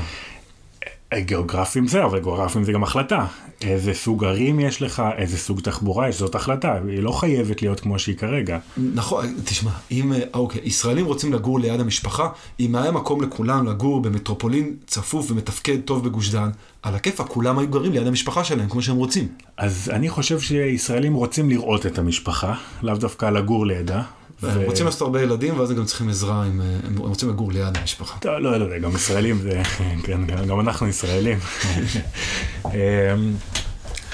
גיאוגרפים 1.20 1.88
זה, 1.88 2.06
אבל 2.06 2.20
גיאוגרפים 2.20 2.64
זה 2.64 2.72
גם 2.72 2.84
החלטה. 2.84 3.26
איזה 3.62 3.94
סוג 3.94 4.26
ערים 4.26 4.60
יש 4.60 4.82
לך, 4.82 5.04
איזה 5.18 5.38
סוג 5.38 5.60
תחבורה 5.60 6.10
יש, 6.10 6.20
זאת 6.20 6.36
החלטה, 6.36 6.80
היא 6.88 7.00
לא 7.00 7.12
חייבת 7.12 7.62
להיות 7.62 7.80
כמו 7.80 8.00
שהיא 8.00 8.18
כרגע. 8.18 8.60
נכון, 8.78 9.26
תשמע, 9.46 9.72
אם, 9.92 10.14
אה, 10.14 10.20
אוקיי, 10.34 10.62
ישראלים 10.64 11.06
רוצים 11.06 11.34
לגור 11.34 11.60
ליד 11.60 11.80
המשפחה, 11.80 12.30
אם 12.60 12.76
היה 12.76 12.92
מקום 12.92 13.22
לכולם 13.22 13.68
לגור 13.68 14.02
במטרופולין 14.02 14.76
צפוף 14.88 15.32
ומתפקד 15.32 15.82
טוב 15.82 16.06
בגוש 16.06 16.30
דן, 16.30 16.50
על 16.84 16.96
הכיפאק, 16.96 17.28
כולם 17.28 17.60
היו 17.60 17.68
גרים 17.68 17.92
ליד 17.92 18.08
המשפחה 18.08 18.44
שלהם, 18.44 18.70
כמו 18.70 18.82
שהם 18.82 18.96
רוצים. 18.96 19.28
אז 19.58 19.90
אני 19.94 20.10
חושב 20.10 20.40
שישראלים 20.40 21.14
רוצים 21.14 21.50
לראות 21.50 21.86
את 21.86 21.98
המשפחה, 21.98 22.54
לאו 22.84 22.96
דווקא 22.96 23.26
לגור 23.26 23.66
לידה. 23.66 24.02
הם 24.44 24.62
רוצים 24.62 24.86
לעשות 24.86 25.02
הרבה 25.02 25.22
ילדים, 25.22 25.60
ואז 25.60 25.72
הם 25.72 25.78
גם 25.78 25.86
צריכים 25.86 26.10
עזרה, 26.10 26.44
אה, 26.44 26.48
הם 26.88 26.98
רוצים 26.98 27.30
לגור 27.30 27.52
ליד 27.52 27.78
המשפחה. 27.78 28.18
טוב, 28.20 28.32
לא, 28.32 28.58
לא 28.58 28.66
יודע, 28.66 28.78
גם 28.78 28.96
ישראלים 28.96 29.38
זה, 29.42 29.62
כן, 30.04 30.26
גם- 30.28 30.46
גם 30.48 30.60
אנחנו 30.60 30.88
ישראלים. 30.88 31.38
אמ, 32.66 32.72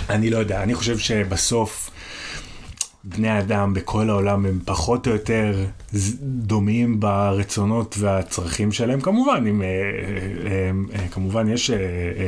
אני 0.09 0.29
לא 0.29 0.37
יודע, 0.37 0.63
אני 0.63 0.75
חושב 0.75 0.97
שבסוף 0.97 1.89
בני 3.03 3.39
אדם 3.39 3.73
בכל 3.73 4.09
העולם 4.09 4.45
הם 4.45 4.59
פחות 4.65 5.07
או 5.07 5.11
יותר 5.11 5.65
דומים 6.21 6.99
ברצונות 6.99 7.95
והצרכים 7.99 8.71
שלהם, 8.71 9.01
כמובן, 9.01 9.45
אם, 9.49 9.61
אה, 9.61 9.67
אה, 10.99 11.07
כמובן 11.11 11.47
יש 11.49 11.71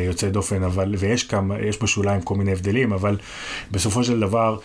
יוצאי 0.08 0.30
דופן, 0.30 0.64
אבל, 0.64 0.96
ויש 0.98 1.24
כמה, 1.24 1.56
יש 1.60 1.84
בשוליים 1.84 2.22
כל 2.22 2.36
מיני 2.36 2.52
הבדלים, 2.52 2.94
אבל 2.94 3.18
בסופו 3.72 4.04
של 4.04 4.20
דבר 4.20 4.58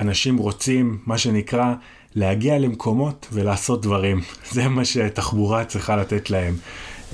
אנשים 0.00 0.36
רוצים, 0.36 0.98
מה 1.06 1.18
שנקרא, 1.18 1.74
להגיע 2.14 2.58
למקומות 2.58 3.26
ולעשות 3.32 3.82
דברים. 3.82 4.20
זה 4.52 4.68
מה 4.68 4.84
שתחבורה 4.84 5.64
צריכה 5.64 5.96
לתת 5.96 6.30
להם. 6.30 6.56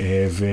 אה, 0.00 0.26
ו, 0.30 0.46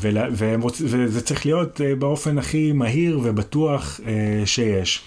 ולה- 0.00 0.28
רוצ, 0.60 0.80
וזה 0.84 1.22
צריך 1.22 1.46
להיות 1.46 1.80
אה, 1.80 1.94
באופן 1.94 2.38
הכי 2.38 2.72
מהיר 2.72 3.20
ובטוח 3.22 4.00
אה, 4.06 4.12
שיש. 4.46 5.02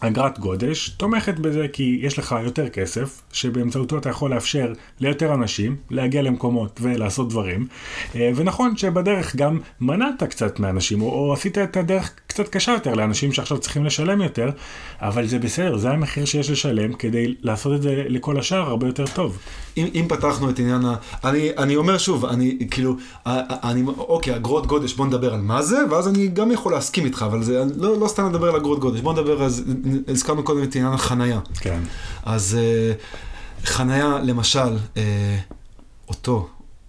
אגרת 0.00 0.38
גודש 0.38 0.88
תומכת 0.88 1.38
בזה 1.38 1.66
כי 1.72 1.98
יש 2.02 2.18
לך 2.18 2.34
יותר 2.44 2.68
כסף, 2.68 3.22
שבאמצעותו 3.32 3.98
אתה 3.98 4.08
יכול 4.08 4.34
לאפשר 4.34 4.72
ליותר 5.00 5.34
אנשים 5.34 5.76
להגיע 5.90 6.22
למקומות 6.22 6.80
ולעשות 6.82 7.28
דברים. 7.28 7.66
אה, 8.14 8.30
ונכון 8.36 8.76
שבדרך 8.76 9.36
גם 9.36 9.58
מנעת 9.80 10.22
קצת 10.22 10.60
מאנשים, 10.60 11.02
או, 11.02 11.06
או 11.06 11.32
עשית 11.32 11.58
את 11.58 11.76
הדרך 11.76 12.12
קצת 12.26 12.48
קשה 12.48 12.72
יותר 12.72 12.94
לאנשים 12.94 13.32
שעכשיו 13.32 13.58
צריכים 13.58 13.84
לשלם 13.84 14.20
יותר, 14.20 14.50
אבל 15.00 15.26
זה 15.26 15.38
בסדר, 15.38 15.76
זה 15.76 15.90
המחיר 15.90 16.24
שיש 16.24 16.50
לשלם 16.50 16.92
כדי 16.92 17.34
לעשות 17.42 17.72
את 17.74 17.82
זה 17.82 18.04
לכל 18.08 18.38
השאר 18.38 18.68
הרבה 18.68 18.86
יותר 18.86 19.04
טוב. 19.06 19.38
אם, 19.76 19.86
אם 19.94 20.04
פתחנו 20.08 20.50
את 20.50 20.58
עניין 20.58 20.84
ה... 20.84 20.94
אני, 21.24 21.50
אני 21.58 21.76
אומר 21.76 21.98
שוב, 21.98 22.24
אני 22.24 22.58
כאילו, 22.70 22.96
אני, 23.26 23.82
אוקיי, 23.98 24.36
אגרות 24.36 24.66
גודש, 24.66 24.94
בוא 24.94 25.06
נדבר 25.06 25.34
על 25.34 25.40
מה 25.40 25.62
זה, 25.62 25.78
ואז 25.90 26.08
אני 26.08 26.28
גם 26.28 26.50
יכול 26.50 26.72
להסכים 26.72 27.04
איתך, 27.04 27.24
אבל 27.28 27.42
זה, 27.42 27.64
לא, 27.76 28.00
לא 28.00 28.08
סתם 28.08 28.28
לדבר 28.28 28.48
על 28.48 28.56
אגרות 28.56 28.78
גודש, 28.78 29.00
בוא 29.00 29.12
נדבר, 29.12 29.42
אז 29.42 29.64
הזכרנו 30.08 30.42
קודם 30.42 30.62
את 30.62 30.76
עניין 30.76 30.92
החנייה. 30.92 31.40
כן. 31.60 31.80
אז 32.24 32.58
אה, 32.60 32.92
חנייה, 33.64 34.18
למשל, 34.24 34.76
אה, 34.96 35.38
אותו 36.08 36.48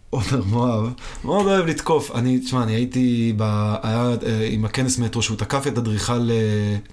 עומר 0.10 0.44
מואב, 0.46 0.90
מאוד 1.24 1.46
אוהב 1.46 1.66
לתקוף. 1.66 2.12
אני, 2.16 2.40
תשמע, 2.40 2.64
אני 2.64 2.72
הייתי, 2.72 3.34
ב... 3.38 3.44
היה 3.84 4.16
אה, 4.26 4.48
עם 4.52 4.66
הכנס 4.66 5.00
מטרו 5.00 5.22
שהוא 5.22 5.38
תקף 5.38 5.68
את 5.68 5.78
אדריכל, 5.78 6.30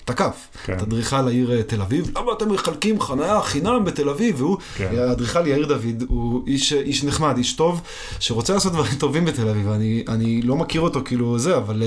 תקף, 0.04 0.48
כן. 0.64 0.76
את 0.76 0.82
אדריכל 0.82 1.28
העיר 1.28 1.62
תל 1.62 1.80
אביב, 1.80 2.10
למה 2.18 2.32
אתם 2.32 2.52
מחלקים 2.52 3.00
חניה 3.00 3.42
חינם 3.42 3.84
בתל 3.84 4.08
אביב? 4.08 4.34
והוא, 4.40 4.56
כן. 4.76 4.90
האדריכל 4.98 5.46
יאיר 5.46 5.66
דוד, 5.66 6.04
הוא 6.08 6.46
איש, 6.46 6.72
איש 6.72 7.04
נחמד, 7.04 7.36
איש 7.36 7.52
טוב, 7.52 7.80
שרוצה 8.20 8.54
לעשות 8.54 8.72
דברים 8.72 8.94
טובים 8.94 9.24
בתל 9.24 9.48
אביב, 9.48 9.68
אני, 9.68 10.04
אני 10.08 10.42
לא 10.42 10.56
מכיר 10.56 10.80
אותו 10.80 11.00
כאילו 11.04 11.38
זה, 11.38 11.56
אבל... 11.56 11.82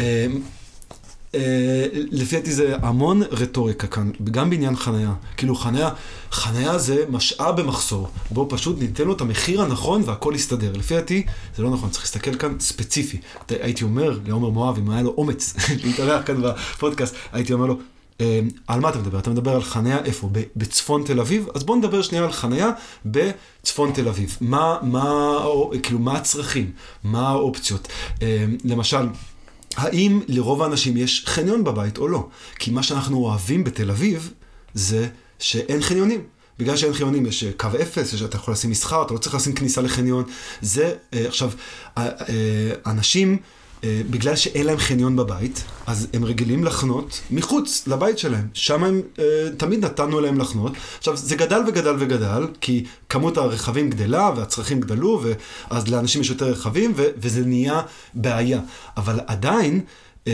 אה, 0.00 0.26
לפי 1.92 2.36
דעתי 2.36 2.52
זה 2.52 2.76
המון 2.82 3.22
רטוריקה 3.30 3.86
כאן, 3.86 4.10
גם 4.24 4.50
בעניין 4.50 4.76
חניה. 4.76 5.12
כאילו 5.36 5.54
חניה, 5.54 5.90
חניה 6.32 6.78
זה 6.78 7.04
משאב 7.08 7.60
במחסור, 7.60 8.08
בו 8.30 8.46
פשוט 8.50 8.78
ניתן 8.78 9.04
לו 9.04 9.12
את 9.12 9.20
המחיר 9.20 9.62
הנכון 9.62 10.02
והכל 10.06 10.32
יסתדר. 10.36 10.72
לפי 10.74 10.94
דעתי 10.94 11.26
זה 11.56 11.62
לא 11.62 11.70
נכון, 11.70 11.90
צריך 11.90 12.04
להסתכל 12.04 12.34
כאן 12.34 12.56
ספציפי. 12.60 13.18
הייתי 13.48 13.84
אומר 13.84 14.18
לעומר 14.26 14.48
מואב, 14.48 14.78
אם 14.78 14.90
היה 14.90 15.02
לו 15.02 15.14
אומץ 15.16 15.54
להתארח 15.84 16.26
כאן 16.26 16.42
בפודקאסט, 16.42 17.14
הייתי 17.32 17.52
אומר 17.52 17.66
לו, 17.66 17.78
"אה, 18.20 18.40
על 18.66 18.80
מה 18.80 18.88
אתה 18.88 18.98
מדבר? 18.98 19.18
אתה 19.18 19.30
מדבר 19.30 19.54
על 19.54 19.62
חניה 19.62 19.98
איפה? 20.04 20.30
בצפון 20.56 21.02
תל 21.04 21.20
אביב? 21.20 21.46
אז 21.54 21.64
בוא 21.64 21.76
נדבר 21.76 22.02
שנייה 22.02 22.24
על 22.24 22.32
חניה 22.32 22.70
בצפון 23.06 23.92
תל 23.92 24.08
אביב. 24.08 24.36
מה, 24.40 24.78
מה, 24.82 25.38
כאילו, 25.82 25.98
מה 25.98 26.16
הצרכים? 26.16 26.70
מה 27.04 27.28
האופציות? 27.28 27.88
אה, 28.22 28.44
למשל, 28.64 29.06
האם 29.76 30.20
לרוב 30.28 30.62
האנשים 30.62 30.96
יש 30.96 31.24
חניון 31.26 31.64
בבית 31.64 31.98
או 31.98 32.08
לא? 32.08 32.28
כי 32.58 32.70
מה 32.70 32.82
שאנחנו 32.82 33.16
אוהבים 33.16 33.64
בתל 33.64 33.90
אביב 33.90 34.32
זה 34.74 35.08
שאין 35.38 35.82
חניונים. 35.82 36.22
בגלל 36.58 36.76
שאין 36.76 36.92
חניונים 36.92 37.26
יש 37.26 37.44
אה, 37.44 37.50
קו 37.56 37.68
אפס, 37.82 38.16
שאתה 38.16 38.36
יכול 38.36 38.52
לשים 38.52 38.70
מסחר, 38.70 39.02
אתה 39.02 39.14
לא 39.14 39.18
צריך 39.18 39.34
לשים 39.34 39.52
כניסה 39.52 39.80
לחניון. 39.80 40.24
זה, 40.62 40.94
אה, 41.14 41.28
עכשיו, 41.28 41.50
אה, 41.98 42.08
אנשים, 42.86 43.38
בגלל 43.84 44.36
שאין 44.36 44.66
להם 44.66 44.78
חניון 44.78 45.16
בבית, 45.16 45.64
אז 45.86 46.08
הם 46.12 46.24
רגילים 46.24 46.64
לחנות 46.64 47.20
מחוץ 47.30 47.86
לבית 47.86 48.18
שלהם. 48.18 48.48
שם 48.54 48.84
הם, 48.84 49.00
אה, 49.18 49.24
תמיד 49.56 49.84
נתנו 49.84 50.20
להם 50.20 50.38
לחנות. 50.38 50.72
עכשיו, 50.98 51.16
זה 51.16 51.36
גדל 51.36 51.60
וגדל 51.68 51.94
וגדל, 51.98 52.46
כי 52.60 52.84
כמות 53.08 53.36
הרכבים 53.36 53.90
גדלה 53.90 54.30
והצרכים 54.36 54.80
גדלו, 54.80 55.22
ואז 55.70 55.88
לאנשים 55.88 56.20
יש 56.20 56.30
יותר 56.30 56.50
רכבים, 56.50 56.92
ו- 56.96 57.08
וזה 57.16 57.44
נהיה 57.46 57.82
בעיה. 58.14 58.60
אבל 58.96 59.20
עדיין, 59.26 59.80
אה, 60.26 60.32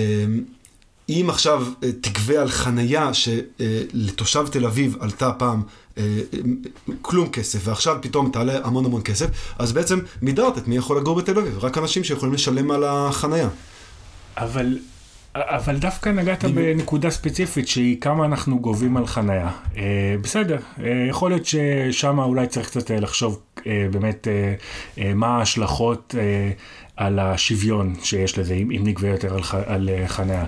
אם 1.09 1.27
עכשיו 1.29 1.67
אה, 1.83 1.93
תגבה 2.01 2.41
על 2.41 2.49
חנייה 2.49 3.11
שלתושב 3.15 4.47
תל 4.51 4.67
אביב 4.67 4.97
עלתה 5.01 5.33
פעם 5.33 5.63
אה, 5.63 5.67
אה, 5.67 5.86
כלום 7.03 7.29
כסף, 7.29 7.59
ועכשיו 7.65 7.97
פתאום 8.03 8.31
תעלה 8.31 8.59
המון 8.65 8.85
המון 8.85 9.03
כסף, 9.03 9.27
אז 9.59 9.73
בעצם 9.73 9.99
מידרת 10.23 10.59
את 10.59 10.69
מי 10.69 10.77
יכול 10.77 10.99
לגור 10.99 11.17
בתל 11.17 11.39
אביב, 11.39 11.65
רק 11.65 11.79
אנשים 11.79 12.05
שיכולים 12.05 12.35
לשלם 12.35 12.71
על 12.71 12.85
החנייה. 12.85 13.49
אבל, 14.37 14.79
אבל 15.35 15.77
דווקא 15.77 16.09
נגעת 16.09 16.45
בנקודה 16.45 17.11
ספציפית 17.11 17.69
שהיא 17.69 18.01
כמה 18.01 18.25
אנחנו 18.25 18.59
גובים 18.59 18.97
על 18.97 19.07
חנייה. 19.07 19.51
אה, 19.77 19.83
בסדר, 20.23 20.59
אה, 20.81 21.07
יכול 21.09 21.31
להיות 21.31 21.47
ששם 21.47 22.19
אולי 22.19 22.47
צריך 22.47 22.67
קצת 22.67 22.91
אה, 22.91 23.01
לחשוב 23.01 23.41
אה, 23.67 23.87
באמת 23.91 24.29
אה, 24.29 24.55
אה, 25.05 25.15
מה 25.15 25.27
ההשלכות 25.27 26.15
אה, 26.19 26.51
על 26.97 27.19
השוויון 27.19 27.95
שיש 28.03 28.39
לזה, 28.39 28.55
אם, 28.55 28.81
נגבה 28.85 29.09
יותר 29.09 29.35
על, 29.35 29.43
ח, 29.43 29.55
על 29.55 29.89
אה, 29.89 30.09
חנייה. 30.09 30.45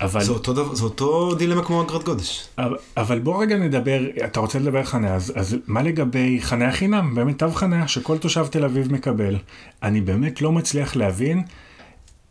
אבל, 0.00 0.24
זה 0.24 0.32
אותו, 0.32 0.52
דבר, 0.52 0.74
זה 0.74 0.84
אותו 0.84 1.34
דילמה 1.34 1.62
כמו 1.64 1.82
אגרת 1.82 2.04
גודש. 2.04 2.48
אבל- 2.58 2.76
אבל 2.96 3.18
בוא 3.18 3.42
רגע 3.42 3.56
נדבר, 3.56 4.00
אתה 4.24 4.40
רוצה 4.40 4.58
לדבר 4.58 4.78
על 4.78 4.84
חניה, 4.84 5.14
אז, 5.14 5.32
אז 5.36 5.56
מה 5.66 5.82
לגבי 5.82 6.38
חניה 6.42 6.72
חינם, 6.72 7.14
באמת 7.14 7.38
תו 7.38 7.50
חניה 7.50 7.88
שכל 7.88 8.18
תושב 8.18 8.46
תל 8.46 8.64
אביב 8.64 8.92
מקבל. 8.92 9.36
אני 9.82 10.00
באמת 10.00 10.42
לא 10.42 10.52
מצליח 10.52 10.96
להבין 10.96 11.42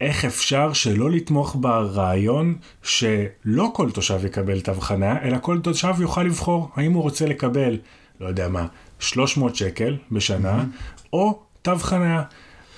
איך 0.02 0.26
אפשר 0.26 0.74
שלא 0.74 1.10
לתמוך 1.12 1.56
ברעיון 1.60 2.56
שלא 2.84 3.72
כל 3.74 3.92
תושב 3.92 4.26
יקבל 4.26 4.60
תו 4.62 4.74
חניה, 4.82 5.16
אלא 5.24 5.38
כל 5.42 5.60
תושב 5.60 5.94
יוכל 6.00 6.24
לבחור 6.24 6.70
האם 6.76 6.94
הוא 6.94 7.04
רוצה 7.04 7.26
לקבל, 7.26 7.78
לא 8.22 8.28
יודע 8.28 8.48
מה, 8.48 8.66
300 9.00 9.56
שקל 9.56 9.98
בשנה, 10.12 10.64
או 11.14 11.40
תו 11.62 11.76
חניה. 11.78 12.24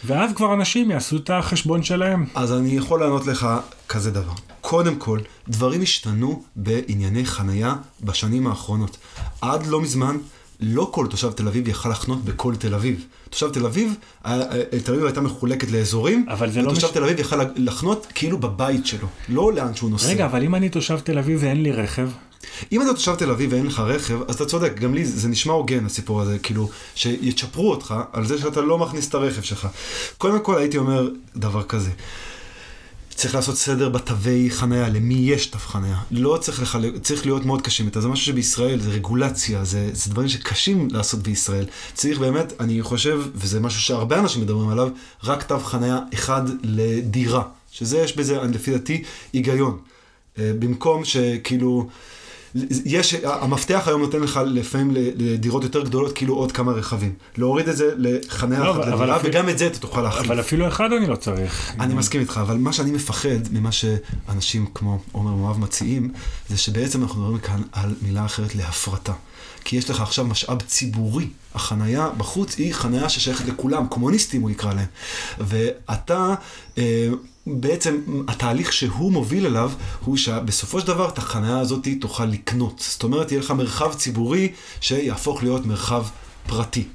ואז 0.05 0.31
כבר 0.35 0.53
אנשים 0.53 0.91
יעשו 0.91 1.17
את 1.17 1.29
החשבון 1.29 1.83
שלהם. 1.83 2.25
אז 2.35 2.53
אני 2.53 2.69
יכול 2.75 2.99
לענות 2.99 3.27
לך 3.27 3.47
כזה 3.89 4.11
דבר. 4.11 4.31
קודם 4.61 4.95
כל, 4.95 5.19
דברים 5.49 5.81
השתנו 5.81 6.43
בענייני 6.55 7.25
חנייה 7.25 7.75
בשנים 8.03 8.47
האחרונות. 8.47 8.97
עד 9.41 9.65
לא 9.67 9.81
מזמן, 9.81 10.17
לא 10.59 10.89
כל 10.93 11.07
תושב 11.09 11.31
תל 11.31 11.47
אביב 11.47 11.67
יכל 11.67 11.89
לחנות 11.89 12.25
בכל 12.25 12.55
תל 12.55 12.73
אביב. 12.75 13.05
תושב 13.29 13.49
תל 13.51 13.65
אביב, 13.65 13.95
היה- 14.23 14.43
תל 14.83 14.91
אביב 14.93 15.05
הייתה 15.05 15.21
מחולקת 15.21 15.71
לאזורים, 15.71 16.25
אבל 16.29 16.51
זה 16.51 16.61
לא 16.61 16.69
ותושב 16.71 16.87
מש- 16.87 16.93
תל 16.93 17.03
אביב 17.03 17.19
יכל 17.19 17.35
לחנות 17.55 18.07
כאילו 18.15 18.37
בבית 18.37 18.85
שלו, 18.85 19.07
לא 19.29 19.53
לאן 19.53 19.75
שהוא 19.75 19.89
נוסע. 19.89 20.07
רגע, 20.09 20.25
אבל 20.25 20.43
אם 20.43 20.55
אני 20.55 20.69
תושב 20.69 20.99
תל 20.99 21.17
אביב 21.17 21.39
ואין 21.41 21.63
לי 21.63 21.71
רכב, 21.71 22.09
אם 22.71 22.81
אתה 22.81 22.93
תושב 22.93 23.15
תל 23.15 23.31
אביב 23.31 23.53
ואין 23.53 23.65
לך 23.65 23.79
רכב, 23.79 24.19
אז 24.27 24.35
אתה 24.35 24.45
צודק, 24.45 24.73
גם 24.79 24.93
לי 24.93 25.05
זה 25.05 25.27
נשמע 25.27 25.53
הוגן 25.53 25.85
הסיפור 25.85 26.21
הזה, 26.21 26.39
כאילו, 26.39 26.69
שיצ'פרו 26.95 27.71
אותך 27.71 27.95
על 28.13 28.27
זה 28.27 28.37
שאתה 28.37 28.61
לא 28.61 28.77
מכניס 28.77 29.09
את 29.09 29.13
הרכב 29.13 29.41
שלך. 29.41 29.67
קודם 30.17 30.39
כל 30.39 30.57
הייתי 30.57 30.77
אומר 30.77 31.09
דבר 31.35 31.63
כזה, 31.63 31.91
צריך 33.15 33.35
לעשות 33.35 33.57
סדר 33.57 33.89
בתווי 33.89 34.49
חניה, 34.49 34.89
למי 34.89 35.13
יש 35.13 35.45
תו 35.45 35.57
חניה. 35.57 35.97
לא 36.11 36.37
צריך 36.41 36.61
לחלק, 36.61 36.93
צריך 37.01 37.25
להיות 37.25 37.45
מאוד 37.45 37.61
קשים 37.61 37.85
איתה, 37.85 38.01
זה 38.01 38.07
משהו 38.07 38.25
שבישראל, 38.25 38.79
זה 38.79 38.89
רגולציה, 38.89 39.63
זה, 39.63 39.89
זה 39.93 40.09
דברים 40.11 40.29
שקשים 40.29 40.87
לעשות 40.91 41.19
בישראל. 41.19 41.65
צריך 41.93 42.19
באמת, 42.19 42.53
אני 42.59 42.81
חושב, 42.81 43.21
וזה 43.35 43.59
משהו 43.59 43.81
שהרבה 43.81 44.19
אנשים 44.19 44.41
מדברים 44.41 44.69
עליו, 44.69 44.89
רק 45.23 45.43
תו 45.43 45.59
חניה 45.59 45.99
אחד 46.13 46.41
לדירה. 46.63 47.43
שזה, 47.71 47.97
יש 47.97 48.17
בזה, 48.17 48.41
לפי 48.41 48.71
דעתי, 48.71 49.03
היגיון. 49.33 49.77
אה, 50.39 50.51
במקום 50.59 51.05
שכאילו, 51.05 51.89
יש, 52.85 53.13
המפתח 53.23 53.83
היום 53.87 54.01
נותן 54.01 54.19
לך 54.19 54.39
לפעמים 54.45 54.91
לדירות 55.15 55.63
יותר 55.63 55.83
גדולות, 55.83 56.13
כאילו 56.15 56.35
עוד 56.35 56.51
כמה 56.51 56.71
רכבים. 56.71 57.13
להוריד 57.37 57.69
את 57.69 57.77
זה 57.77 57.89
לחניה 57.97 58.59
לא, 58.59 58.71
אחת 58.71 58.79
אבל 58.87 58.95
לדירה, 59.01 59.15
אפילו- 59.17 59.33
וגם 59.33 59.49
את 59.49 59.57
זה 59.57 59.67
אתה 59.67 59.79
תוכל 59.79 60.01
להחליף. 60.01 60.25
אבל 60.31 60.39
אפילו 60.39 60.67
אחד 60.67 60.89
אני 60.97 61.07
לא 61.07 61.15
צריך. 61.15 61.71
אני 61.79 61.93
מסכים 61.93 62.21
איתך, 62.21 62.39
אבל 62.43 62.57
מה 62.57 62.73
שאני 62.73 62.91
מפחד 62.91 63.29
ממה 63.51 63.69
שאנשים 63.71 64.65
כמו 64.73 64.99
עומר 65.11 65.31
מואב 65.31 65.59
מציעים, 65.59 66.11
זה 66.49 66.57
שבעצם 66.57 67.01
אנחנו 67.03 67.21
מדברים 67.21 67.39
כאן 67.39 67.61
על 67.71 67.95
מילה 68.01 68.25
אחרת 68.25 68.55
להפרטה. 68.55 69.13
כי 69.63 69.75
יש 69.75 69.89
לך 69.89 70.01
עכשיו 70.01 70.25
משאב 70.25 70.61
ציבורי. 70.61 71.27
החנייה 71.55 72.09
בחוץ 72.17 72.57
היא 72.57 72.73
חנייה 72.73 73.09
ששייכת 73.09 73.45
לכולם, 73.45 73.87
קומוניסטים 73.87 74.41
הוא 74.41 74.49
יקרא 74.49 74.73
להם. 74.73 74.85
ואתה, 75.39 76.33
אה, 76.77 77.09
בעצם 77.47 77.97
התהליך 78.27 78.73
שהוא 78.73 79.11
מוביל 79.11 79.45
אליו, 79.45 79.71
הוא 80.05 80.17
שבסופו 80.17 80.79
של 80.79 80.87
דבר 80.87 81.09
את 81.09 81.17
החנייה 81.17 81.59
הזאת 81.59 81.87
תוכל 82.01 82.25
לקנות. 82.25 82.85
זאת 82.89 83.03
אומרת, 83.03 83.31
יהיה 83.31 83.41
לך 83.41 83.51
מרחב 83.51 83.93
ציבורי 83.93 84.51
שיהפוך 84.81 85.43
להיות 85.43 85.65
מרחב 85.65 86.05
פרטי. 86.47 86.87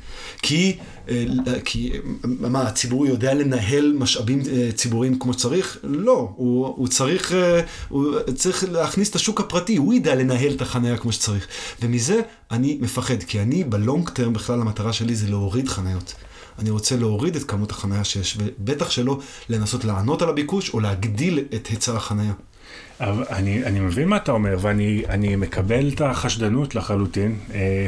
כי, 0.42 0.76
אה, 1.08 1.24
כי 1.64 1.92
מה, 2.24 2.62
הציבור 2.62 3.06
יודע 3.06 3.34
לנהל 3.34 3.94
משאבים 3.98 4.42
אה, 4.52 4.68
ציבוריים 4.74 5.18
כמו 5.18 5.32
שצריך? 5.32 5.78
לא, 5.82 6.32
הוא, 6.36 6.66
הוא, 6.66 6.88
צריך, 6.88 7.32
אה, 7.32 7.60
הוא 7.88 8.14
צריך 8.34 8.64
להכניס 8.70 9.10
את 9.10 9.14
השוק 9.14 9.40
הפרטי, 9.40 9.76
הוא 9.76 9.94
ידע 9.94 10.14
לנהל 10.14 10.52
את 10.52 10.62
החניה 10.62 10.96
כמו 10.96 11.12
שצריך. 11.12 11.46
ומזה 11.82 12.20
אני 12.50 12.78
מפחד, 12.80 13.22
כי 13.22 13.40
אני 13.40 13.64
בלונג 13.64 14.10
טרם 14.10 14.32
בכלל 14.32 14.60
המטרה 14.60 14.92
שלי 14.92 15.14
זה 15.14 15.28
להוריד 15.28 15.68
חניות. 15.68 16.14
אני 16.58 16.70
רוצה 16.70 16.96
להוריד 16.96 17.36
את 17.36 17.44
כמות 17.44 17.70
החניה 17.70 18.04
שיש, 18.04 18.38
ובטח 18.40 18.90
שלא 18.90 19.18
לנסות 19.48 19.84
לענות 19.84 20.22
על 20.22 20.28
הביקוש 20.28 20.74
או 20.74 20.80
להגדיל 20.80 21.44
את 21.54 21.66
היצע 21.66 21.96
החניה. 21.96 22.32
אני, 23.00 23.64
אני 23.64 23.80
מבין 23.80 24.08
מה 24.08 24.16
אתה 24.16 24.32
אומר, 24.32 24.56
ואני 24.60 25.02
אני 25.08 25.36
מקבל 25.36 25.88
את 25.94 26.00
החשדנות 26.00 26.74
לחלוטין, 26.74 27.38
אה, 27.54 27.86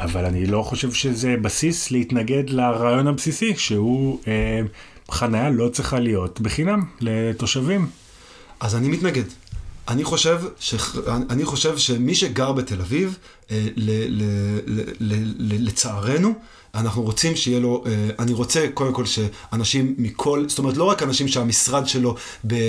אבל 0.00 0.24
אני 0.24 0.46
לא 0.46 0.62
חושב 0.62 0.92
שזה 0.92 1.36
בסיס 1.42 1.90
להתנגד 1.90 2.50
לרעיון 2.50 3.06
הבסיסי, 3.06 3.56
שהוא 3.56 4.20
אה, 4.28 4.60
חניה 5.10 5.50
לא 5.50 5.68
צריכה 5.68 6.00
להיות 6.00 6.40
בחינם 6.40 6.84
לתושבים. 7.00 7.86
אז 8.60 8.74
אני 8.74 8.88
מתנגד. 8.88 9.24
אני 9.88 10.04
חושב, 10.04 10.40
ש... 10.60 10.74
אני 11.30 11.44
חושב 11.44 11.78
שמי 11.78 12.14
שגר 12.14 12.52
בתל 12.52 12.80
אביב, 12.80 13.18
אה, 13.50 13.66
ל... 13.76 13.90
ל... 13.90 14.22
ל... 14.66 14.80
ל... 15.00 15.14
ל... 15.38 15.66
לצערנו, 15.66 16.34
אנחנו 16.76 17.02
רוצים 17.02 17.36
שיהיה 17.36 17.60
לו, 17.60 17.84
אה, 17.86 17.92
אני 18.18 18.32
רוצה 18.32 18.66
קודם 18.74 18.92
כל 18.92 19.04
שאנשים 19.04 19.94
מכל, 19.98 20.44
זאת 20.48 20.58
אומרת 20.58 20.76
לא 20.76 20.84
רק 20.84 21.02
אנשים 21.02 21.28
שהמשרד 21.28 21.88
שלו 21.88 22.14
ב, 22.44 22.54
אה, 22.54 22.60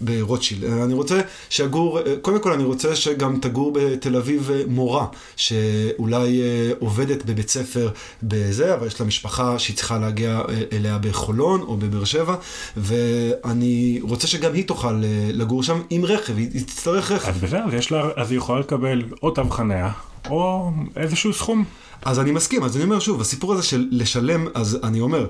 ברוטשילד, 0.00 0.64
אני 0.64 0.94
רוצה 0.94 1.20
שיגור, 1.50 1.98
אה, 1.98 2.16
קודם 2.22 2.40
כל 2.40 2.52
אני 2.52 2.64
רוצה 2.64 2.96
שגם 2.96 3.38
תגור 3.40 3.72
בתל 3.72 4.16
אביב 4.16 4.50
מורה, 4.68 5.06
שאולי 5.36 6.42
עובדת 6.78 7.24
בבית 7.24 7.48
ספר 7.48 7.90
בזה, 8.22 8.74
אבל 8.74 8.86
יש 8.86 9.00
לה 9.00 9.06
משפחה 9.06 9.58
שהיא 9.58 9.76
צריכה 9.76 9.98
להגיע 9.98 10.42
אליה 10.72 10.98
בחולון 10.98 11.60
או 11.60 11.76
בבאר 11.76 12.04
שבע, 12.04 12.36
ואני 12.76 14.00
רוצה 14.02 14.26
שגם 14.26 14.54
היא 14.54 14.66
תוכל 14.66 15.02
לגור 15.32 15.62
שם 15.62 15.80
עם 15.90 16.04
רכב, 16.04 16.36
היא 16.36 16.66
תצטרך 16.66 17.10
רכב. 17.10 17.28
אז 17.28 17.38
בסדר, 17.38 18.12
אז 18.16 18.30
היא 18.30 18.38
יכולה 18.38 18.60
לקבל 18.60 19.02
או 19.22 19.30
תו 19.30 19.50
חניה, 19.50 19.90
או 20.30 20.70
איזשהו 20.96 21.32
סכום. 21.32 21.64
אז 22.04 22.20
אני 22.20 22.32
מסכים, 22.32 22.64
אז 22.64 22.76
אני 22.76 22.84
אומר 22.84 22.98
שוב, 22.98 23.20
הסיפור 23.20 23.52
הזה 23.52 23.62
של 23.62 23.88
לשלם, 23.90 24.46
אז 24.54 24.78
אני 24.82 25.00
אומר, 25.00 25.26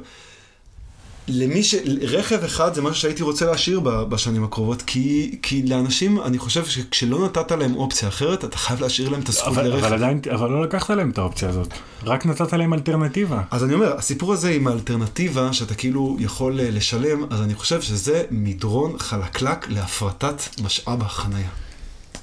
למי 1.28 1.62
ש... 1.62 1.74
רכב 2.02 2.44
אחד 2.44 2.74
זה 2.74 2.82
משהו 2.82 3.00
שהייתי 3.00 3.22
רוצה 3.22 3.46
להשאיר 3.46 3.80
בשנים 3.80 4.44
הקרובות, 4.44 4.82
כי, 4.82 5.38
כי 5.42 5.62
לאנשים, 5.62 6.22
אני 6.22 6.38
חושב 6.38 6.64
שכשלא 6.64 7.24
נתת 7.24 7.52
להם 7.52 7.76
אופציה 7.76 8.08
אחרת, 8.08 8.44
אתה 8.44 8.58
חייב 8.58 8.80
להשאיר 8.80 9.08
להם 9.08 9.20
את 9.20 9.28
הזכות 9.28 9.52
אבל, 9.52 9.66
לרכב. 9.66 9.84
אבל 9.84 9.94
עדיין, 9.94 10.20
אבל 10.34 10.50
לא 10.50 10.62
לקחת 10.62 10.90
להם 10.90 11.10
את 11.10 11.18
האופציה 11.18 11.48
הזאת, 11.48 11.74
רק 12.04 12.26
נתת 12.26 12.52
להם 12.52 12.74
אלטרנטיבה. 12.74 13.42
אז 13.50 13.64
אני 13.64 13.74
אומר, 13.74 13.96
הסיפור 13.96 14.32
הזה 14.32 14.50
עם 14.50 14.66
האלטרנטיבה, 14.66 15.52
שאתה 15.52 15.74
כאילו 15.74 16.16
יכול 16.20 16.60
אה, 16.60 16.70
לשלם, 16.70 17.24
אז 17.30 17.42
אני 17.42 17.54
חושב 17.54 17.82
שזה 17.82 18.22
מדרון 18.30 18.98
חלקלק 18.98 19.68
להפרטת 19.68 20.42
משאב 20.62 21.02
החנייה. 21.02 21.48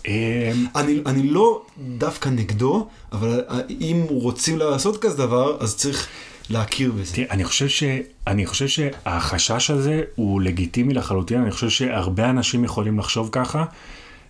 אמ, 0.10 0.66
אני, 0.76 1.00
אני 1.06 1.24
לא 1.24 1.66
דווקא 1.98 2.30
נגדו, 2.30 2.88
אבל 3.12 3.44
אם 3.70 4.06
רוצים 4.10 4.58
לעשות 4.58 5.02
כזה 5.02 5.18
דבר, 5.18 5.58
אז 5.60 5.76
צריך 5.76 6.08
להכיר 6.50 6.92
בזה. 6.92 7.16
תראה, 7.16 7.28
אני 7.32 7.44
חושב, 7.46 7.68
ש... 7.68 7.84
אני 8.28 8.46
חושב 8.46 8.68
שהחשש 8.68 9.72
הזה 9.72 10.02
הוא 10.16 10.42
לגיטימי 10.42 10.94
לחלוטין, 10.94 11.42
אני 11.42 11.52
חושב 11.52 11.70
שהרבה 11.70 12.30
אנשים 12.30 12.64
יכולים 12.64 13.00
לחשוב 13.00 13.30
ככה. 13.32 13.66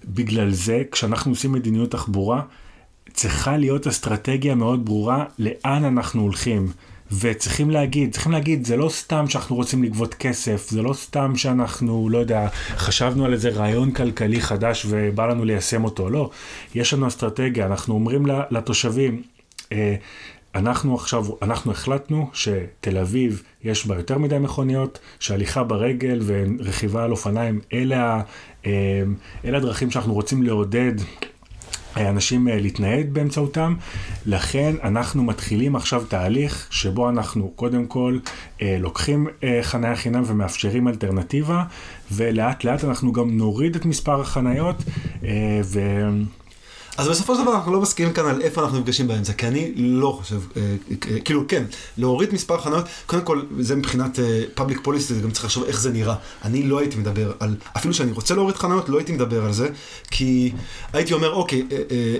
בגלל 0.05 0.51
זה, 0.51 0.83
כשאנחנו 0.91 1.31
עושים 1.31 1.51
מדיניות 1.51 1.91
תחבורה, 1.91 2.41
צריכה 3.13 3.57
להיות 3.57 3.87
אסטרטגיה 3.87 4.55
מאוד 4.55 4.85
ברורה 4.85 5.25
לאן 5.39 5.85
אנחנו 5.85 6.21
הולכים. 6.21 6.71
וצריכים 7.11 7.69
להגיד, 7.69 8.11
צריכים 8.11 8.31
להגיד, 8.31 8.65
זה 8.65 8.77
לא 8.77 8.89
סתם 8.89 9.27
שאנחנו 9.27 9.55
רוצים 9.55 9.83
לגבות 9.83 10.13
כסף, 10.13 10.69
זה 10.69 10.81
לא 10.81 10.93
סתם 10.93 11.35
שאנחנו, 11.35 12.09
לא 12.09 12.17
יודע, 12.17 12.47
חשבנו 12.77 13.25
על 13.25 13.33
איזה 13.33 13.49
רעיון 13.49 13.91
כלכלי 13.91 14.41
חדש 14.41 14.85
ובא 14.89 15.27
לנו 15.27 15.45
ליישם 15.45 15.83
אותו, 15.83 16.09
לא. 16.09 16.29
יש 16.75 16.93
לנו 16.93 17.07
אסטרטגיה, 17.07 17.65
אנחנו 17.65 17.93
אומרים 17.93 18.25
לתושבים, 18.51 19.21
אה, 19.71 19.95
אנחנו 20.55 20.95
עכשיו, 20.95 21.25
אנחנו 21.41 21.71
החלטנו 21.71 22.29
שתל 22.33 22.97
אביב 22.97 23.43
יש 23.63 23.87
בה 23.87 23.95
יותר 23.95 24.17
מדי 24.17 24.39
מכוניות, 24.39 24.99
שהליכה 25.19 25.63
ברגל 25.63 26.21
ורכיבה 26.25 27.03
על 27.03 27.11
אופניים, 27.11 27.59
אלה, 27.73 28.21
אה, 28.65 28.71
אלה 29.45 29.57
הדרכים 29.57 29.91
שאנחנו 29.91 30.13
רוצים 30.13 30.43
לעודד 30.43 30.93
אנשים 31.97 32.47
אה, 32.47 32.59
להתנייד 32.59 33.13
באמצעותם, 33.13 33.75
לכן 34.25 34.75
אנחנו 34.83 35.23
מתחילים 35.23 35.75
עכשיו 35.75 36.03
תהליך 36.03 36.67
שבו 36.69 37.09
אנחנו 37.09 37.51
קודם 37.55 37.85
כל 37.85 38.17
אה, 38.61 38.77
לוקחים 38.79 39.27
חניה 39.61 39.95
חינם 39.95 40.23
ומאפשרים 40.25 40.87
אלטרנטיבה, 40.87 41.63
ולאט 42.11 42.63
לאט 42.63 42.83
אנחנו 42.83 43.13
גם 43.13 43.37
נוריד 43.37 43.75
את 43.75 43.85
מספר 43.85 44.21
החניות. 44.21 44.83
ו... 45.63 45.79
אז 46.99 47.07
בסופו 47.07 47.35
של 47.35 47.41
דבר 47.41 47.55
אנחנו 47.55 47.73
לא 47.73 47.81
מסכימים 47.81 48.13
כאן 48.13 48.25
על 48.25 48.41
איפה 48.41 48.61
אנחנו 48.61 48.79
נפגשים 48.79 49.07
באמצע, 49.07 49.33
כי 49.33 49.47
אני 49.47 49.71
לא 49.75 50.17
חושב, 50.21 50.41
אה, 50.57 50.61
אה, 50.91 51.19
כאילו 51.19 51.47
כן, 51.47 51.63
להוריד 51.97 52.33
מספר 52.33 52.61
חניות, 52.61 52.85
קודם 53.05 53.21
כל 53.21 53.41
זה 53.59 53.75
מבחינת 53.75 54.19
אה, 54.19 54.43
public 54.57 54.87
policy, 54.87 54.99
זה 54.99 55.21
גם 55.21 55.31
צריך 55.31 55.45
לחשוב 55.45 55.63
איך 55.63 55.81
זה 55.81 55.91
נראה. 55.91 56.15
אני 56.43 56.63
לא 56.63 56.79
הייתי 56.79 56.97
מדבר 56.97 57.31
על, 57.39 57.55
אפילו 57.77 57.93
שאני 57.93 58.11
רוצה 58.11 58.35
להוריד 58.35 58.55
חניות, 58.55 58.89
לא 58.89 58.97
הייתי 58.97 59.11
מדבר 59.11 59.45
על 59.45 59.53
זה, 59.53 59.69
כי 60.11 60.51
הייתי 60.93 61.13
אומר, 61.13 61.33
אוקיי, 61.33 61.67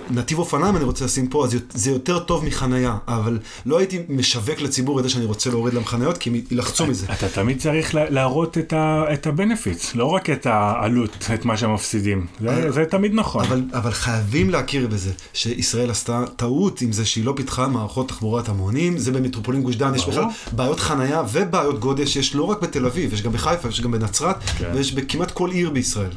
נתיב 0.09 0.39
אופניים 0.39 0.75
אני 0.75 0.84
רוצה 0.84 1.05
לשים 1.05 1.27
פה, 1.27 1.45
אז 1.45 1.55
זה 1.73 1.91
יותר 1.91 2.19
טוב 2.19 2.45
מחנייה, 2.45 2.97
אבל 3.07 3.39
לא 3.65 3.77
הייתי 3.77 3.99
משווק 4.09 4.61
לציבור 4.61 4.99
את 4.99 5.03
זה 5.03 5.09
שאני 5.09 5.25
רוצה 5.25 5.49
להוריד 5.49 5.73
להם 5.73 5.86
חניות, 5.86 6.17
כי 6.17 6.30
הם 6.30 6.36
ילחצו 6.51 6.88
מזה. 6.88 7.05
אתה 7.13 7.30
תמיד 7.30 7.59
צריך 7.59 7.95
להראות 7.95 8.57
את, 8.57 8.73
ה-benefits, 8.73 9.95
לא 9.95 10.05
רק 10.05 10.30
את 10.30 10.45
העלות, 10.45 11.30
את 11.34 11.45
מה 11.45 11.57
שהם 11.57 11.73
מפסידים. 11.73 12.25
זה, 12.41 12.71
זה 12.71 12.86
תמיד 12.86 13.11
נכון. 13.13 13.45
אבל, 13.45 13.63
אבל 13.73 13.91
חייבים 13.91 14.49
לה... 14.49 14.68
להכיר 14.70 14.88
בזה, 14.88 15.11
שישראל 15.34 15.89
עשתה 15.89 16.24
טעות 16.36 16.82
עם 16.82 16.91
זה 16.91 17.05
שהיא 17.05 17.26
לא 17.26 17.34
פיתחה 17.36 17.67
מערכות 17.67 18.07
תחבורת 18.07 18.49
המונים, 18.49 18.97
זה 18.97 19.11
במטרופולין 19.11 19.63
גוש 19.63 19.76
דן, 19.76 19.95
יש 19.95 20.07
בכלל 20.07 20.24
בעיות 20.51 20.80
חנייה 20.80 21.24
ובעיות 21.32 21.80
גודש, 21.80 22.15
יש 22.15 22.36
לא 22.36 22.43
רק 22.43 22.61
בתל 22.61 22.86
אביב, 22.86 23.13
יש 23.13 23.22
גם 23.22 23.32
בחיפה, 23.32 23.70
יש 23.70 23.82
גם 23.82 23.91
בנצרת, 23.91 24.36
כן. 24.57 24.72
ויש 24.74 24.93
בכמעט 24.93 25.32
כל 25.32 25.51
עיר 25.51 25.70
בישראל. 25.70 26.11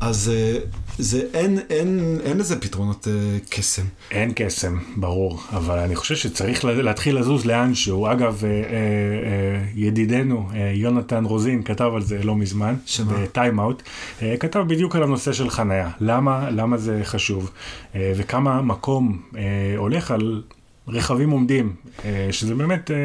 אז 0.00 0.32
אה, 0.34 0.58
זה 0.98 1.22
אין, 1.34 1.58
אין, 1.70 2.18
אין 2.24 2.38
לזה 2.38 2.60
פתרונות 2.60 3.08
אה, 3.08 3.38
קסם. 3.48 3.82
אין 4.10 4.32
קסם, 4.34 4.78
ברור, 4.96 5.40
אבל 5.52 5.78
אני 5.78 5.96
חושב 5.96 6.16
שצריך 6.16 6.64
להתחיל 6.64 7.18
לזוז 7.18 7.44
לאנשהו. 7.46 8.12
אגב, 8.12 8.44
אה, 8.44 8.50
אה, 8.50 8.54
אה, 8.54 9.64
ידידנו 9.74 10.48
אה, 10.54 10.72
יונתן 10.74 11.24
רוזין 11.24 11.62
כתב 11.62 11.90
על 11.94 12.02
זה 12.02 12.22
לא 12.22 12.36
מזמן, 12.36 12.74
בטיים 13.08 13.60
אאוט, 13.60 13.82
אה, 14.22 14.36
כתב 14.40 14.64
בדיוק 14.68 14.96
על 14.96 15.02
הנושא 15.02 15.32
של 15.32 15.50
חנייה. 15.50 15.90
למה, 16.00 16.50
למה 16.50 16.76
זה 16.76 17.00
חשוב, 17.04 17.50
אה, 17.94 18.12
וכמה 18.16 18.62
מקום 18.62 19.22
אה, 19.36 19.42
הולך 19.76 20.10
על 20.10 20.42
רכבים 20.88 21.30
עומדים, 21.30 21.72
אה, 22.04 22.28
שזה 22.30 22.54
באמת 22.54 22.90
אה, 22.90 22.96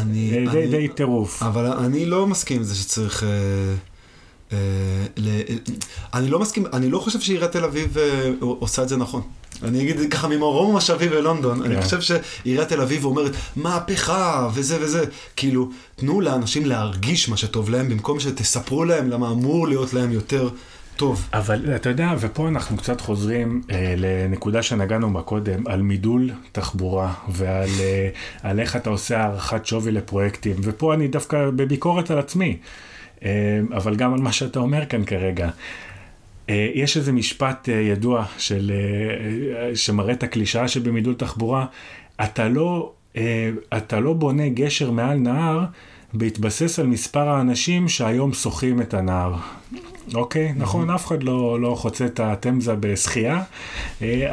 אני, 0.00 0.30
די, 0.30 0.48
אני, 0.48 0.66
די 0.66 0.88
טירוף. 0.88 1.42
אבל 1.42 1.66
אני 1.66 2.06
לא 2.06 2.26
מסכים 2.26 2.56
עם 2.56 2.62
זה 2.62 2.74
שצריך... 2.74 3.24
אה... 4.52 4.58
אה, 5.26 5.54
אני 6.14 6.30
לא 6.30 6.38
מסכים, 6.38 6.66
אני 6.72 6.90
לא 6.90 6.98
חושב 6.98 7.20
שעיריית 7.20 7.52
תל 7.52 7.64
אביב 7.64 7.98
אה, 7.98 8.30
עושה 8.40 8.82
את 8.82 8.88
זה 8.88 8.96
נכון. 8.96 9.22
אני 9.62 9.82
אגיד 9.82 10.12
ככה 10.12 10.28
ממרום 10.28 10.76
משאבי 10.76 11.08
בלונדון, 11.08 11.62
אני 11.62 11.74
כן. 11.74 11.82
חושב 11.82 12.00
שעיריית 12.00 12.68
תל 12.68 12.80
אביב 12.80 13.04
אומרת 13.04 13.32
מהפכה 13.56 14.48
וזה 14.54 14.78
וזה. 14.80 15.04
כאילו, 15.36 15.70
תנו 15.96 16.20
לאנשים 16.20 16.66
להרגיש 16.66 17.28
מה 17.28 17.36
שטוב 17.36 17.70
להם, 17.70 17.88
במקום 17.88 18.20
שתספרו 18.20 18.84
להם 18.84 19.10
למה 19.10 19.30
אמור 19.30 19.68
להיות 19.68 19.94
להם 19.94 20.12
יותר 20.12 20.48
טוב. 20.96 21.28
אבל 21.32 21.74
אתה 21.76 21.88
יודע, 21.88 22.14
ופה 22.20 22.48
אנחנו 22.48 22.76
קצת 22.76 23.00
חוזרים 23.00 23.62
אה, 23.70 23.94
לנקודה 23.96 24.62
שנגענו 24.62 25.12
בה 25.12 25.22
קודם, 25.22 25.66
על 25.66 25.82
מידול 25.82 26.30
תחבורה 26.52 27.12
ועל 27.28 27.68
אה, 28.44 28.52
איך 28.58 28.76
אתה 28.76 28.90
עושה 28.90 29.20
הערכת 29.20 29.66
שווי 29.66 29.92
לפרויקטים, 29.92 30.56
ופה 30.62 30.94
אני 30.94 31.08
דווקא 31.08 31.50
בביקורת 31.56 32.10
על 32.10 32.18
עצמי. 32.18 32.56
אה, 33.24 33.60
אבל 33.76 33.96
גם 33.96 34.14
על 34.14 34.20
מה 34.20 34.32
שאתה 34.32 34.58
אומר 34.58 34.86
כאן 34.86 35.04
כרגע. 35.04 35.50
אה, 36.48 36.70
יש 36.74 36.96
איזה 36.96 37.12
משפט 37.12 37.68
אה, 37.68 37.74
ידוע 37.74 38.24
של, 38.38 38.72
שמראה 39.74 40.12
את 40.12 40.22
הקלישאה 40.22 40.68
שבמידול 40.68 41.14
תחבורה, 41.14 41.66
אתה 42.24 42.48
לא, 42.48 42.92
אתה 43.76 44.00
לא 44.00 44.12
בונה 44.12 44.48
גשר 44.48 44.90
מעל 44.90 45.18
נהר 45.18 45.64
בהתבסס 46.12 46.78
על 46.78 46.86
מספר 46.86 47.28
האנשים 47.28 47.88
שהיום 47.88 48.32
שוחים 48.32 48.82
את 48.82 48.94
הנהר. 48.94 49.34
אוקיי, 50.14 50.52
נכון, 50.56 50.90
אף 50.90 51.06
אחד 51.06 51.22
לא, 51.22 51.60
לא 51.60 51.74
חוצה 51.74 52.06
את 52.06 52.20
התמזה 52.20 52.74
בשחייה, 52.80 53.42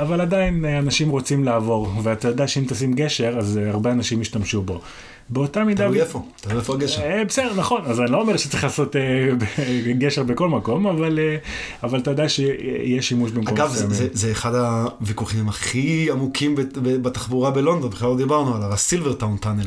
אבל 0.01 0.21
עדיין 0.21 0.65
אנשים 0.65 1.09
רוצים 1.09 1.43
לעבור, 1.43 1.93
ואתה 2.03 2.27
יודע 2.27 2.47
שאם 2.47 2.63
תשים 2.67 2.93
גשר, 2.93 3.35
אז 3.37 3.59
הרבה 3.67 3.91
אנשים 3.91 4.21
ישתמשו 4.21 4.61
בו. 4.61 4.81
באותה 5.29 5.63
מידה... 5.63 5.85
תלוי 5.85 6.01
איפה, 6.01 6.23
תלוי 6.41 6.57
איפה 6.57 6.73
הגשר. 6.73 7.01
אה, 7.01 7.25
בסדר, 7.25 7.53
נכון, 7.55 7.81
אז 7.85 7.99
אני 7.99 8.11
לא 8.11 8.21
אומר 8.21 8.37
שצריך 8.37 8.63
לעשות 8.63 8.95
אה, 8.95 9.29
גשר 9.99 10.23
בכל 10.23 10.49
מקום, 10.49 10.87
אבל, 10.87 11.19
אה, 11.19 11.37
אבל 11.83 11.99
אתה 11.99 12.11
יודע 12.11 12.29
שיש 12.29 13.09
שימוש 13.09 13.31
במקום 13.31 13.57
אגב, 13.57 13.69
זה, 13.69 14.07
זה 14.11 14.31
אחד 14.31 14.55
הוויכוחים 14.55 15.49
הכי 15.49 16.11
עמוקים 16.11 16.55
בתחבורה 16.81 17.51
בלונדון, 17.51 17.89
בכלל 17.89 18.09
לא 18.09 18.17
דיברנו 18.17 18.55
עליו, 18.55 18.73
הסילברטאון 18.73 19.37
טאנל. 19.37 19.65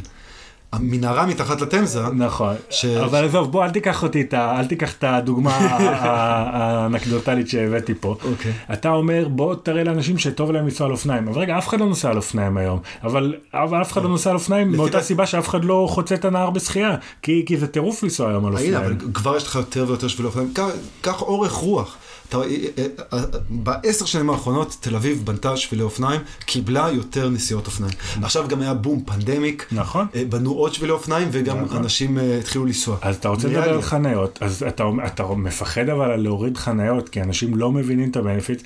המנהרה 0.72 1.26
מתחת 1.26 1.60
לתמזה. 1.60 2.00
נכון, 2.12 2.54
ש... 2.70 2.84
אבל 2.84 3.24
עזוב, 3.24 3.52
בוא 3.52 3.64
אל 3.64 3.70
תיקח 3.70 4.02
אותי, 4.02 4.24
אל 4.32 4.66
תיקח 4.66 4.92
את 4.92 5.04
הדוגמה 5.04 5.56
האנקדוטלית 5.56 7.48
שהבאתי 7.48 7.94
פה. 8.00 8.16
Okay. 8.20 8.26
אוקיי. 8.26 8.52
אתה 8.72 8.90
אומר, 8.90 9.28
בוא 9.28 9.54
תראה 9.54 9.84
לאנשים 9.84 10.18
שטוב 10.18 10.50
להם 10.50 10.64
לנסוע 10.64 10.86
על 10.86 10.92
אופניים. 10.92 11.28
אבל 11.28 11.40
רגע, 11.40 11.58
אף 11.58 11.68
אחד 11.68 11.80
לא 11.80 11.86
נוסע 11.86 12.10
על 12.10 12.16
אופניים 12.16 12.56
היום. 12.56 12.78
אבל, 13.04 13.34
אבל 13.54 13.82
אף 13.82 13.92
אחד 13.92 14.02
לא 14.02 14.08
נוסע 14.08 14.30
על 14.30 14.36
אופניים 14.36 14.72
מאותה 14.72 15.00
סיבה 15.00 15.26
שאף 15.26 15.48
אחד 15.48 15.64
לא 15.64 15.86
חוצה 15.90 16.14
את 16.14 16.24
הנהר 16.24 16.50
בשחייה. 16.50 16.96
כי, 17.22 17.44
כי 17.46 17.56
זה 17.56 17.66
טירוף 17.66 18.02
לנסוע 18.02 18.28
היום 18.28 18.46
על 18.46 18.52
אופניים. 18.52 18.74
אבל 18.74 18.96
כבר 19.14 19.36
יש 19.36 19.46
לך 19.46 19.54
יותר 19.54 19.84
ויותר 19.88 20.08
שבילי 20.08 20.26
אופניים. 20.26 20.54
קח 21.00 21.22
אורך 21.22 21.52
רוח. 21.52 21.96
אה, 22.34 22.40
אה, 22.78 22.84
אה, 23.12 23.24
בעשר 23.50 24.04
שנים 24.04 24.30
האחרונות 24.30 24.76
תל 24.80 24.96
אביב 24.96 25.22
בנתה 25.24 25.56
שבילי 25.56 25.82
אופניים, 25.82 26.20
קיבלה 26.44 26.88
יותר 26.92 27.28
נסיעות 27.28 27.66
אופניים. 27.66 27.92
נכון. 28.10 28.24
עכשיו 28.24 28.48
גם 28.48 28.60
היה 28.60 28.74
בום 28.74 29.02
פנדמיק, 29.04 29.66
נכון. 29.72 30.06
בנו 30.28 30.52
עוד 30.52 30.74
שבילי 30.74 30.92
אופניים 30.92 31.28
וגם 31.32 31.60
נכון. 31.60 31.76
אנשים 31.76 32.18
התחילו 32.38 32.66
לנסוע. 32.66 32.96
אז 33.02 33.16
אתה 33.16 33.28
רוצה 33.28 33.48
לדבר 33.48 33.70
על 33.70 33.82
חניות, 33.82 34.38
אז 34.40 34.64
אתה, 34.68 34.84
אתה 35.06 35.26
מפחד 35.26 35.88
אבל 35.88 36.16
להוריד 36.16 36.56
חניות, 36.56 37.08
כי 37.08 37.22
אנשים 37.22 37.56
לא 37.56 37.72
מבינים 37.72 38.10
את 38.10 38.16
הבנפיט. 38.16 38.62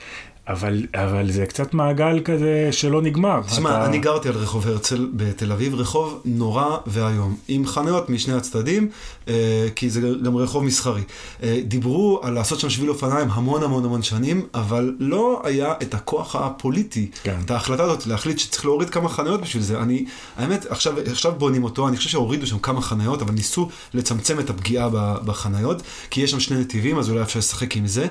אבל, 0.48 0.86
אבל 0.94 1.30
זה 1.30 1.46
קצת 1.46 1.74
מעגל 1.74 2.20
כזה 2.24 2.68
שלא 2.72 3.02
נגמר. 3.02 3.40
תשמע, 3.46 3.70
אתה... 3.70 3.86
אני 3.86 3.98
גרתי 3.98 4.28
על 4.28 4.34
רחוב 4.34 4.68
הרצל 4.68 5.08
בתל 5.12 5.52
אביב, 5.52 5.74
רחוב 5.74 6.20
נורא 6.24 6.76
ואיום, 6.86 7.36
עם 7.48 7.66
חניות 7.66 8.10
משני 8.10 8.34
הצדדים, 8.34 8.88
אה, 9.28 9.68
כי 9.76 9.90
זה 9.90 10.00
גם 10.24 10.36
רחוב 10.36 10.64
מסחרי. 10.64 11.02
אה, 11.42 11.60
דיברו 11.64 12.20
על 12.22 12.32
לעשות 12.32 12.60
שם 12.60 12.70
שביל 12.70 12.90
אופניים 12.90 13.28
המון 13.30 13.62
המון 13.62 13.84
המון 13.84 14.02
שנים, 14.02 14.46
אבל 14.54 14.94
לא 14.98 15.42
היה 15.44 15.72
את 15.82 15.94
הכוח 15.94 16.36
הפוליטי, 16.36 17.10
כן. 17.22 17.36
את 17.44 17.50
ההחלטה 17.50 17.82
הזאת 17.82 18.06
להחליט 18.06 18.38
שצריך 18.38 18.64
להוריד 18.64 18.90
כמה 18.90 19.08
חניות 19.08 19.40
בשביל 19.40 19.62
זה. 19.62 19.78
אני, 19.78 20.04
האמת, 20.36 20.66
עכשיו, 20.66 20.94
עכשיו 21.10 21.32
בונים 21.38 21.64
אותו, 21.64 21.88
אני 21.88 21.96
חושב 21.96 22.10
שהורידו 22.10 22.46
שם 22.46 22.58
כמה 22.58 22.80
חניות, 22.80 23.22
אבל 23.22 23.32
ניסו 23.32 23.68
לצמצם 23.94 24.40
את 24.40 24.50
הפגיעה 24.50 24.88
בחניות, 25.24 25.82
כי 26.10 26.20
יש 26.20 26.30
שם 26.30 26.40
שני 26.40 26.60
נתיבים, 26.60 26.98
אז 26.98 27.10
אולי 27.10 27.22
אפשר 27.22 27.38
לשחק 27.38 27.76
עם 27.76 27.86
זה. 27.86 28.06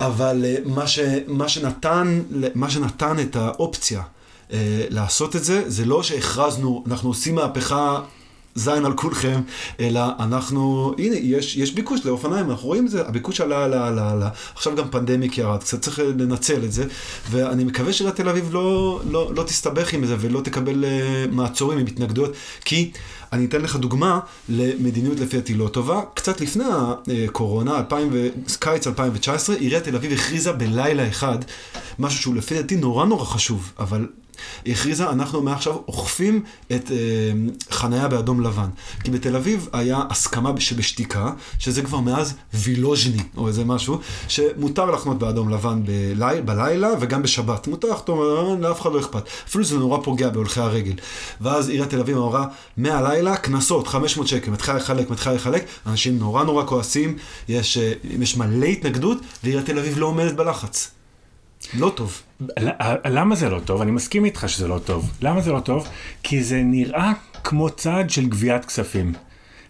אבל 0.00 0.44
אה, 0.44 0.56
מה, 0.64 0.86
ש, 0.86 0.98
מה, 1.26 1.48
שנתן, 1.48 2.22
מה 2.54 2.70
שנתן 2.70 3.16
את 3.20 3.36
האופציה 3.36 4.02
אה, 4.52 4.84
לעשות 4.88 5.36
את 5.36 5.44
זה, 5.44 5.62
זה 5.66 5.84
לא 5.84 6.02
שהכרזנו, 6.02 6.84
אנחנו 6.86 7.08
עושים 7.08 7.34
מהפכה 7.34 8.00
זין 8.54 8.84
על 8.84 8.92
כולכם, 8.92 9.40
אלא 9.80 10.00
אנחנו, 10.18 10.94
הנה, 10.98 11.16
יש, 11.16 11.56
יש 11.56 11.72
ביקוש 11.74 12.06
לאופניים, 12.06 12.50
אנחנו 12.50 12.68
רואים 12.68 12.86
את 12.86 12.90
זה, 12.90 13.06
הביקוש 13.06 13.40
עלה, 13.40 13.64
עלה, 13.64 13.88
עלה, 13.88 14.10
עלה, 14.10 14.28
עכשיו 14.54 14.76
גם 14.76 14.90
פנדמיק 14.90 15.38
ירד, 15.38 15.60
קצת 15.60 15.80
צריך 15.80 15.98
לנצל 15.98 16.64
את 16.64 16.72
זה, 16.72 16.84
ואני 17.30 17.64
מקווה 17.64 17.92
שעיריית 17.92 18.16
תל 18.16 18.28
אביב 18.28 18.48
לא, 18.52 19.00
לא, 19.10 19.30
לא 19.36 19.42
תסתבך 19.42 19.92
עם 19.92 20.06
זה 20.06 20.16
ולא 20.20 20.40
תקבל 20.40 20.84
uh, 20.84 21.34
מעצורים 21.34 21.78
עם 21.78 21.86
התנגדויות, 21.86 22.32
כי 22.64 22.90
אני 23.32 23.44
אתן 23.44 23.60
לך 23.60 23.76
דוגמה 23.76 24.20
למדיניות 24.48 25.20
לפי 25.20 25.36
דעתי 25.36 25.54
לא 25.54 25.68
טובה, 25.68 26.00
קצת 26.14 26.40
לפני 26.40 26.64
הקורונה, 27.26 27.78
2000 27.78 28.08
ו... 28.12 28.28
קיץ 28.58 28.86
2019, 28.86 29.56
עיריית 29.56 29.84
תל 29.84 29.96
אביב 29.96 30.12
הכריזה 30.12 30.52
בלילה 30.52 31.08
אחד 31.08 31.38
משהו 31.98 32.20
שהוא 32.20 32.34
לפי 32.34 32.54
דעתי 32.54 32.76
נורא 32.76 33.04
נורא 33.04 33.24
חשוב, 33.24 33.72
אבל 33.78 34.06
היא 34.64 34.74
הכריזה, 34.74 35.10
אנחנו 35.10 35.42
מעכשיו 35.42 35.76
אוכפים 35.88 36.42
את 36.72 36.90
אה, 36.90 36.96
חניה 37.70 38.08
באדום 38.08 38.40
לבן. 38.40 38.68
כי 39.04 39.10
בתל 39.10 39.36
אביב 39.36 39.68
היה 39.72 40.02
הסכמה 40.10 40.60
שבשתיקה, 40.60 41.32
שזה 41.58 41.82
כבר 41.82 42.00
מאז 42.00 42.34
וילוז'ני, 42.54 43.22
או 43.36 43.48
איזה 43.48 43.64
משהו, 43.64 44.00
שמותר 44.28 44.84
לחנות 44.84 45.18
באדום 45.18 45.48
לבן 45.48 45.82
בליל, 45.84 46.40
בלילה 46.40 46.88
וגם 47.00 47.22
בשבת. 47.22 47.66
מותר 47.66 47.88
לחתום, 47.88 48.62
לאף 48.62 48.80
אחד 48.80 48.92
לא 48.92 49.00
אכפת. 49.00 49.22
אפילו 49.48 49.64
זה 49.64 49.78
נורא 49.78 49.98
פוגע 50.04 50.28
בהולכי 50.28 50.60
הרגל. 50.60 50.94
ואז 51.40 51.68
עיריית 51.68 51.90
תל 51.90 52.00
אביב 52.00 52.16
אמרה, 52.16 52.46
מהלילה, 52.76 53.36
קנסות, 53.36 53.88
500 53.88 54.28
שקל, 54.28 54.50
מתחילה 54.50 54.76
לחלק, 54.76 55.10
מתחילה 55.10 55.34
לחלק, 55.34 55.66
אנשים 55.86 56.18
נורא 56.18 56.44
נורא 56.44 56.66
כועסים, 56.66 57.16
יש, 57.48 57.78
אה, 57.78 57.92
יש 58.20 58.36
מלא 58.36 58.66
התנגדות, 58.66 59.18
ועיריית 59.44 59.66
תל 59.66 59.78
אביב 59.78 59.98
לא 59.98 60.06
עומדת 60.06 60.34
בלחץ. 60.34 60.97
לא 61.74 61.92
טוב. 61.94 62.22
למה 63.04 63.34
זה 63.34 63.48
לא 63.48 63.60
טוב? 63.60 63.82
אני 63.82 63.90
מסכים 63.90 64.24
איתך 64.24 64.44
שזה 64.48 64.68
לא 64.68 64.78
טוב. 64.78 65.10
למה 65.22 65.40
זה 65.40 65.52
לא 65.52 65.60
טוב? 65.60 65.88
כי 66.22 66.42
זה 66.42 66.62
נראה 66.62 67.12
כמו 67.44 67.70
צעד 67.70 68.10
של 68.10 68.28
גביית 68.28 68.64
כספים. 68.64 69.12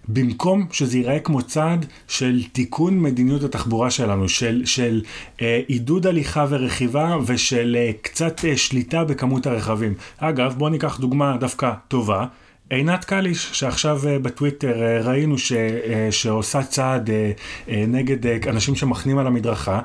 במקום 0.09 0.67
שזה 0.71 0.99
ייראה 0.99 1.19
כמו 1.21 1.43
צעד 1.43 1.87
של 2.09 2.43
תיקון 2.53 3.01
מדיניות 3.01 3.43
התחבורה 3.43 3.91
שלנו, 3.91 4.29
של, 4.29 4.63
של 4.65 5.03
אה, 5.43 5.61
עידוד 5.67 6.07
הליכה 6.07 6.47
ורכיבה 6.49 7.17
ושל 7.27 7.77
אה, 7.79 7.91
קצת 8.03 8.45
אה, 8.45 8.57
שליטה 8.57 9.05
בכמות 9.05 9.47
הרכבים. 9.47 9.95
אגב, 10.19 10.55
בואו 10.59 10.71
ניקח 10.71 10.99
דוגמה 11.01 11.37
דווקא 11.41 11.73
טובה. 11.89 12.27
עינת 12.71 13.05
קליש, 13.05 13.51
שעכשיו 13.53 14.01
uh, 14.03 14.23
בטוויטר 14.23 14.75
uh, 14.75 15.07
ראינו 15.07 15.39
ש, 15.39 15.53
uh, 15.53 15.57
שעושה 16.11 16.63
צעד 16.63 17.11
נגד 17.69 18.47
אנשים 18.49 18.75
שמחנים 18.75 19.19
על 19.19 19.27
המדרכה, 19.27 19.81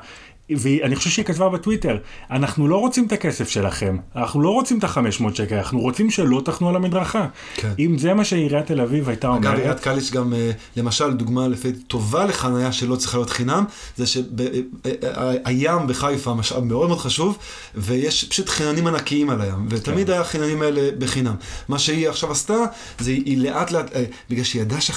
ואני 0.50 0.96
חושב 0.96 1.10
שהיא 1.10 1.24
כתבה 1.24 1.48
בטוויטר, 1.48 1.98
אנחנו 2.30 2.68
לא 2.68 2.76
רוצים 2.76 3.06
את 3.06 3.12
הכסף 3.12 3.48
שלכם, 3.48 3.96
אנחנו 4.16 4.42
לא 4.42 4.48
רוצים 4.50 4.78
את 4.78 4.84
ה-500 4.84 5.34
שקל, 5.34 5.54
אנחנו 5.54 5.80
רוצים 5.80 6.10
שלא 6.10 6.42
תחנו 6.44 6.68
על 6.68 6.76
המדרכה. 6.76 7.26
כן. 7.54 7.70
אם 7.78 7.98
זה 7.98 8.14
מה 8.14 8.24
שעיריית 8.24 8.66
תל 8.66 8.80
אביב 8.80 9.08
הייתה 9.08 9.28
אומרת... 9.28 9.44
אגב, 9.44 9.54
עיריית 9.54 9.80
קליש 9.80 10.12
גם, 10.12 10.34
אה, 10.34 10.50
למשל, 10.76 11.12
דוגמה 11.12 11.48
לפי 11.48 11.72
טובה 11.72 12.24
לחניה 12.26 12.72
שלא 12.72 12.96
צריכה 12.96 13.18
להיות 13.18 13.30
חינם, 13.30 13.64
זה 13.96 14.06
שהים 14.06 15.80
אה, 15.80 15.86
בחיפה 15.86 16.34
משאב 16.34 16.64
מאוד 16.64 16.88
מאוד 16.88 16.98
חשוב, 16.98 17.38
ויש 17.74 18.24
פשוט 18.24 18.48
חיננים 18.48 18.86
ענקיים 18.86 19.30
על 19.30 19.40
הים, 19.40 19.66
ותמיד 19.70 20.06
כן. 20.06 20.12
היה 20.12 20.20
החיננים 20.20 20.62
האלה 20.62 20.90
בחינם. 20.98 21.34
מה 21.68 21.78
שהיא 21.78 22.08
עכשיו 22.08 22.32
עשתה, 22.32 22.56
זה 22.98 23.10
היא 23.10 23.38
לאט 23.38 23.70
לאט, 23.70 23.96
אה, 23.96 24.04
בגלל 24.30 24.44
שהיא 24.44 24.62
ידעה 24.62 24.80
ש... 24.80 24.90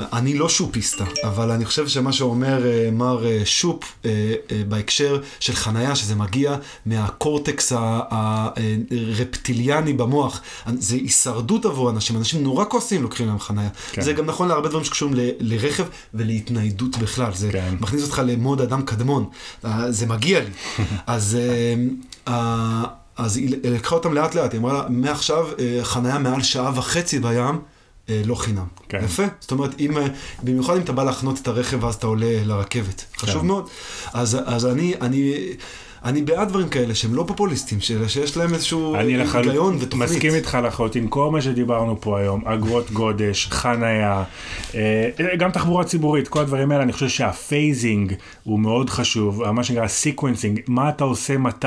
אני 0.00 0.34
לא 0.38 0.48
שופיסטה, 0.48 1.04
אבל 1.24 1.50
אני 1.50 1.64
חושב 1.64 1.88
שמה 1.88 2.12
שאומר 2.12 2.62
מר 2.92 3.24
שופ, 3.44 3.84
אה, 4.04 4.10
בהקשר 4.68 5.20
של 5.40 5.52
חנייה, 5.52 5.96
שזה 5.96 6.14
מגיע 6.14 6.56
מהקורטקס 6.86 7.72
הרפטיליאני 8.90 9.92
במוח. 9.92 10.40
זה 10.78 10.96
הישרדות 10.96 11.64
עבור 11.64 11.90
אנשים, 11.90 12.16
אנשים 12.16 12.42
נורא 12.42 12.64
כועסים 12.64 13.02
לוקחים 13.02 13.26
להם 13.26 13.38
חנייה. 13.38 13.68
כן. 13.92 14.02
זה 14.02 14.12
גם 14.12 14.26
נכון 14.26 14.48
להרבה 14.48 14.68
דברים 14.68 14.84
שקשורים 14.84 15.14
ל- 15.14 15.30
לרכב 15.40 15.84
ולהתניידות 16.14 16.98
בכלל. 16.98 17.34
זה 17.34 17.52
כן. 17.52 17.74
מכניס 17.80 18.02
אותך 18.02 18.22
למוד 18.26 18.60
אדם 18.60 18.82
קדמון. 18.82 19.28
אה, 19.64 19.92
זה 19.92 20.06
מגיע 20.06 20.40
לי. 20.40 20.50
אז... 21.06 21.38
אה, 22.28 22.84
אז 23.16 23.36
היא 23.36 23.56
לקחה 23.64 23.94
אותם 23.94 24.14
לאט 24.14 24.34
לאט, 24.34 24.52
היא 24.52 24.60
אמרה 24.60 24.72
לה, 24.72 24.84
מעכשיו 24.88 25.48
חניה 25.82 26.18
מעל 26.18 26.42
שעה 26.42 26.72
וחצי 26.74 27.18
בים, 27.18 27.38
אה, 27.38 27.52
לא 28.08 28.34
חינם. 28.34 28.66
כן. 28.88 29.04
יפה? 29.04 29.22
זאת 29.40 29.50
אומרת, 29.50 29.80
אם, 29.80 29.98
אה, 29.98 30.06
במיוחד 30.42 30.76
אם 30.76 30.82
אתה 30.82 30.92
בא 30.92 31.04
להחנות 31.04 31.38
את 31.38 31.48
הרכב 31.48 31.84
ואז 31.84 31.94
אתה 31.94 32.06
עולה 32.06 32.44
לרכבת. 32.44 33.04
חשוב 33.16 33.40
כן. 33.40 33.46
מאוד. 33.46 33.68
אז, 34.12 34.38
אז 34.44 34.66
אני, 34.66 34.94
אני, 35.00 35.34
אני 36.04 36.22
בעד 36.22 36.48
דברים 36.48 36.68
כאלה 36.68 36.94
שהם 36.94 37.14
לא 37.14 37.24
פופוליסטים, 37.26 37.80
שיש 37.80 38.36
להם 38.36 38.54
איזשהו 38.54 38.96
היגיון 38.96 39.76
ותוכנית. 39.80 40.08
אני 40.10 40.16
מסכים 40.16 40.34
איתך 40.34 40.58
לחלוטין, 40.64 41.06
כל 41.08 41.30
מה 41.30 41.40
שדיברנו 41.40 42.00
פה 42.00 42.18
היום, 42.18 42.48
אגרות 42.48 42.90
גודש, 42.90 43.46
חנייה, 43.50 44.24
אה, 44.74 45.08
גם 45.38 45.50
תחבורה 45.50 45.84
ציבורית, 45.84 46.28
כל 46.28 46.40
הדברים 46.40 46.72
האלה, 46.72 46.82
אני 46.82 46.92
חושב 46.92 47.08
שה 47.08 47.39
phasing 47.39 48.12
הוא 48.44 48.60
מאוד 48.60 48.90
חשוב, 48.90 49.50
מה 49.50 49.64
שנקרא 49.64 49.86
sequencing, 49.86 50.60
מה 50.66 50.88
אתה 50.88 51.04
עושה 51.04 51.38
מתי, 51.38 51.66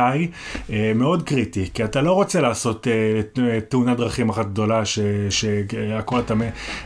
אה, 0.69 0.91
מאוד 0.95 1.23
קריטי, 1.23 1.69
כי 1.73 1.83
אתה 1.83 2.01
לא 2.01 2.11
רוצה 2.11 2.41
לעשות 2.41 2.88
אה, 2.88 3.59
תאונת 3.69 3.97
דרכים 3.97 4.29
אחת 4.29 4.45
גדולה, 4.45 4.81
שהכל 5.29 6.19
אתה, 6.19 6.33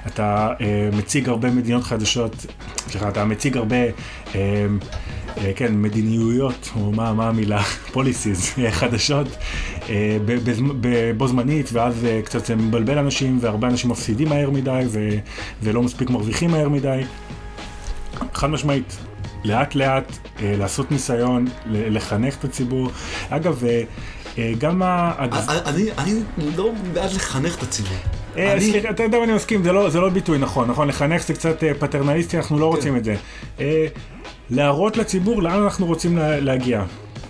אתה 0.08 0.50
מציג 0.94 1.30
הרבה 1.30 1.52
מדינות 1.52 1.84
חדשות, 1.84 2.46
סליחה, 2.90 3.10
אתה 3.10 3.26
מציג 3.26 3.58
הרבה... 3.58 3.76
אה, 5.38 5.54
כן, 5.56 5.82
מדיניויות, 5.82 6.70
או 6.76 6.92
מה, 6.92 7.14
מה 7.14 7.28
המילה, 7.30 7.62
policies 7.94 8.56
חדשות, 8.72 9.28
אה, 9.90 10.18
בו 11.18 11.28
זמנית, 11.28 11.70
ואז 11.74 12.06
אה, 12.06 12.22
קצת 12.26 12.46
זה 12.46 12.56
מבלבל 12.56 12.98
אנשים, 12.98 13.38
והרבה 13.42 13.68
אנשים 13.68 13.92
מפסידים 13.92 14.30
מהר 14.30 14.50
מדי, 14.50 14.84
ו, 14.88 15.10
ולא 15.64 15.82
מספיק 15.82 16.10
מרוויחים 16.10 16.52
מהר 16.52 16.70
מדי. 16.70 17.02
חד 18.34 18.50
משמעית, 18.50 18.98
לאט 19.44 19.76
לאט 19.76 20.18
לעשות 20.42 20.92
ניסיון, 20.92 21.48
לחנך 21.66 22.36
את 22.36 22.44
הציבור. 22.44 22.92
אגב, 23.30 23.64
גם 24.58 24.82
ה... 24.84 25.12
אני 25.98 26.22
לא 26.56 26.72
בעד 26.94 27.14
לחנך 27.14 27.58
את 27.58 27.64
הציבור. 27.64 27.98
סליחה, 28.36 28.90
אתה 28.90 29.04
יודע 29.04 29.18
מה 29.18 29.24
אני 29.24 29.34
מסכים, 29.34 29.66
לא, 29.66 29.90
זה 29.90 30.00
לא 30.00 30.10
ביטוי 30.10 30.38
נכון, 30.38 30.70
נכון? 30.70 30.88
לחנך 30.88 31.24
זה 31.28 31.34
קצת 31.34 31.64
פטרנליסטי, 31.80 32.38
אנחנו 32.38 32.60
לא 32.60 32.66
רוצים 32.66 32.94
כן. 32.94 33.00
את 33.00 33.04
זה. 33.04 33.16
להראות 34.52 34.98
לציבור 34.98 35.44
לאן 35.44 35.64
אנחנו 35.64 35.86
רוצים 35.86 36.18
להגיע. 36.22 36.84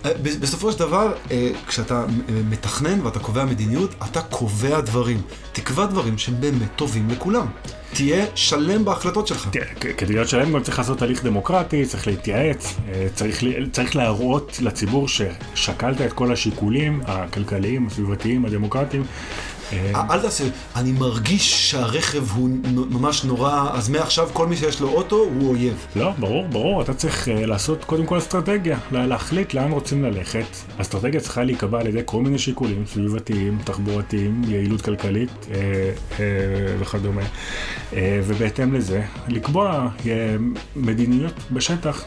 אה, 0.04 0.10
בסופו 0.40 0.72
של 0.72 0.78
דבר, 0.78 1.12
אה, 1.30 1.50
כשאתה 1.66 1.94
אה, 1.94 2.34
מתכנן 2.50 3.06
ואתה 3.06 3.18
קובע 3.18 3.44
מדיניות, 3.44 3.94
אתה 4.10 4.22
קובע 4.22 4.80
דברים. 4.80 5.22
תקבע 5.52 5.86
דברים 5.86 6.18
שהם 6.18 6.34
באמת 6.40 6.68
טובים 6.76 7.08
לכולם. 7.10 7.46
תהיה 7.92 8.26
שלם 8.34 8.84
בהחלטות 8.84 9.26
שלך. 9.26 9.48
כדי 9.96 10.12
להיות 10.12 10.28
שלם 10.28 10.52
גם 10.52 10.62
צריך 10.62 10.78
לעשות 10.78 11.02
הליך 11.02 11.24
דמוקרטי, 11.24 11.86
צריך 11.86 12.06
להתייעץ, 12.06 12.74
צריך, 13.14 13.42
צריך 13.72 13.96
להראות 13.96 14.58
לציבור 14.62 15.08
ששקלת 15.08 16.00
את 16.00 16.12
כל 16.12 16.32
השיקולים 16.32 17.00
הכלכליים, 17.06 17.86
הסביבתיים, 17.86 18.44
הדמוקרטיים, 18.44 19.04
אל 19.94 20.20
תעשה, 20.20 20.44
אני 20.76 20.92
מרגיש 20.92 21.70
שהרכב 21.70 22.30
הוא 22.30 22.50
ממש 22.90 23.24
נורא, 23.24 23.68
אז 23.72 23.88
מעכשיו 23.88 24.28
כל 24.32 24.46
מי 24.46 24.56
שיש 24.56 24.80
לו 24.80 24.88
אוטו 24.88 25.16
הוא 25.16 25.48
אויב. 25.48 25.86
לא, 25.96 26.12
ברור, 26.18 26.48
ברור, 26.48 26.82
אתה 26.82 26.94
צריך 26.94 27.28
אה, 27.28 27.46
לעשות 27.46 27.84
קודם 27.84 28.06
כל 28.06 28.18
אסטרטגיה, 28.18 28.78
להחליט 28.92 29.54
לאן 29.54 29.72
רוצים 29.72 30.04
ללכת. 30.04 30.46
אסטרטגיה 30.78 31.20
צריכה 31.20 31.44
להיקבע 31.44 31.80
על 31.80 31.86
ידי 31.86 32.02
כל 32.04 32.22
מיני 32.22 32.38
שיקולים 32.38 32.84
סביבתיים, 32.86 33.58
תחבורתיים, 33.64 34.42
יעילות 34.48 34.82
כלכלית 34.82 35.46
אה, 35.50 35.56
וכדומה. 36.78 37.22
ובהתאם 37.92 38.74
לזה, 38.74 39.02
לקבוע 39.28 39.88
מדיניות 40.76 41.34
בשטח. 41.50 42.04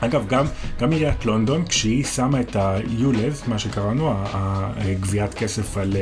אגב, 0.00 0.26
גם, 0.26 0.46
גם 0.80 0.92
עיריית 0.92 1.26
לונדון, 1.26 1.66
כשהיא 1.66 2.04
שמה 2.04 2.40
את 2.40 2.56
ה-ULEZ, 2.56 3.50
מה 3.50 3.58
שקראנו, 3.58 4.14
גביית 5.00 5.34
כסף 5.34 5.76
על 5.76 5.96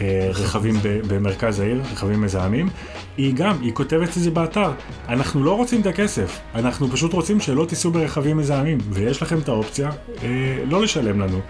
אה, 0.00 0.30
רכבים 0.34 0.74
במרכז 0.82 1.60
העיר, 1.60 1.82
רכבים 1.92 2.20
מזהמים, 2.20 2.68
היא 3.16 3.34
גם, 3.34 3.60
היא 3.60 3.72
כותבת 3.74 4.08
את 4.08 4.22
זה 4.22 4.30
באתר, 4.30 4.70
אנחנו 5.08 5.44
לא 5.44 5.56
רוצים 5.56 5.80
את 5.80 5.86
הכסף, 5.86 6.40
אנחנו 6.54 6.88
פשוט 6.88 7.12
רוצים 7.12 7.40
שלא 7.40 7.64
תיסעו 7.64 7.90
ברכבים 7.90 8.36
מזהמים, 8.36 8.78
ויש 8.90 9.22
לכם 9.22 9.38
את 9.38 9.48
האופציה 9.48 9.90
אה, 10.22 10.28
לא 10.66 10.82
לשלם 10.82 11.20
לנו. 11.20 11.40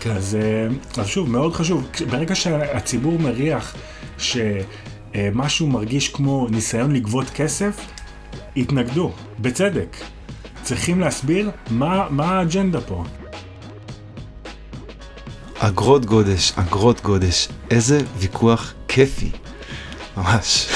כן. 0.00 0.10
אז, 0.10 0.38
אה, 0.40 1.02
אז 1.02 1.06
שוב, 1.06 1.30
מאוד 1.30 1.54
חשוב, 1.54 1.88
ברגע 2.10 2.34
שהציבור 2.34 3.18
מריח 3.18 3.76
שמשהו 4.18 5.66
מרגיש 5.66 6.08
כמו 6.08 6.46
ניסיון 6.50 6.92
לגבות 6.92 7.30
כסף, 7.30 7.80
התנגדו, 8.56 9.12
בצדק. 9.38 9.96
צריכים 10.64 11.00
להסביר 11.00 11.50
מה, 11.70 12.06
מה 12.10 12.38
האג'נדה 12.38 12.80
פה. 12.80 13.04
אגרות 15.58 16.06
גודש, 16.06 16.52
אגרות 16.56 17.02
גודש, 17.02 17.48
איזה 17.70 18.00
ויכוח 18.18 18.74
כיפי. 18.88 19.30
ממש. 20.16 20.68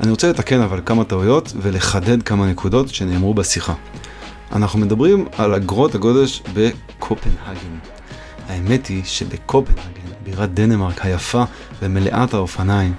אני 0.00 0.10
רוצה 0.10 0.30
לתקן 0.30 0.60
אבל 0.60 0.80
כמה 0.86 1.04
טעויות 1.04 1.52
ולחדד 1.56 2.22
כמה 2.22 2.46
נקודות 2.46 2.88
שנאמרו 2.88 3.34
בשיחה. 3.34 3.74
אנחנו 4.52 4.78
מדברים 4.78 5.26
על 5.38 5.54
אגרות 5.54 5.94
הגודש 5.94 6.42
בקופנהגן. 6.54 7.78
האמת 8.48 8.86
היא 8.86 9.04
שבקופנהגן, 9.04 10.10
בירת 10.24 10.54
דנמרק 10.54 11.04
היפה 11.04 11.44
ומלאת 11.82 12.34
האופניים, 12.34 12.94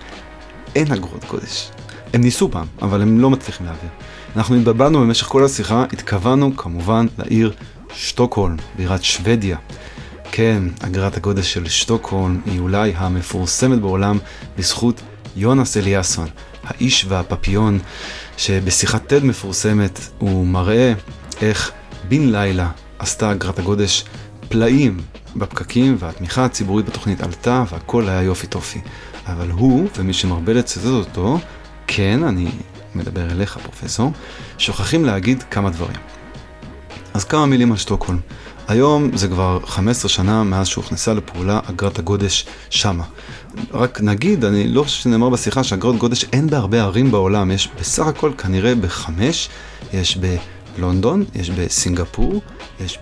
אין 0.76 0.92
אגרות 0.92 1.26
גודש. 1.26 1.72
הם 2.14 2.22
ניסו 2.22 2.52
פעם, 2.52 2.68
אבל 2.82 3.02
הם 3.02 3.20
לא 3.20 3.30
מצליחים 3.30 3.66
להעביר. 3.66 3.90
אנחנו 4.36 4.56
התבלבלנו 4.56 5.00
במשך 5.00 5.26
כל 5.26 5.46
השיחה, 5.46 5.84
התכוונו 5.94 6.58
כמובן 6.58 7.06
לעיר 7.18 7.54
שטוקהולם, 7.94 8.56
בירת 8.76 9.04
שוודיה. 9.04 9.58
כן, 10.32 10.64
אגרת 10.80 11.18
הגודש 11.18 11.54
של 11.54 11.68
שטוקהולם 11.68 12.42
היא 12.46 12.60
אולי 12.60 12.94
המפורסמת 12.96 13.80
בעולם 13.80 14.18
בזכות 14.58 15.02
יונס 15.36 15.78
אליאסון, 15.78 16.28
האיש 16.64 17.06
והפפיון, 17.10 17.80
שבשיחת 18.38 19.14
TED 19.14 19.26
מפורסמת 19.26 20.00
הוא 20.18 20.48
מראה 20.48 20.94
איך 21.42 21.72
בן 22.10 22.30
לילה 22.32 22.70
עשתה 23.00 23.32
אגרת 23.32 23.60
הגודש 23.60 24.06
פלאים 24.50 25.00
בפקקים 25.36 25.96
והתמיכה 26.00 26.46
הציבורית 26.46 26.86
בתוכנית 26.86 27.22
עלתה 27.22 27.64
והכל 27.70 28.10
היה 28.10 28.22
יופי 28.22 28.48
טופי. 28.48 28.82
אבל 29.28 29.50
הוא 29.52 29.88
ומי 29.98 30.14
שמרבה 30.14 30.54
לצטט 30.54 30.86
אותו, 30.86 31.40
כן, 31.88 32.24
אני 32.24 32.52
מדבר 32.96 33.32
אליך 33.32 33.58
פרופסור, 33.58 34.12
שוכחים 34.58 35.06
להגיד 35.06 35.44
כמה 35.44 35.70
דברים. 35.70 35.98
אז 37.14 37.24
כמה 37.24 37.46
מילים 37.46 37.72
על 37.72 37.78
שטוקהולם. 37.78 38.20
היום 38.68 39.18
זה 39.18 39.28
כבר 39.28 39.60
15 39.66 40.10
שנה 40.10 40.44
מאז 40.44 40.68
שהוכנסה 40.68 41.14
לפעולה 41.14 41.60
אגרת 41.70 42.00
הגודש 42.00 42.46
שמה. 42.70 43.04
רק 43.74 44.02
נגיד, 44.02 44.46
אני 44.46 44.68
לא 44.68 44.84
חושב 44.84 45.04
שנאמר 45.04 45.30
בשיחה 45.30 45.64
שאגרות 45.64 45.98
גודש 45.98 46.26
אין 46.34 46.48
בהרבה 46.48 46.82
ערים 46.82 47.12
בעולם, 47.12 47.52
יש 47.52 47.70
בסך 47.80 48.08
הכל 48.08 48.32
כנראה 48.38 48.76
בחמש, 48.76 49.50
יש 49.94 50.18
בלונדון, 50.78 51.24
יש 51.36 51.50
בסינגפור, 51.50 52.42
יש 52.80 53.00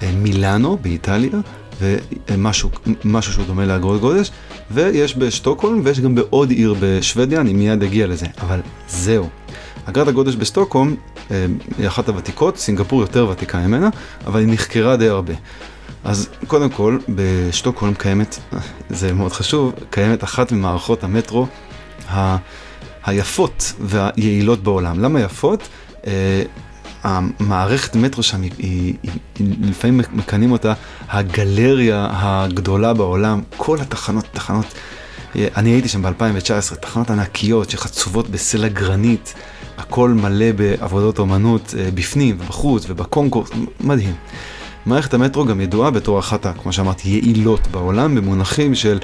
במילאנו 0.00 0.78
באיטליה, 0.82 1.40
ומשהו 1.80 2.70
משהו 3.04 3.32
שהוא 3.32 3.46
דומה 3.46 3.66
לאגרות 3.66 4.00
גודש, 4.00 4.30
ויש 4.70 5.16
בשטוקהולם 5.16 5.80
ויש 5.84 6.00
גם 6.00 6.14
בעוד 6.14 6.50
עיר 6.50 6.74
בשוודיה, 6.80 7.40
אני 7.40 7.52
מיד 7.52 7.82
אגיע 7.82 8.06
לזה, 8.06 8.26
אבל 8.40 8.60
זהו. 8.88 9.28
אגרת 9.84 10.08
הגודש 10.08 10.34
בסטוקהולם 10.34 10.94
אה, 11.30 11.46
היא 11.78 11.86
אחת 11.86 12.08
הוותיקות, 12.08 12.56
סינגפור 12.56 13.00
יותר 13.00 13.28
ותיקה 13.28 13.58
ממנה, 13.58 13.88
אבל 14.26 14.40
היא 14.40 14.48
נחקרה 14.48 14.96
די 14.96 15.08
הרבה. 15.08 15.34
אז 16.04 16.28
קודם 16.46 16.70
כל, 16.70 16.98
בשטוקהולם 17.08 17.94
קיימת, 17.94 18.38
זה 18.90 19.12
מאוד 19.12 19.32
חשוב, 19.32 19.72
קיימת 19.90 20.24
אחת 20.24 20.52
ממערכות 20.52 21.04
המטרו 21.04 21.46
ה... 22.10 22.36
היפות 23.08 23.72
והיעילות 23.80 24.62
בעולם. 24.62 25.00
למה 25.00 25.20
יפות? 25.20 25.68
המערכת 27.02 27.96
מטרו 27.96 28.22
שם, 28.22 28.42
היא, 28.42 28.52
היא, 28.58 28.94
היא, 29.02 29.12
היא, 29.38 29.54
לפעמים 29.60 30.00
מכנים 30.12 30.52
אותה 30.52 30.74
הגלריה 31.08 32.08
הגדולה 32.10 32.94
בעולם. 32.94 33.40
כל 33.56 33.80
התחנות, 33.80 34.24
תחנות, 34.32 34.66
אה, 35.36 35.48
אני 35.56 35.70
הייתי 35.70 35.88
שם 35.88 36.02
ב-2019, 36.02 36.74
תחנות 36.74 37.10
ענקיות 37.10 37.70
שחצובות 37.70 38.28
בסלע 38.28 38.68
גרנית, 38.68 39.34
הכל 39.78 40.10
מלא 40.10 40.52
בעבודות 40.52 41.18
אומנות 41.18 41.74
אה, 41.78 41.88
בפנים 41.94 42.36
ובחוץ 42.40 42.84
ובקונקורס, 42.88 43.50
מדהים. 43.80 44.14
מערכת 44.86 45.14
המטרו 45.14 45.44
גם 45.44 45.60
ידועה 45.60 45.90
בתור 45.90 46.18
אחת, 46.18 46.46
כמו 46.62 46.72
שאמרתי, 46.72 47.08
יעילות 47.08 47.66
בעולם 47.66 48.14
במונחים 48.14 48.74
של 48.74 48.98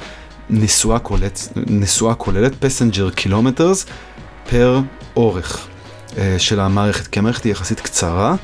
נסועה 0.50 0.98
כוללת, 0.98 1.48
נסועה 1.66 2.14
כוללת, 2.14 2.52
passenger 2.52 3.20
kilometers 3.20 3.90
פר 4.50 4.80
אורך. 5.16 5.68
אה, 6.18 6.38
של 6.38 6.60
המערכת, 6.60 7.06
כי 7.06 7.18
המערכת 7.18 7.44
היא 7.44 7.52
יחסית 7.52 7.80
קצרה, 7.80 8.34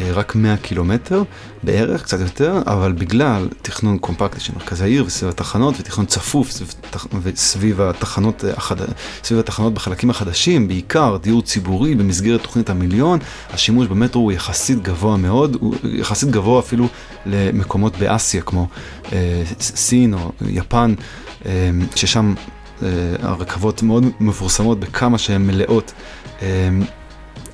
אה, 0.00 0.10
רק 0.12 0.34
100 0.34 0.56
קילומטר 0.56 1.22
בערך, 1.62 2.02
קצת 2.02 2.20
יותר, 2.20 2.62
אבל 2.66 2.92
בגלל 2.92 3.48
תכנון 3.62 3.98
קומפקטי 3.98 4.40
של 4.40 4.52
מרכז 4.56 4.80
העיר 4.80 5.04
וסביב 5.06 5.30
התחנות, 5.30 5.74
ותכנון 5.78 6.06
צפוף 6.06 6.50
סביב, 7.34 7.80
התחנות, 7.80 8.44
אה. 8.44 8.74
סביב 9.24 9.40
התחנות 9.40 9.74
בחלקים 9.74 10.10
החדשים, 10.10 10.68
בעיקר 10.68 11.16
דיור 11.22 11.42
ציבורי 11.42 11.94
במסגרת 11.94 12.42
תוכנית 12.42 12.70
המיליון, 12.70 13.18
השימוש 13.50 13.86
במטרו 13.86 14.22
הוא 14.22 14.32
יחסית 14.32 14.82
גבוה 14.82 15.16
מאוד, 15.16 15.56
הוא 15.60 15.74
יחסית 15.84 16.30
גבוה 16.30 16.60
אפילו 16.60 16.88
למקומות 17.26 17.96
באסיה 17.96 18.42
כמו 18.42 18.68
סין 19.60 20.14
או 20.14 20.32
יפן, 20.48 20.94
ששם 21.94 22.34
הרכבות 23.22 23.82
מאוד 23.82 24.04
מפורסמות 24.20 24.80
בכמה 24.80 25.18
שהן 25.18 25.46
מלאות. 25.46 25.92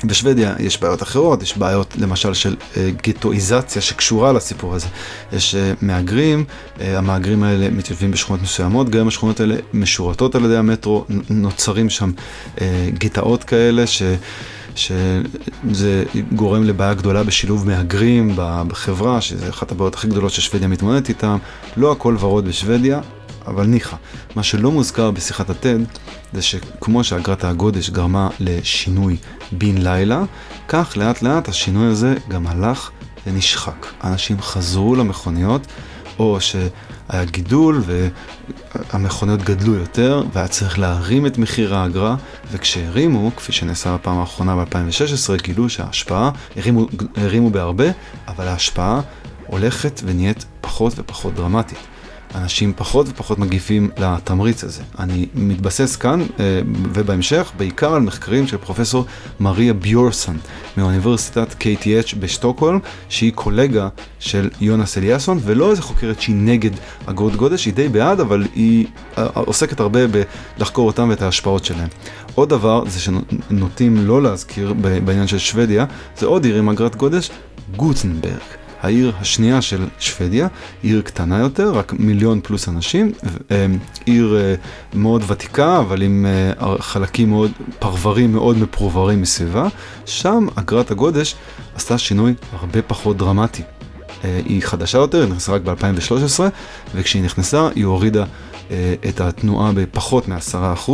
אה, 0.05 0.09
בשוודיה 0.09 0.55
יש 0.59 0.81
בעיות 0.81 1.03
אחרות, 1.03 1.43
יש 1.43 1.59
בעיות 1.59 1.95
למשל 1.99 2.35
של 2.35 2.57
uh, 2.61 2.77
גטואיזציה 3.03 3.83
שקשורה 3.83 4.33
לסיפור 4.33 4.75
הזה. 4.75 4.87
יש 5.33 5.55
uh, 5.55 5.85
מהגרים, 5.85 6.45
uh, 6.77 6.83
המהגרים 6.83 7.43
האלה 7.43 7.71
מתיישבים 7.71 8.11
בשכונות 8.11 8.43
מסוימות, 8.43 8.91
גם 8.91 9.09
השכונות 9.09 9.41
האלה 9.41 9.57
משורתות 9.75 10.35
על 10.35 10.45
ידי 10.45 10.57
המטרו, 10.57 11.05
נוצרים 11.31 11.91
שם 11.91 12.11
uh, 12.57 12.61
גטאות 12.99 13.45
כאלה 13.45 13.87
ש... 13.87 14.03
שזה 14.77 16.05
גורם 16.33 16.65
לבעיה 16.65 16.95
גדולה 16.95 17.23
בשילוב 17.23 17.67
מהגרים 17.67 18.33
בחברה, 18.37 19.21
שזה 19.21 19.49
אחת 19.49 19.73
הבעיות 19.73 19.95
הכי 19.95 20.09
גדולות 20.09 20.33
ששוודיה 20.33 20.69
מתמודדת 20.69 21.09
איתן. 21.09 21.37
לא 21.77 21.93
הכל 21.93 22.17
ורוד 22.21 22.49
בשוודיה, 22.49 23.01
אבל 23.47 23.67
ניחא. 23.67 23.97
מה 24.37 24.43
שלא 24.43 24.71
מוזכר 24.71 25.11
בשיחת 25.11 25.51
התד, 25.51 25.79
זה 26.33 26.43
שכמו 26.43 27.05
שאגרת 27.05 27.45
הגודש 27.45 27.91
גרמה 27.91 28.29
לשינוי 28.41 29.17
בן 29.53 29.79
לילה, 29.79 30.23
כך 30.69 30.97
לאט 30.97 31.23
לאט 31.23 31.49
השינוי 31.49 31.87
הזה 31.87 32.15
גם 32.29 32.47
הלך 32.47 32.91
ונשחק. 33.27 33.87
אנשים 34.05 34.41
חזרו 34.41 34.95
למכוניות, 34.95 35.67
או 36.19 36.39
שהיה 36.41 37.25
גידול 37.25 37.83
והמכוניות 38.93 39.43
גדלו 39.43 39.75
יותר, 39.75 40.23
והיה 40.33 40.49
צריך 40.49 40.79
להרים 40.79 41.27
את 41.27 41.39
מחיר 41.39 41.75
האגרה, 41.75 42.17
וכשהרימו, 42.53 43.31
כפי 43.37 43.53
שנעשה 43.53 43.95
בפעם 43.95 44.19
האחרונה 44.19 44.57
ב-2016, 44.57 45.43
גילו 45.43 45.69
שההשפעה, 45.69 46.31
הרימו, 46.57 46.87
הרימו 47.17 47.51
בהרבה, 47.51 47.87
אבל 48.29 48.49
ההשפעה 48.49 49.01
הולכת 49.47 50.01
ונהיית 50.05 50.45
פחות 50.61 50.93
ופחות 50.97 51.35
דרמטית. 51.35 51.92
אנשים 52.35 52.73
פחות 52.77 53.07
ופחות 53.09 53.39
מגיבים 53.39 53.91
לתמריץ 53.99 54.65
הזה. 54.65 54.83
אני 54.99 55.27
מתבסס 55.35 55.97
כאן 55.97 56.21
אה, 56.21 56.61
ובהמשך 56.93 57.53
בעיקר 57.57 57.95
על 57.95 58.03
מחקרים 58.03 58.47
של 58.47 58.57
פרופסור 58.57 59.05
מריה 59.41 59.75
ביורסון 59.75 60.39
מאוניברסיטת 60.77 61.55
KTH 61.61 62.17
בשטוקהולם, 62.21 62.79
שהיא 63.09 63.33
קולגה 63.33 63.89
של 64.19 64.51
יונס 64.61 64.99
אליאסון, 64.99 65.39
ולא 65.43 65.71
איזה 65.71 65.83
חוקרת 65.83 66.21
שהיא 66.21 66.37
נגד 66.37 66.71
אגרות 67.07 67.37
גודש, 67.37 67.65
היא 67.65 67.75
די 67.75 67.89
בעד, 67.89 68.21
אבל 68.21 68.47
היא 68.55 68.87
אה, 69.19 69.27
עוסקת 69.35 69.81
הרבה 69.81 70.01
בלחקור 70.07 70.87
אותם 70.87 71.09
ואת 71.11 71.23
ההשפעות 71.23 71.65
שלהם. 71.65 71.89
עוד 72.35 72.49
דבר 72.49 72.85
זה 72.89 73.01
שנוטים 73.01 74.07
לא 74.07 74.23
להזכיר 74.23 74.73
בעניין 75.05 75.27
של 75.27 75.39
שוודיה, 75.39 75.87
זה 76.19 76.27
עוד 76.27 76.45
עיר 76.45 76.57
עם 76.57 76.69
אגרת 76.69 76.97
גודש, 76.97 77.31
גוטנברג. 77.77 78.62
העיר 78.83 79.13
השנייה 79.21 79.63
של 79.63 79.85
שוודיה, 79.99 80.49
עיר 80.83 81.03
קטנה 81.03 81.39
יותר, 81.39 81.73
רק 81.73 81.93
מיליון 81.99 82.41
פלוס 82.43 82.69
אנשים, 82.69 83.13
אה, 83.51 83.67
עיר 84.05 84.37
אה, 84.37 84.55
מאוד 84.95 85.25
ותיקה, 85.27 85.79
אבל 85.79 86.03
עם 86.03 86.27
אה, 86.27 86.75
חלקים 86.79 87.31
מאוד, 87.31 87.51
פרברים 87.79 88.33
מאוד 88.33 88.59
מפרוברים 88.59 89.23
מסביבה, 89.23 89.69
שם 90.07 90.47
אגרת 90.55 90.91
הגודש 90.91 91.35
עשתה 91.75 91.99
שינוי 91.99 92.35
הרבה 92.53 92.83
פחות 92.83 93.17
דרמטי. 93.17 93.63
היא 94.23 94.63
חדשה 94.63 94.99
יותר, 94.99 95.21
היא 95.21 95.29
נכנסה 95.29 95.53
רק 95.53 95.63
ב-2013, 95.63 96.41
וכשהיא 96.95 97.23
נכנסה 97.23 97.69
היא 97.75 97.85
הורידה 97.85 98.25
את 99.09 99.21
התנועה 99.21 99.73
בפחות 99.75 100.29
מ-10%, 100.29 100.91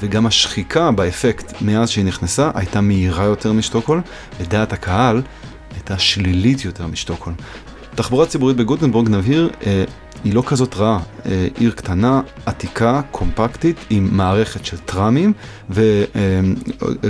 וגם 0.00 0.26
השחיקה 0.26 0.90
באפקט 0.90 1.54
מאז 1.62 1.90
שהיא 1.90 2.04
נכנסה 2.04 2.50
הייתה 2.54 2.80
מהירה 2.80 3.24
יותר 3.24 3.52
משטוקהולם, 3.52 4.02
ודעת 4.40 4.72
הקהל 4.72 5.22
הייתה 5.90 6.02
שלילית 6.02 6.64
יותר 6.64 6.86
משטוקהולם. 6.86 7.38
תחבורה 7.94 8.26
ציבורית 8.26 8.56
בגוטנבורג, 8.56 9.08
נבהיר, 9.08 9.50
אה, 9.66 9.84
היא 10.24 10.34
לא 10.34 10.42
כזאת 10.46 10.74
רעה. 10.76 11.00
אה, 11.26 11.48
עיר 11.58 11.70
קטנה, 11.70 12.20
עתיקה, 12.46 13.00
קומפקטית, 13.10 13.76
עם 13.90 14.08
מערכת 14.12 14.64
של 14.64 14.76
טראמים 14.78 15.32
וגם 15.70 15.90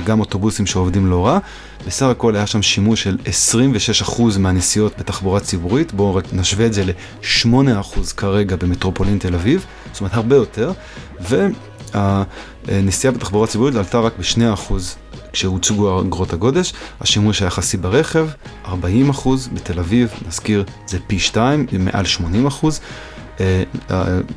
אה, 0.09 0.14
אוטובוסים 0.18 0.66
שעובדים 0.66 1.07
לא 1.07 1.26
רע. 1.26 1.39
בסך 1.87 2.07
הכל 2.07 2.37
היה 2.37 2.47
שם 2.47 2.62
שימוש 2.62 3.03
של 3.03 3.18
26% 4.07 4.39
מהנסיעות 4.39 4.93
בתחבורה 4.99 5.41
ציבורית, 5.41 5.93
בואו 5.93 6.14
רק 6.14 6.24
נשווה 6.33 6.66
את 6.66 6.72
זה 6.72 6.85
ל-8% 6.85 8.14
כרגע 8.16 8.57
במטרופולין 8.57 9.18
תל 9.18 9.35
אביב, 9.35 9.64
זאת 9.93 10.01
אומרת 10.01 10.14
הרבה 10.14 10.37
יותר, 10.37 10.72
והנסיעה 11.20 13.12
בתחבורה 13.12 13.47
ציבורית 13.47 13.74
עלתה 13.74 14.01
רק 14.01 14.12
ב-2% 14.18 14.72
כשהוצגו 15.33 16.01
אגרות 16.01 16.33
הגודש, 16.33 16.72
השימוש 17.01 17.43
היחסי 17.43 17.76
ברכב, 17.76 18.28
40%, 18.66 18.70
בתל 19.55 19.78
אביב, 19.78 20.11
נזכיר, 20.26 20.64
זה 20.87 20.99
פי 21.07 21.18
2, 21.18 21.66
מעל 21.78 22.05
80%. 22.62 22.66
אה, 23.41 23.62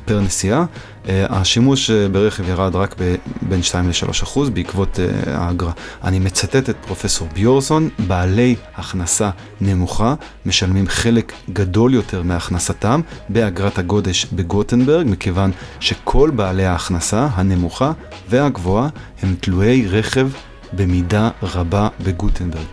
פר 0.04 0.20
נסיעה. 0.20 0.64
השימוש 1.08 1.90
ברכב 1.90 2.48
ירד 2.48 2.76
רק 2.76 2.94
בין 3.42 3.62
2 3.62 3.88
ל-3 3.88 4.10
אחוז 4.22 4.50
בעקבות 4.50 4.98
האגרה. 5.26 5.72
אני 6.04 6.18
מצטט 6.18 6.70
את 6.70 6.76
פרופסור 6.86 7.28
ביורסון, 7.34 7.88
בעלי 7.98 8.54
הכנסה 8.74 9.30
נמוכה 9.60 10.14
משלמים 10.46 10.88
חלק 10.88 11.32
גדול 11.52 11.94
יותר 11.94 12.22
מהכנסתם 12.22 13.00
באגרת 13.28 13.78
הגודש 13.78 14.26
בגוטנברג, 14.32 15.06
מכיוון 15.10 15.50
שכל 15.80 16.30
בעלי 16.36 16.64
ההכנסה 16.64 17.28
הנמוכה 17.32 17.92
והגבוהה 18.28 18.88
הם 19.22 19.34
תלויי 19.40 19.86
רכב 19.88 20.28
במידה 20.76 21.30
רבה 21.42 21.88
בגוטנברג. 22.04 22.64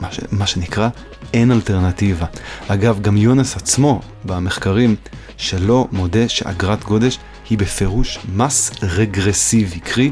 מה, 0.00 0.12
ש, 0.12 0.20
מה 0.32 0.46
שנקרא 0.46 0.88
אין 1.34 1.52
אלטרנטיבה. 1.52 2.26
אגב, 2.68 3.00
גם 3.00 3.16
יונס 3.16 3.56
עצמו 3.56 4.00
במחקרים 4.24 4.96
שלו 5.36 5.88
מודה 5.92 6.28
שאגרת 6.28 6.84
גודש 6.84 7.18
היא 7.50 7.58
בפירוש 7.58 8.18
מס 8.34 8.70
רגרסיבי, 8.82 9.80
קרי 9.80 10.10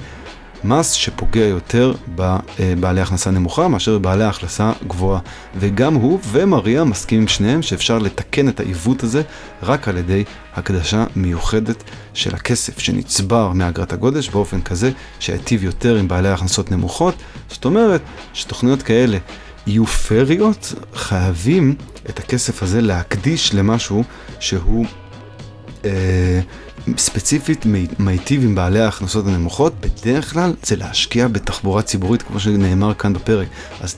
מס 0.65 0.93
שפוגע 0.93 1.45
יותר 1.45 1.95
בבעלי 2.15 3.01
הכנסה 3.01 3.31
נמוכה 3.31 3.69
מאשר 3.69 3.99
בבעלי 3.99 4.25
הכנסה 4.25 4.73
גבוהה. 4.87 5.21
וגם 5.57 5.95
הוא 5.95 6.19
ומריה 6.31 6.85
מסכימים 6.85 7.23
עם 7.23 7.29
שניהם 7.29 7.63
שאפשר 7.63 7.99
לתקן 7.99 8.49
את 8.49 8.61
העיוות 8.61 9.03
הזה 9.03 9.23
רק 9.63 9.89
על 9.89 9.97
ידי 9.97 10.25
הקדשה 10.55 11.05
מיוחדת 11.17 11.85
של 12.15 12.35
הכסף 12.35 12.79
שנצבר 12.79 13.53
מאגרת 13.53 13.93
הגודש 13.93 14.29
באופן 14.29 14.63
כזה 14.63 14.91
שהיטיב 15.21 15.65
יותר 15.65 15.97
עם 15.97 16.09
בעלי 16.09 16.29
הכנסות 16.29 16.71
נמוכות. 16.71 17.15
זאת 17.51 17.65
אומרת 17.65 18.01
שתוכניות 18.33 18.83
כאלה 18.83 19.19
יהיו 19.67 19.87
פריות, 19.87 20.75
חייבים 20.95 21.75
את 22.09 22.19
הכסף 22.19 22.63
הזה 22.63 22.81
להקדיש 22.81 23.55
למשהו 23.55 24.05
שהוא 24.41 24.87
אה, 25.85 26.41
ספציפית 26.97 27.67
מיטיב 27.99 28.45
עם 28.45 28.55
בעלי 28.55 28.81
ההכנסות 28.81 29.27
הנמוכות, 29.27 29.73
בדרך 29.81 30.33
כלל 30.33 30.53
זה 30.63 30.77
להשקיע 30.77 31.29
בתחבורה 31.29 31.83
ציבורית, 31.83 32.23
כמו 32.23 32.41
שנאמר 32.41 32.95
כאן 32.95 33.13
בפרק. 33.13 33.49
אז 33.81 33.97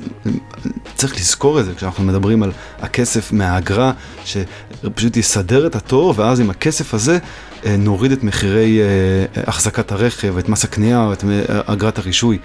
צריך 0.94 1.16
לזכור 1.16 1.60
את 1.60 1.64
זה 1.64 1.74
כשאנחנו 1.74 2.04
מדברים 2.04 2.42
על 2.42 2.52
הכסף 2.80 3.32
מהאגרה, 3.32 3.92
שפשוט 4.24 5.16
יסדר 5.16 5.66
את 5.66 5.74
התור, 5.74 6.14
ואז 6.16 6.40
עם 6.40 6.50
הכסף 6.50 6.94
הזה 6.94 7.18
אה, 7.64 7.76
נוריד 7.76 8.12
את 8.12 8.24
מחירי 8.24 8.80
אה, 8.80 9.42
החזקת 9.46 9.92
הרכב, 9.92 10.38
את 10.38 10.48
מס 10.48 10.64
הקנייה, 10.64 11.12
את 11.12 11.24
אגרת 11.66 11.98
הרישוי. 11.98 12.38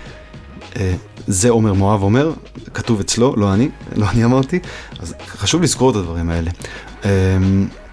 אה, 0.80 0.94
זה 1.28 1.50
עומר 1.50 1.74
מואב 1.74 2.04
אומר, 2.04 2.34
כתוב 2.74 3.00
אצלו, 3.00 3.36
לא 3.38 3.54
אני, 3.54 3.70
לא 3.96 4.10
אני 4.10 4.26
אמרתי, 4.26 4.60
אז 5.00 5.14
חשוב 5.28 5.62
לזכור 5.62 5.92
את 5.92 5.96
הדברים 5.96 6.30
האלה. 6.30 6.52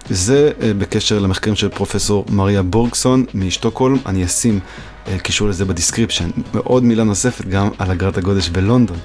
זה 0.09 0.51
אה, 0.61 0.73
בקשר 0.73 1.19
למחקרים 1.19 1.55
של 1.55 1.69
פרופסור 1.69 2.25
מריה 2.29 2.63
בורגסון 2.63 3.25
משטוקהולם, 3.33 3.97
אני 4.05 4.25
אשים 4.25 4.59
אה, 5.07 5.19
קישור 5.19 5.47
לזה 5.49 5.65
ב 5.65 5.70
description. 5.70 6.29
ועוד 6.53 6.83
מילה 6.83 7.03
נוספת 7.03 7.45
גם 7.45 7.69
על 7.77 7.91
אגרת 7.91 8.17
הגודש 8.17 8.49
בלונדון. 8.49 8.97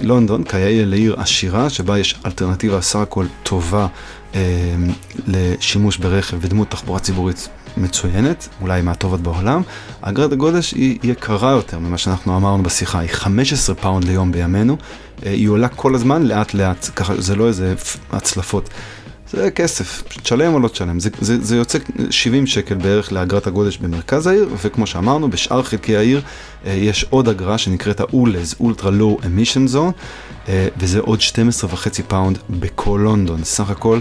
לונדון 0.00 0.44
כיאה 0.44 0.84
לעיר 0.84 1.20
עשירה, 1.20 1.70
שבה 1.70 1.98
יש 1.98 2.14
אלטרנטיבה 2.26 2.80
סך 2.80 2.98
הכל 2.98 3.26
טובה 3.42 3.86
לשימוש 5.26 5.96
ברכב 5.96 6.36
ודמות 6.40 6.70
תחבורה 6.70 7.00
ציבורית 7.00 7.48
מצוינת, 7.76 8.48
אולי 8.60 8.82
מהטובות 8.82 9.20
בעולם, 9.20 9.62
אגרת 10.00 10.32
הגודש 10.32 10.72
היא 10.72 10.98
יקרה 11.02 11.50
יותר 11.50 11.78
ממה 11.78 11.98
שאנחנו 11.98 12.36
אמרנו 12.36 12.62
בשיחה, 12.62 12.98
היא 12.98 13.10
15 13.12 13.74
פאונד 13.74 14.04
ליום 14.04 14.32
בימינו, 14.32 14.76
אה, 15.26 15.30
היא 15.30 15.48
עולה 15.48 15.68
כל 15.68 15.94
הזמן 15.94 16.22
לאט 16.22 16.54
לאט, 16.54 16.90
ככה 16.96 17.20
זה 17.20 17.36
לא 17.36 17.48
איזה 17.48 17.74
הצלפות. 18.12 18.70
זה 19.34 19.50
כסף, 19.50 20.02
תשלם 20.22 20.54
או 20.54 20.60
לא 20.60 20.68
תשלם, 20.68 21.00
זה, 21.00 21.10
זה, 21.20 21.44
זה 21.44 21.56
יוצא 21.56 21.78
70 22.10 22.46
שקל 22.46 22.74
בערך 22.74 23.12
לאגרת 23.12 23.46
הגודש 23.46 23.76
במרכז 23.76 24.26
העיר, 24.26 24.48
וכמו 24.62 24.86
שאמרנו, 24.86 25.30
בשאר 25.30 25.62
חלקי 25.62 25.96
העיר 25.96 26.22
אה, 26.66 26.72
יש 26.72 27.06
עוד 27.10 27.28
אגרה 27.28 27.58
שנקראת 27.58 28.00
ה-ULEZ, 28.00 28.62
Ultra 28.62 28.84
Low 28.84 29.22
Emission 29.22 29.74
Zone, 29.74 29.92
אה, 30.48 30.68
וזה 30.76 31.00
עוד 31.00 31.20
12.5 31.20 32.02
פאונד 32.08 32.38
בכל 32.50 33.00
לונדון, 33.04 33.44
סך 33.44 33.70
הכל 33.70 33.98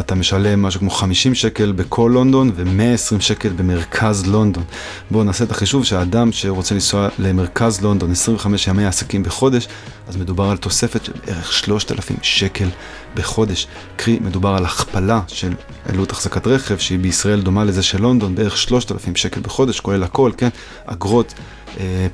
אתה 0.00 0.14
משלם 0.14 0.62
משהו 0.62 0.80
כמו 0.80 0.90
50 0.90 1.34
שקל 1.34 1.72
בכל 1.72 2.10
לונדון 2.14 2.50
ו-120 2.54 3.20
שקל 3.20 3.48
במרכז 3.48 4.26
לונדון. 4.26 4.64
בואו 5.10 5.24
נעשה 5.24 5.44
את 5.44 5.50
החישוב 5.50 5.84
שהאדם 5.84 6.32
שרוצה 6.32 6.74
לנסוע 6.74 7.08
למרכז 7.18 7.80
לונדון 7.80 8.10
25 8.10 8.66
ימי 8.68 8.86
עסקים 8.86 9.22
בחודש, 9.22 9.68
אז 10.08 10.16
מדובר 10.16 10.44
על 10.44 10.56
תוספת 10.56 11.04
של 11.04 11.12
בערך 11.26 11.52
3,000 11.52 12.16
שקל 12.22 12.68
בחודש. 13.14 13.66
קרי, 13.96 14.18
מדובר 14.20 14.54
על 14.56 14.64
הכפלה 14.64 15.20
של 15.28 15.52
עלות 15.88 16.10
החזקת 16.10 16.46
רכב, 16.46 16.78
שהיא 16.78 16.98
בישראל 16.98 17.40
דומה 17.40 17.64
לזה 17.64 17.82
של 17.82 18.02
לונדון, 18.02 18.34
בערך 18.34 18.56
3,000 18.56 19.16
שקל 19.16 19.40
בחודש, 19.40 19.80
כולל 19.80 20.02
הכל, 20.02 20.30
כן? 20.36 20.48
אגרות, 20.86 21.34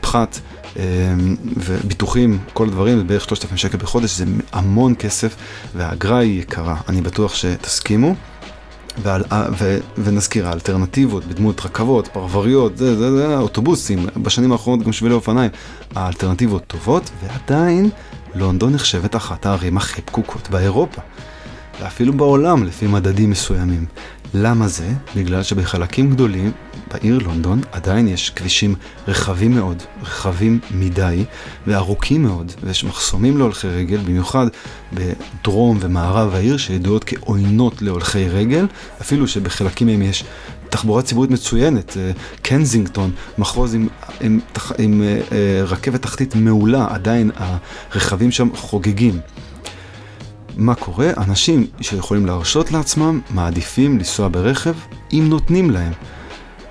פחת. 0.00 0.40
אמ, 0.76 1.36
וביטוחים, 1.56 2.38
כל 2.52 2.68
הדברים, 2.68 2.98
זה 2.98 3.04
בערך 3.04 3.24
3,000 3.24 3.56
שקל 3.56 3.78
בחודש, 3.78 4.10
זה 4.10 4.24
המון 4.52 4.94
כסף, 4.98 5.36
והאגרה 5.74 6.18
היא 6.18 6.40
יקרה, 6.40 6.76
אני 6.88 7.00
בטוח 7.00 7.34
שתסכימו. 7.34 8.14
ועל, 9.02 9.22
ו, 9.58 9.78
ונזכיר, 9.98 10.48
האלטרנטיבות 10.48 11.24
בדמות 11.24 11.60
רכבות, 11.60 12.08
פרבריות, 12.08 12.76
זה, 12.76 12.96
זה, 12.96 13.16
זה, 13.16 13.36
אוטובוסים, 13.36 14.06
בשנים 14.16 14.52
האחרונות 14.52 14.86
גם 14.86 14.92
שבילי 14.92 15.14
אופניים, 15.14 15.50
האלטרנטיבות 15.94 16.64
טובות, 16.66 17.10
ועדיין 17.22 17.90
לונדון 18.34 18.72
נחשבת 18.72 19.16
אחת 19.16 19.46
הערים 19.46 19.76
הכי 19.76 20.02
פקוקות 20.02 20.50
באירופה. 20.50 21.00
ואפילו 21.80 22.12
בעולם 22.12 22.64
לפי 22.64 22.86
מדדים 22.86 23.30
מסוימים. 23.30 23.86
למה 24.34 24.68
זה? 24.68 24.88
בגלל 25.16 25.42
שבחלקים 25.42 26.10
גדולים 26.10 26.52
בעיר 26.92 27.18
לונדון 27.18 27.60
עדיין 27.72 28.08
יש 28.08 28.30
כבישים 28.30 28.74
רחבים 29.08 29.54
מאוד, 29.54 29.82
רחבים 30.02 30.60
מדי 30.70 31.24
וארוכים 31.66 32.22
מאוד, 32.22 32.52
ויש 32.62 32.84
מחסומים 32.84 33.38
להולכי 33.38 33.68
רגל, 33.68 33.96
במיוחד 33.96 34.46
בדרום 34.92 35.78
ומערב 35.80 36.34
העיר 36.34 36.56
שידועות 36.56 37.04
כעוינות 37.04 37.82
להולכי 37.82 38.28
רגל, 38.28 38.66
אפילו 39.00 39.28
שבחלקים 39.28 39.86
מהם 39.86 40.02
יש 40.02 40.24
תחבורה 40.68 41.02
ציבורית 41.02 41.30
מצוינת, 41.30 41.96
אה, 41.96 42.10
קנזינגטון, 42.42 43.10
מחוז 43.38 43.74
עם, 43.74 43.88
עם, 44.20 44.38
עם, 44.38 44.40
עם 44.78 45.02
אה, 45.02 45.20
אה, 45.32 45.64
רכבת 45.64 46.02
תחתית 46.02 46.34
מעולה, 46.34 46.86
עדיין 46.90 47.30
הרכבים 47.36 48.30
שם 48.30 48.48
חוגגים. 48.54 49.20
מה 50.56 50.74
קורה? 50.74 51.10
אנשים 51.16 51.66
שיכולים 51.80 52.26
להרשות 52.26 52.72
לעצמם 52.72 53.20
מעדיפים 53.30 53.98
לנסוע 53.98 54.28
ברכב 54.28 54.74
אם 55.12 55.26
נותנים 55.28 55.70
להם. 55.70 55.92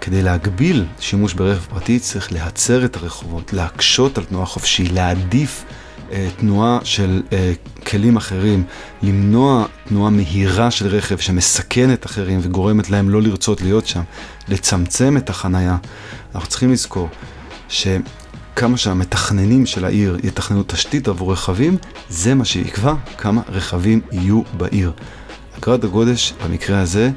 כדי 0.01 0.21
להגביל 0.21 0.85
שימוש 0.99 1.33
ברכב 1.33 1.61
פרטי 1.69 1.99
צריך 1.99 2.33
להצר 2.33 2.85
את 2.85 2.95
הרחובות, 2.95 3.53
להקשות 3.53 4.17
על 4.17 4.23
תנועה 4.23 4.45
חופשי, 4.45 4.85
להעדיף 4.85 5.65
אה, 6.11 6.27
תנועה 6.37 6.79
של 6.83 7.21
אה, 7.33 7.53
כלים 7.87 8.17
אחרים, 8.17 8.63
למנוע 9.01 9.65
תנועה 9.87 10.09
מהירה 10.09 10.71
של 10.71 10.87
רכב 10.87 11.17
שמסכנת 11.17 12.05
אחרים 12.05 12.39
וגורמת 12.43 12.89
להם 12.89 13.09
לא 13.09 13.21
לרצות 13.21 13.61
להיות 13.61 13.87
שם, 13.87 14.01
לצמצם 14.47 15.17
את 15.17 15.29
החנייה. 15.29 15.77
אנחנו 16.35 16.49
צריכים 16.49 16.71
לזכור 16.71 17.09
שכמה 18.55 18.77
שהמתכננים 18.77 19.65
של 19.65 19.85
העיר 19.85 20.17
יתכננו 20.23 20.63
תשתית 20.67 21.07
עבור 21.07 21.33
רכבים, 21.33 21.77
זה 22.09 22.35
מה 22.35 22.45
שיקבע 22.45 22.93
כמה 23.17 23.41
רכבים 23.49 24.01
יהיו 24.11 24.41
בעיר. 24.57 24.91
אגרת 25.57 25.83
הגודש 25.83 26.33
במקרה 26.43 26.79
הזה 26.79 27.11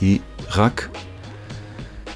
היא 0.00 0.18
רק 0.56 0.88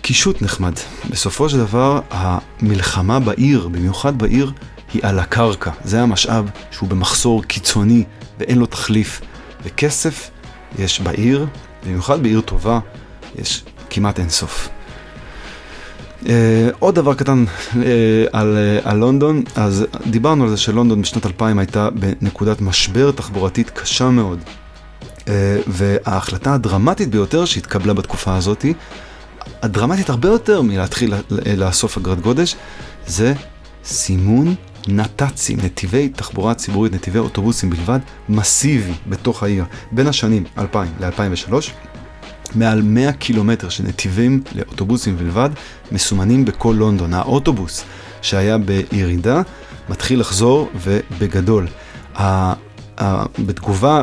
קישוט 0.03 0.43
נחמד. 0.43 0.73
בסופו 1.11 1.49
של 1.49 1.59
דבר, 1.59 2.01
המלחמה 2.11 3.21
בעיר, 3.21 3.69
במיוחד 3.69 4.19
בעיר, 4.19 4.53
היא 4.93 5.03
על 5.05 5.19
הקרקע. 5.19 5.71
זה 5.85 6.03
המשאב 6.03 6.51
שהוא 6.71 6.89
במחסור 6.89 7.43
קיצוני 7.43 8.05
ואין 8.39 8.59
לו 8.59 8.67
תחליף. 8.67 9.21
וכסף 9.63 10.31
יש 10.79 11.01
בעיר, 11.01 11.47
במיוחד 11.87 12.23
בעיר 12.23 12.41
טובה, 12.41 12.79
יש 13.39 13.65
כמעט 13.91 14.19
אינסוף. 14.19 14.69
Uh, 16.27 16.29
עוד 16.79 16.95
דבר 16.95 17.15
קטן 17.15 17.45
uh, 17.45 17.77
על, 18.33 18.57
uh, 18.85 18.89
על 18.89 18.97
לונדון, 18.97 19.43
אז 19.57 19.87
דיברנו 20.07 20.45
על 20.45 20.51
זה 20.51 20.57
שלונדון 20.57 21.03
בשנת 21.03 21.27
2000 21.27 21.59
הייתה 21.59 21.89
בנקודת 21.91 22.61
משבר 22.61 23.11
תחבורתית 23.11 23.71
קשה 23.71 24.11
מאוד. 24.11 24.39
Uh, 25.19 25.29
וההחלטה 25.67 26.55
הדרמטית 26.55 27.11
ביותר 27.11 27.45
שהתקבלה 27.45 27.95
בתקופה 27.95 28.37
הזאת 28.37 28.65
הדרמטית 29.63 30.11
הרבה 30.11 30.29
יותר 30.29 30.63
מלהתחיל 30.63 31.15
לאסוף 31.57 31.99
אגרת 31.99 32.21
גודש, 32.21 32.57
זה 33.07 33.35
סימון 33.85 34.55
נת"צים, 34.89 35.59
נתיבי 35.63 36.09
תחבורה 36.09 36.55
ציבורית, 36.55 36.93
נתיבי 36.93 37.19
אוטובוסים 37.19 37.71
בלבד, 37.71 37.99
מסיבי 38.29 38.93
בתוך 39.09 39.43
העיר. 39.43 39.65
בין 39.93 40.07
השנים 40.07 40.45
2000 40.59 40.89
ל-2003, 41.01 41.53
מעל 42.55 42.83
100 42.83 43.13
קילומטר 43.13 43.69
של 43.69 43.85
נתיבים 43.85 44.43
לאוטובוסים 44.55 45.17
בלבד 45.17 45.51
מסומנים 45.93 46.45
בכל 46.45 46.75
לונדון. 46.79 47.15
האוטובוס 47.15 47.85
שהיה 48.23 48.59
בירידה 48.59 49.43
מתחיל 49.89 50.21
לחזור 50.21 50.71
ובגדול. 50.75 51.67
בתגובה 53.47 54.03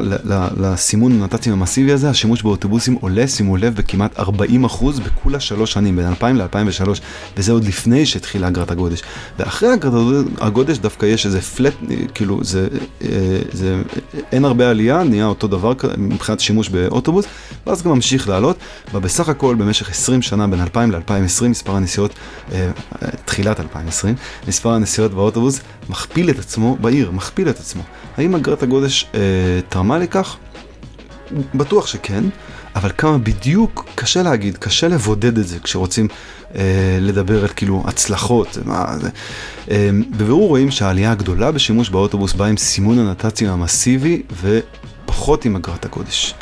לסימון 0.57 1.11
הנת"צים 1.11 1.53
המסיבי 1.53 1.91
הזה, 1.91 2.09
השימוש 2.09 2.41
באוטובוסים 2.41 2.97
עולה, 3.01 3.27
שימו 3.27 3.57
לב, 3.57 3.75
בכמעט 3.75 4.19
40 4.19 4.63
אחוז 4.63 4.99
בכולה 4.99 5.39
שלוש 5.39 5.73
שנים, 5.73 5.95
בין 5.95 6.07
2000 6.07 6.37
ל-2003, 6.37 6.89
וזה 7.37 7.51
עוד 7.51 7.63
לפני 7.63 8.05
שהתחילה 8.05 8.47
אגרת 8.47 8.71
הגודש. 8.71 9.01
ואחרי 9.39 9.73
אגרת 9.73 9.93
הגודש 10.41 10.77
דווקא 10.77 11.05
יש 11.05 11.25
איזה 11.25 11.41
פלט, 11.41 11.73
כאילו, 12.13 12.43
זה, 12.43 12.67
אה, 13.01 13.07
זה, 13.51 13.81
אין 14.31 14.45
הרבה 14.45 14.69
עלייה, 14.69 15.03
נהיה 15.03 15.25
אותו 15.25 15.47
דבר 15.47 15.73
מבחינת 15.97 16.39
שימוש 16.39 16.69
באוטובוס, 16.69 17.25
ואז 17.67 17.83
גם 17.83 17.91
ממשיך 17.91 18.29
לעלות, 18.29 18.57
ובסך 18.93 19.29
הכל 19.29 19.55
במשך 19.55 19.89
20 19.89 20.21
שנה, 20.21 20.47
בין 20.47 20.61
2000 20.61 20.91
ל-2020, 20.91 21.47
מספר 21.47 21.75
הנסיעות, 21.75 22.13
אה, 22.51 22.69
תחילת 23.25 23.59
2020, 23.59 24.15
מספר 24.47 24.69
הנסיעות 24.69 25.13
באוטובוס 25.13 25.59
מכפיל 25.89 26.29
את 26.29 26.39
עצמו 26.39 26.77
בעיר, 26.81 27.11
מכפיל 27.11 27.49
את 27.49 27.59
עצמו. 27.59 27.83
האם 28.17 28.35
אגרת 28.35 28.63
הגודש 28.63 28.82
אה, 29.15 29.19
תרמה 29.69 29.97
לכך? 29.97 30.35
בטוח 31.55 31.87
שכן, 31.87 32.23
אבל 32.75 32.91
כמה 32.97 33.17
בדיוק, 33.17 33.85
קשה 33.95 34.23
להגיד, 34.23 34.57
קשה 34.57 34.87
לבודד 34.87 35.37
את 35.37 35.47
זה 35.47 35.59
כשרוצים 35.59 36.07
אה, 36.55 36.97
לדבר 37.01 37.41
על 37.41 37.49
כאילו 37.55 37.83
הצלחות. 37.87 38.57
מה, 38.65 38.97
זה. 39.01 39.09
אה, 39.71 39.89
בבירור 40.09 40.47
רואים 40.47 40.71
שהעלייה 40.71 41.11
הגדולה 41.11 41.51
בשימוש 41.51 41.89
באוטובוס 41.89 42.33
באה 42.33 42.47
עם 42.47 42.57
סימון 42.57 42.99
הנת"צים 42.99 43.49
המסיבי 43.49 44.21
ופחות 44.41 45.45
עם 45.45 45.55
אגרת 45.55 45.85
הגודש. 45.85 46.33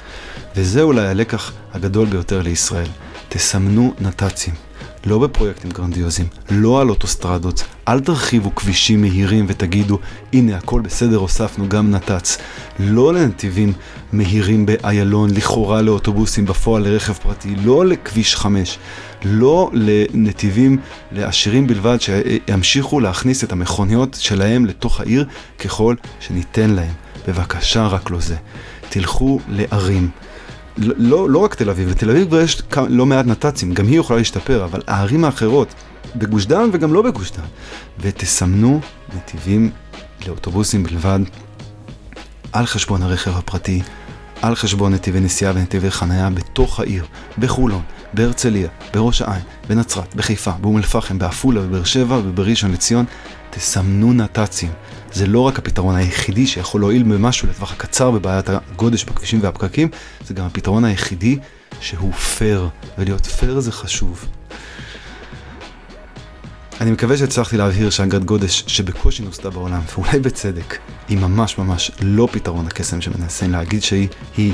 וזה 0.55 0.81
אולי 0.81 1.07
הלקח 1.07 1.51
הגדול 1.73 2.07
ביותר 2.07 2.41
לישראל. 2.41 2.87
תסמנו 3.29 3.93
נת"צים. 3.99 4.70
לא 5.05 5.19
בפרויקטים 5.19 5.71
גרנדיוזיים, 5.71 6.27
לא 6.49 6.81
על 6.81 6.89
אוטוסטרדות, 6.89 7.63
אל 7.87 7.99
תרחיבו 7.99 8.55
כבישים 8.55 9.01
מהירים 9.01 9.45
ותגידו, 9.47 9.99
הנה 10.33 10.57
הכל 10.57 10.81
בסדר, 10.81 11.17
הוספנו 11.17 11.69
גם 11.69 11.91
נת"צ. 11.91 12.37
לא 12.79 13.13
לנתיבים 13.13 13.73
מהירים 14.13 14.65
באיילון, 14.65 15.29
לכאורה 15.33 15.81
לאוטובוסים, 15.81 16.45
בפועל 16.45 16.83
לרכב 16.83 17.13
פרטי, 17.13 17.55
לא 17.55 17.85
לכביש 17.85 18.35
5, 18.35 18.77
לא 19.25 19.69
לנתיבים 19.73 20.77
לעשירים 21.11 21.67
בלבד 21.67 21.97
שימשיכו 22.01 22.99
להכניס 22.99 23.43
את 23.43 23.51
המכוניות 23.51 24.17
שלהם 24.19 24.65
לתוך 24.65 24.99
העיר 24.99 25.25
ככל 25.59 25.95
שניתן 26.19 26.69
להם. 26.69 26.93
בבקשה, 27.27 27.87
רק 27.87 28.09
לא 28.09 28.19
זה. 28.19 28.35
תלכו 28.89 29.39
לערים. 29.49 30.09
לא, 30.77 31.29
לא 31.29 31.39
רק 31.39 31.55
תל 31.55 31.69
אביב, 31.69 31.89
בתל 31.89 32.09
אביב 32.09 32.27
כבר 32.27 32.41
יש 32.41 32.61
לא 32.89 33.05
מעט 33.05 33.25
נת"צים, 33.25 33.73
גם 33.73 33.87
היא 33.87 33.99
יכולה 33.99 34.19
להשתפר, 34.19 34.63
אבל 34.63 34.81
הערים 34.87 35.25
האחרות, 35.25 35.73
בגוש 36.15 36.45
דן 36.45 36.69
וגם 36.73 36.93
לא 36.93 37.01
בגוש 37.01 37.31
דן, 37.31 37.43
ותסמנו 37.99 38.79
נתיבים 39.15 39.71
לאוטובוסים 40.27 40.83
בלבד, 40.83 41.19
על 42.53 42.65
חשבון 42.65 43.03
הרכב 43.03 43.37
הפרטי, 43.37 43.81
על 44.41 44.55
חשבון 44.55 44.93
נתיבי 44.93 45.19
נסיעה 45.19 45.51
ונתיבי 45.55 45.91
חניה 45.91 46.29
בתוך 46.29 46.79
העיר, 46.79 47.05
בחולון, 47.37 47.81
בהרצליה, 48.13 48.67
בראש 48.93 49.21
העין, 49.21 49.43
בנצרת, 49.69 50.15
בחיפה, 50.15 50.51
באום 50.51 50.77
אל-פחם, 50.77 51.19
בעפולה, 51.19 51.61
בבאר 51.61 51.83
שבע 51.83 52.17
ובראשון 52.25 52.71
לציון, 52.71 53.05
תסמנו 53.49 54.13
נת"צים. 54.13 54.71
זה 55.13 55.27
לא 55.27 55.39
רק 55.39 55.59
הפתרון 55.59 55.95
היחידי 55.95 56.47
שיכול 56.47 56.81
להועיל 56.81 57.03
במשהו 57.03 57.47
לטווח 57.47 57.71
הקצר 57.71 58.11
בבעיית 58.11 58.49
הגודש 58.49 59.03
בכבישים 59.03 59.39
והפקקים, 59.43 59.87
זה 60.27 60.33
גם 60.33 60.45
הפתרון 60.45 60.85
היחידי 60.85 61.37
שהוא 61.81 62.13
פייר, 62.13 62.69
ולהיות 62.97 63.25
פייר 63.25 63.59
זה 63.59 63.71
חשוב. 63.71 64.25
אני 66.81 66.91
מקווה 66.91 67.17
שהצלחתי 67.17 67.57
להבהיר 67.57 67.89
שאגרת 67.89 68.25
גודש 68.25 68.63
שבקושי 68.67 69.23
נוסדה 69.23 69.49
בעולם, 69.49 69.81
ואולי 69.93 70.19
בצדק, 70.19 70.77
היא 71.07 71.17
ממש 71.17 71.57
ממש 71.57 71.91
לא 72.01 72.27
פתרון 72.31 72.67
הקסם 72.67 73.01
שמנסים 73.01 73.51
להגיד 73.51 73.83
שהיא, 73.83 74.07
היא, 74.37 74.53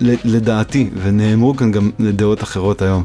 לדעתי, 0.00 0.90
ונאמרו 1.02 1.56
כאן 1.56 1.72
גם 1.72 1.90
לדעות 1.98 2.42
אחרות 2.42 2.82
היום, 2.82 3.04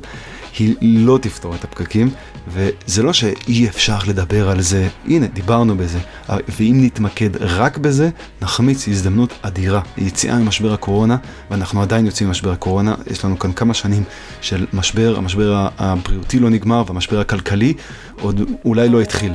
היא 0.58 1.06
לא 1.06 1.20
תפתור 1.22 1.56
את 1.56 1.64
הפקקים, 1.64 2.10
וזה 2.52 3.04
לא 3.04 3.14
שאי 3.14 3.68
אפשר 3.70 3.98
לדבר 4.08 4.50
על 4.50 4.62
זה, 4.62 4.88
הנה, 5.08 5.28
דיברנו 5.28 5.78
בזה, 5.78 6.00
ואם 6.30 6.80
נתמקד 6.84 7.30
רק 7.40 7.78
בזה, 7.78 8.10
נחמיץ 8.42 8.88
הזדמנות 8.88 9.34
אדירה, 9.42 9.82
יציאה 9.98 10.38
ממשבר 10.38 10.74
הקורונה, 10.74 11.18
ואנחנו 11.52 11.82
עדיין 11.82 12.06
יוצאים 12.06 12.28
ממשבר 12.28 12.52
הקורונה, 12.52 12.96
יש 13.12 13.26
לנו 13.26 13.40
כאן 13.40 13.54
כמה 13.54 13.74
שנים 13.74 14.04
של 14.42 14.66
משבר, 14.74 15.18
המשבר 15.18 15.68
הבריאותי 15.78 16.40
לא 16.40 16.50
נגמר, 16.50 16.84
והמשבר 16.88 17.20
הכלכלי 17.20 17.74
עוד 18.22 18.42
אולי 18.66 18.90
לא 18.90 19.02
התחיל. 19.02 19.34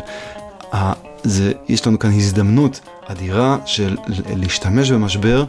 זה, 1.25 1.53
יש 1.69 1.87
לנו 1.87 1.99
כאן 1.99 2.13
הזדמנות 2.13 2.81
אדירה 3.07 3.59
של 3.67 3.97
להשתמש 4.37 4.91
במשבר, 4.91 5.45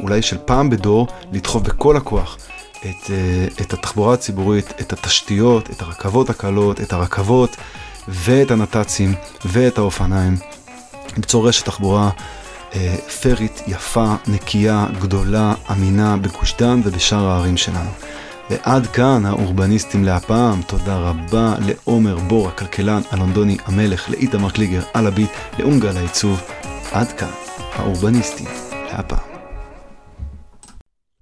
אולי 0.00 0.22
של 0.22 0.36
פעם 0.44 0.70
בדור, 0.70 1.06
לדחוף 1.32 1.62
בכל 1.62 1.96
הכוח. 1.96 2.38
את, 2.80 3.10
אה, 3.10 3.46
את 3.60 3.72
התחבורה 3.72 4.14
הציבורית, 4.14 4.72
את 4.80 4.92
התשתיות, 4.92 5.70
את 5.70 5.82
הרכבות 5.82 6.30
הקלות, 6.30 6.80
את 6.80 6.92
הרכבות 6.92 7.56
ואת 8.08 8.50
הנת"צים 8.50 9.14
ואת 9.44 9.78
האופניים. 9.78 10.36
ליצור 11.16 11.48
רשת 11.48 11.64
תחבורה 11.64 12.10
אה, 12.74 12.96
פרית, 13.22 13.62
יפה, 13.66 14.14
נקייה, 14.26 14.86
גדולה, 15.00 15.54
אמינה 15.72 16.16
בגוש 16.16 16.54
דן 16.58 16.80
ובשאר 16.84 17.26
הערים 17.26 17.56
שלנו. 17.56 17.90
ועד 18.50 18.86
כאן 18.86 19.26
האורבניסטים 19.26 20.04
להפעם, 20.04 20.62
תודה 20.62 20.96
רבה 20.96 21.54
לעומר 21.58 22.18
בור 22.18 22.48
הכלכלן 22.48 23.00
הלונדוני 23.10 23.56
המלך, 23.64 24.10
לאיתמר 24.10 24.50
קליגר 24.50 24.82
על 24.94 25.06
הביט, 25.06 25.30
לאונגל 25.58 25.96
העיצוב. 25.96 26.40
עד 26.92 27.12
כאן 27.12 27.30
האורבניסטים 27.74 28.46
להפעם. 28.72 29.27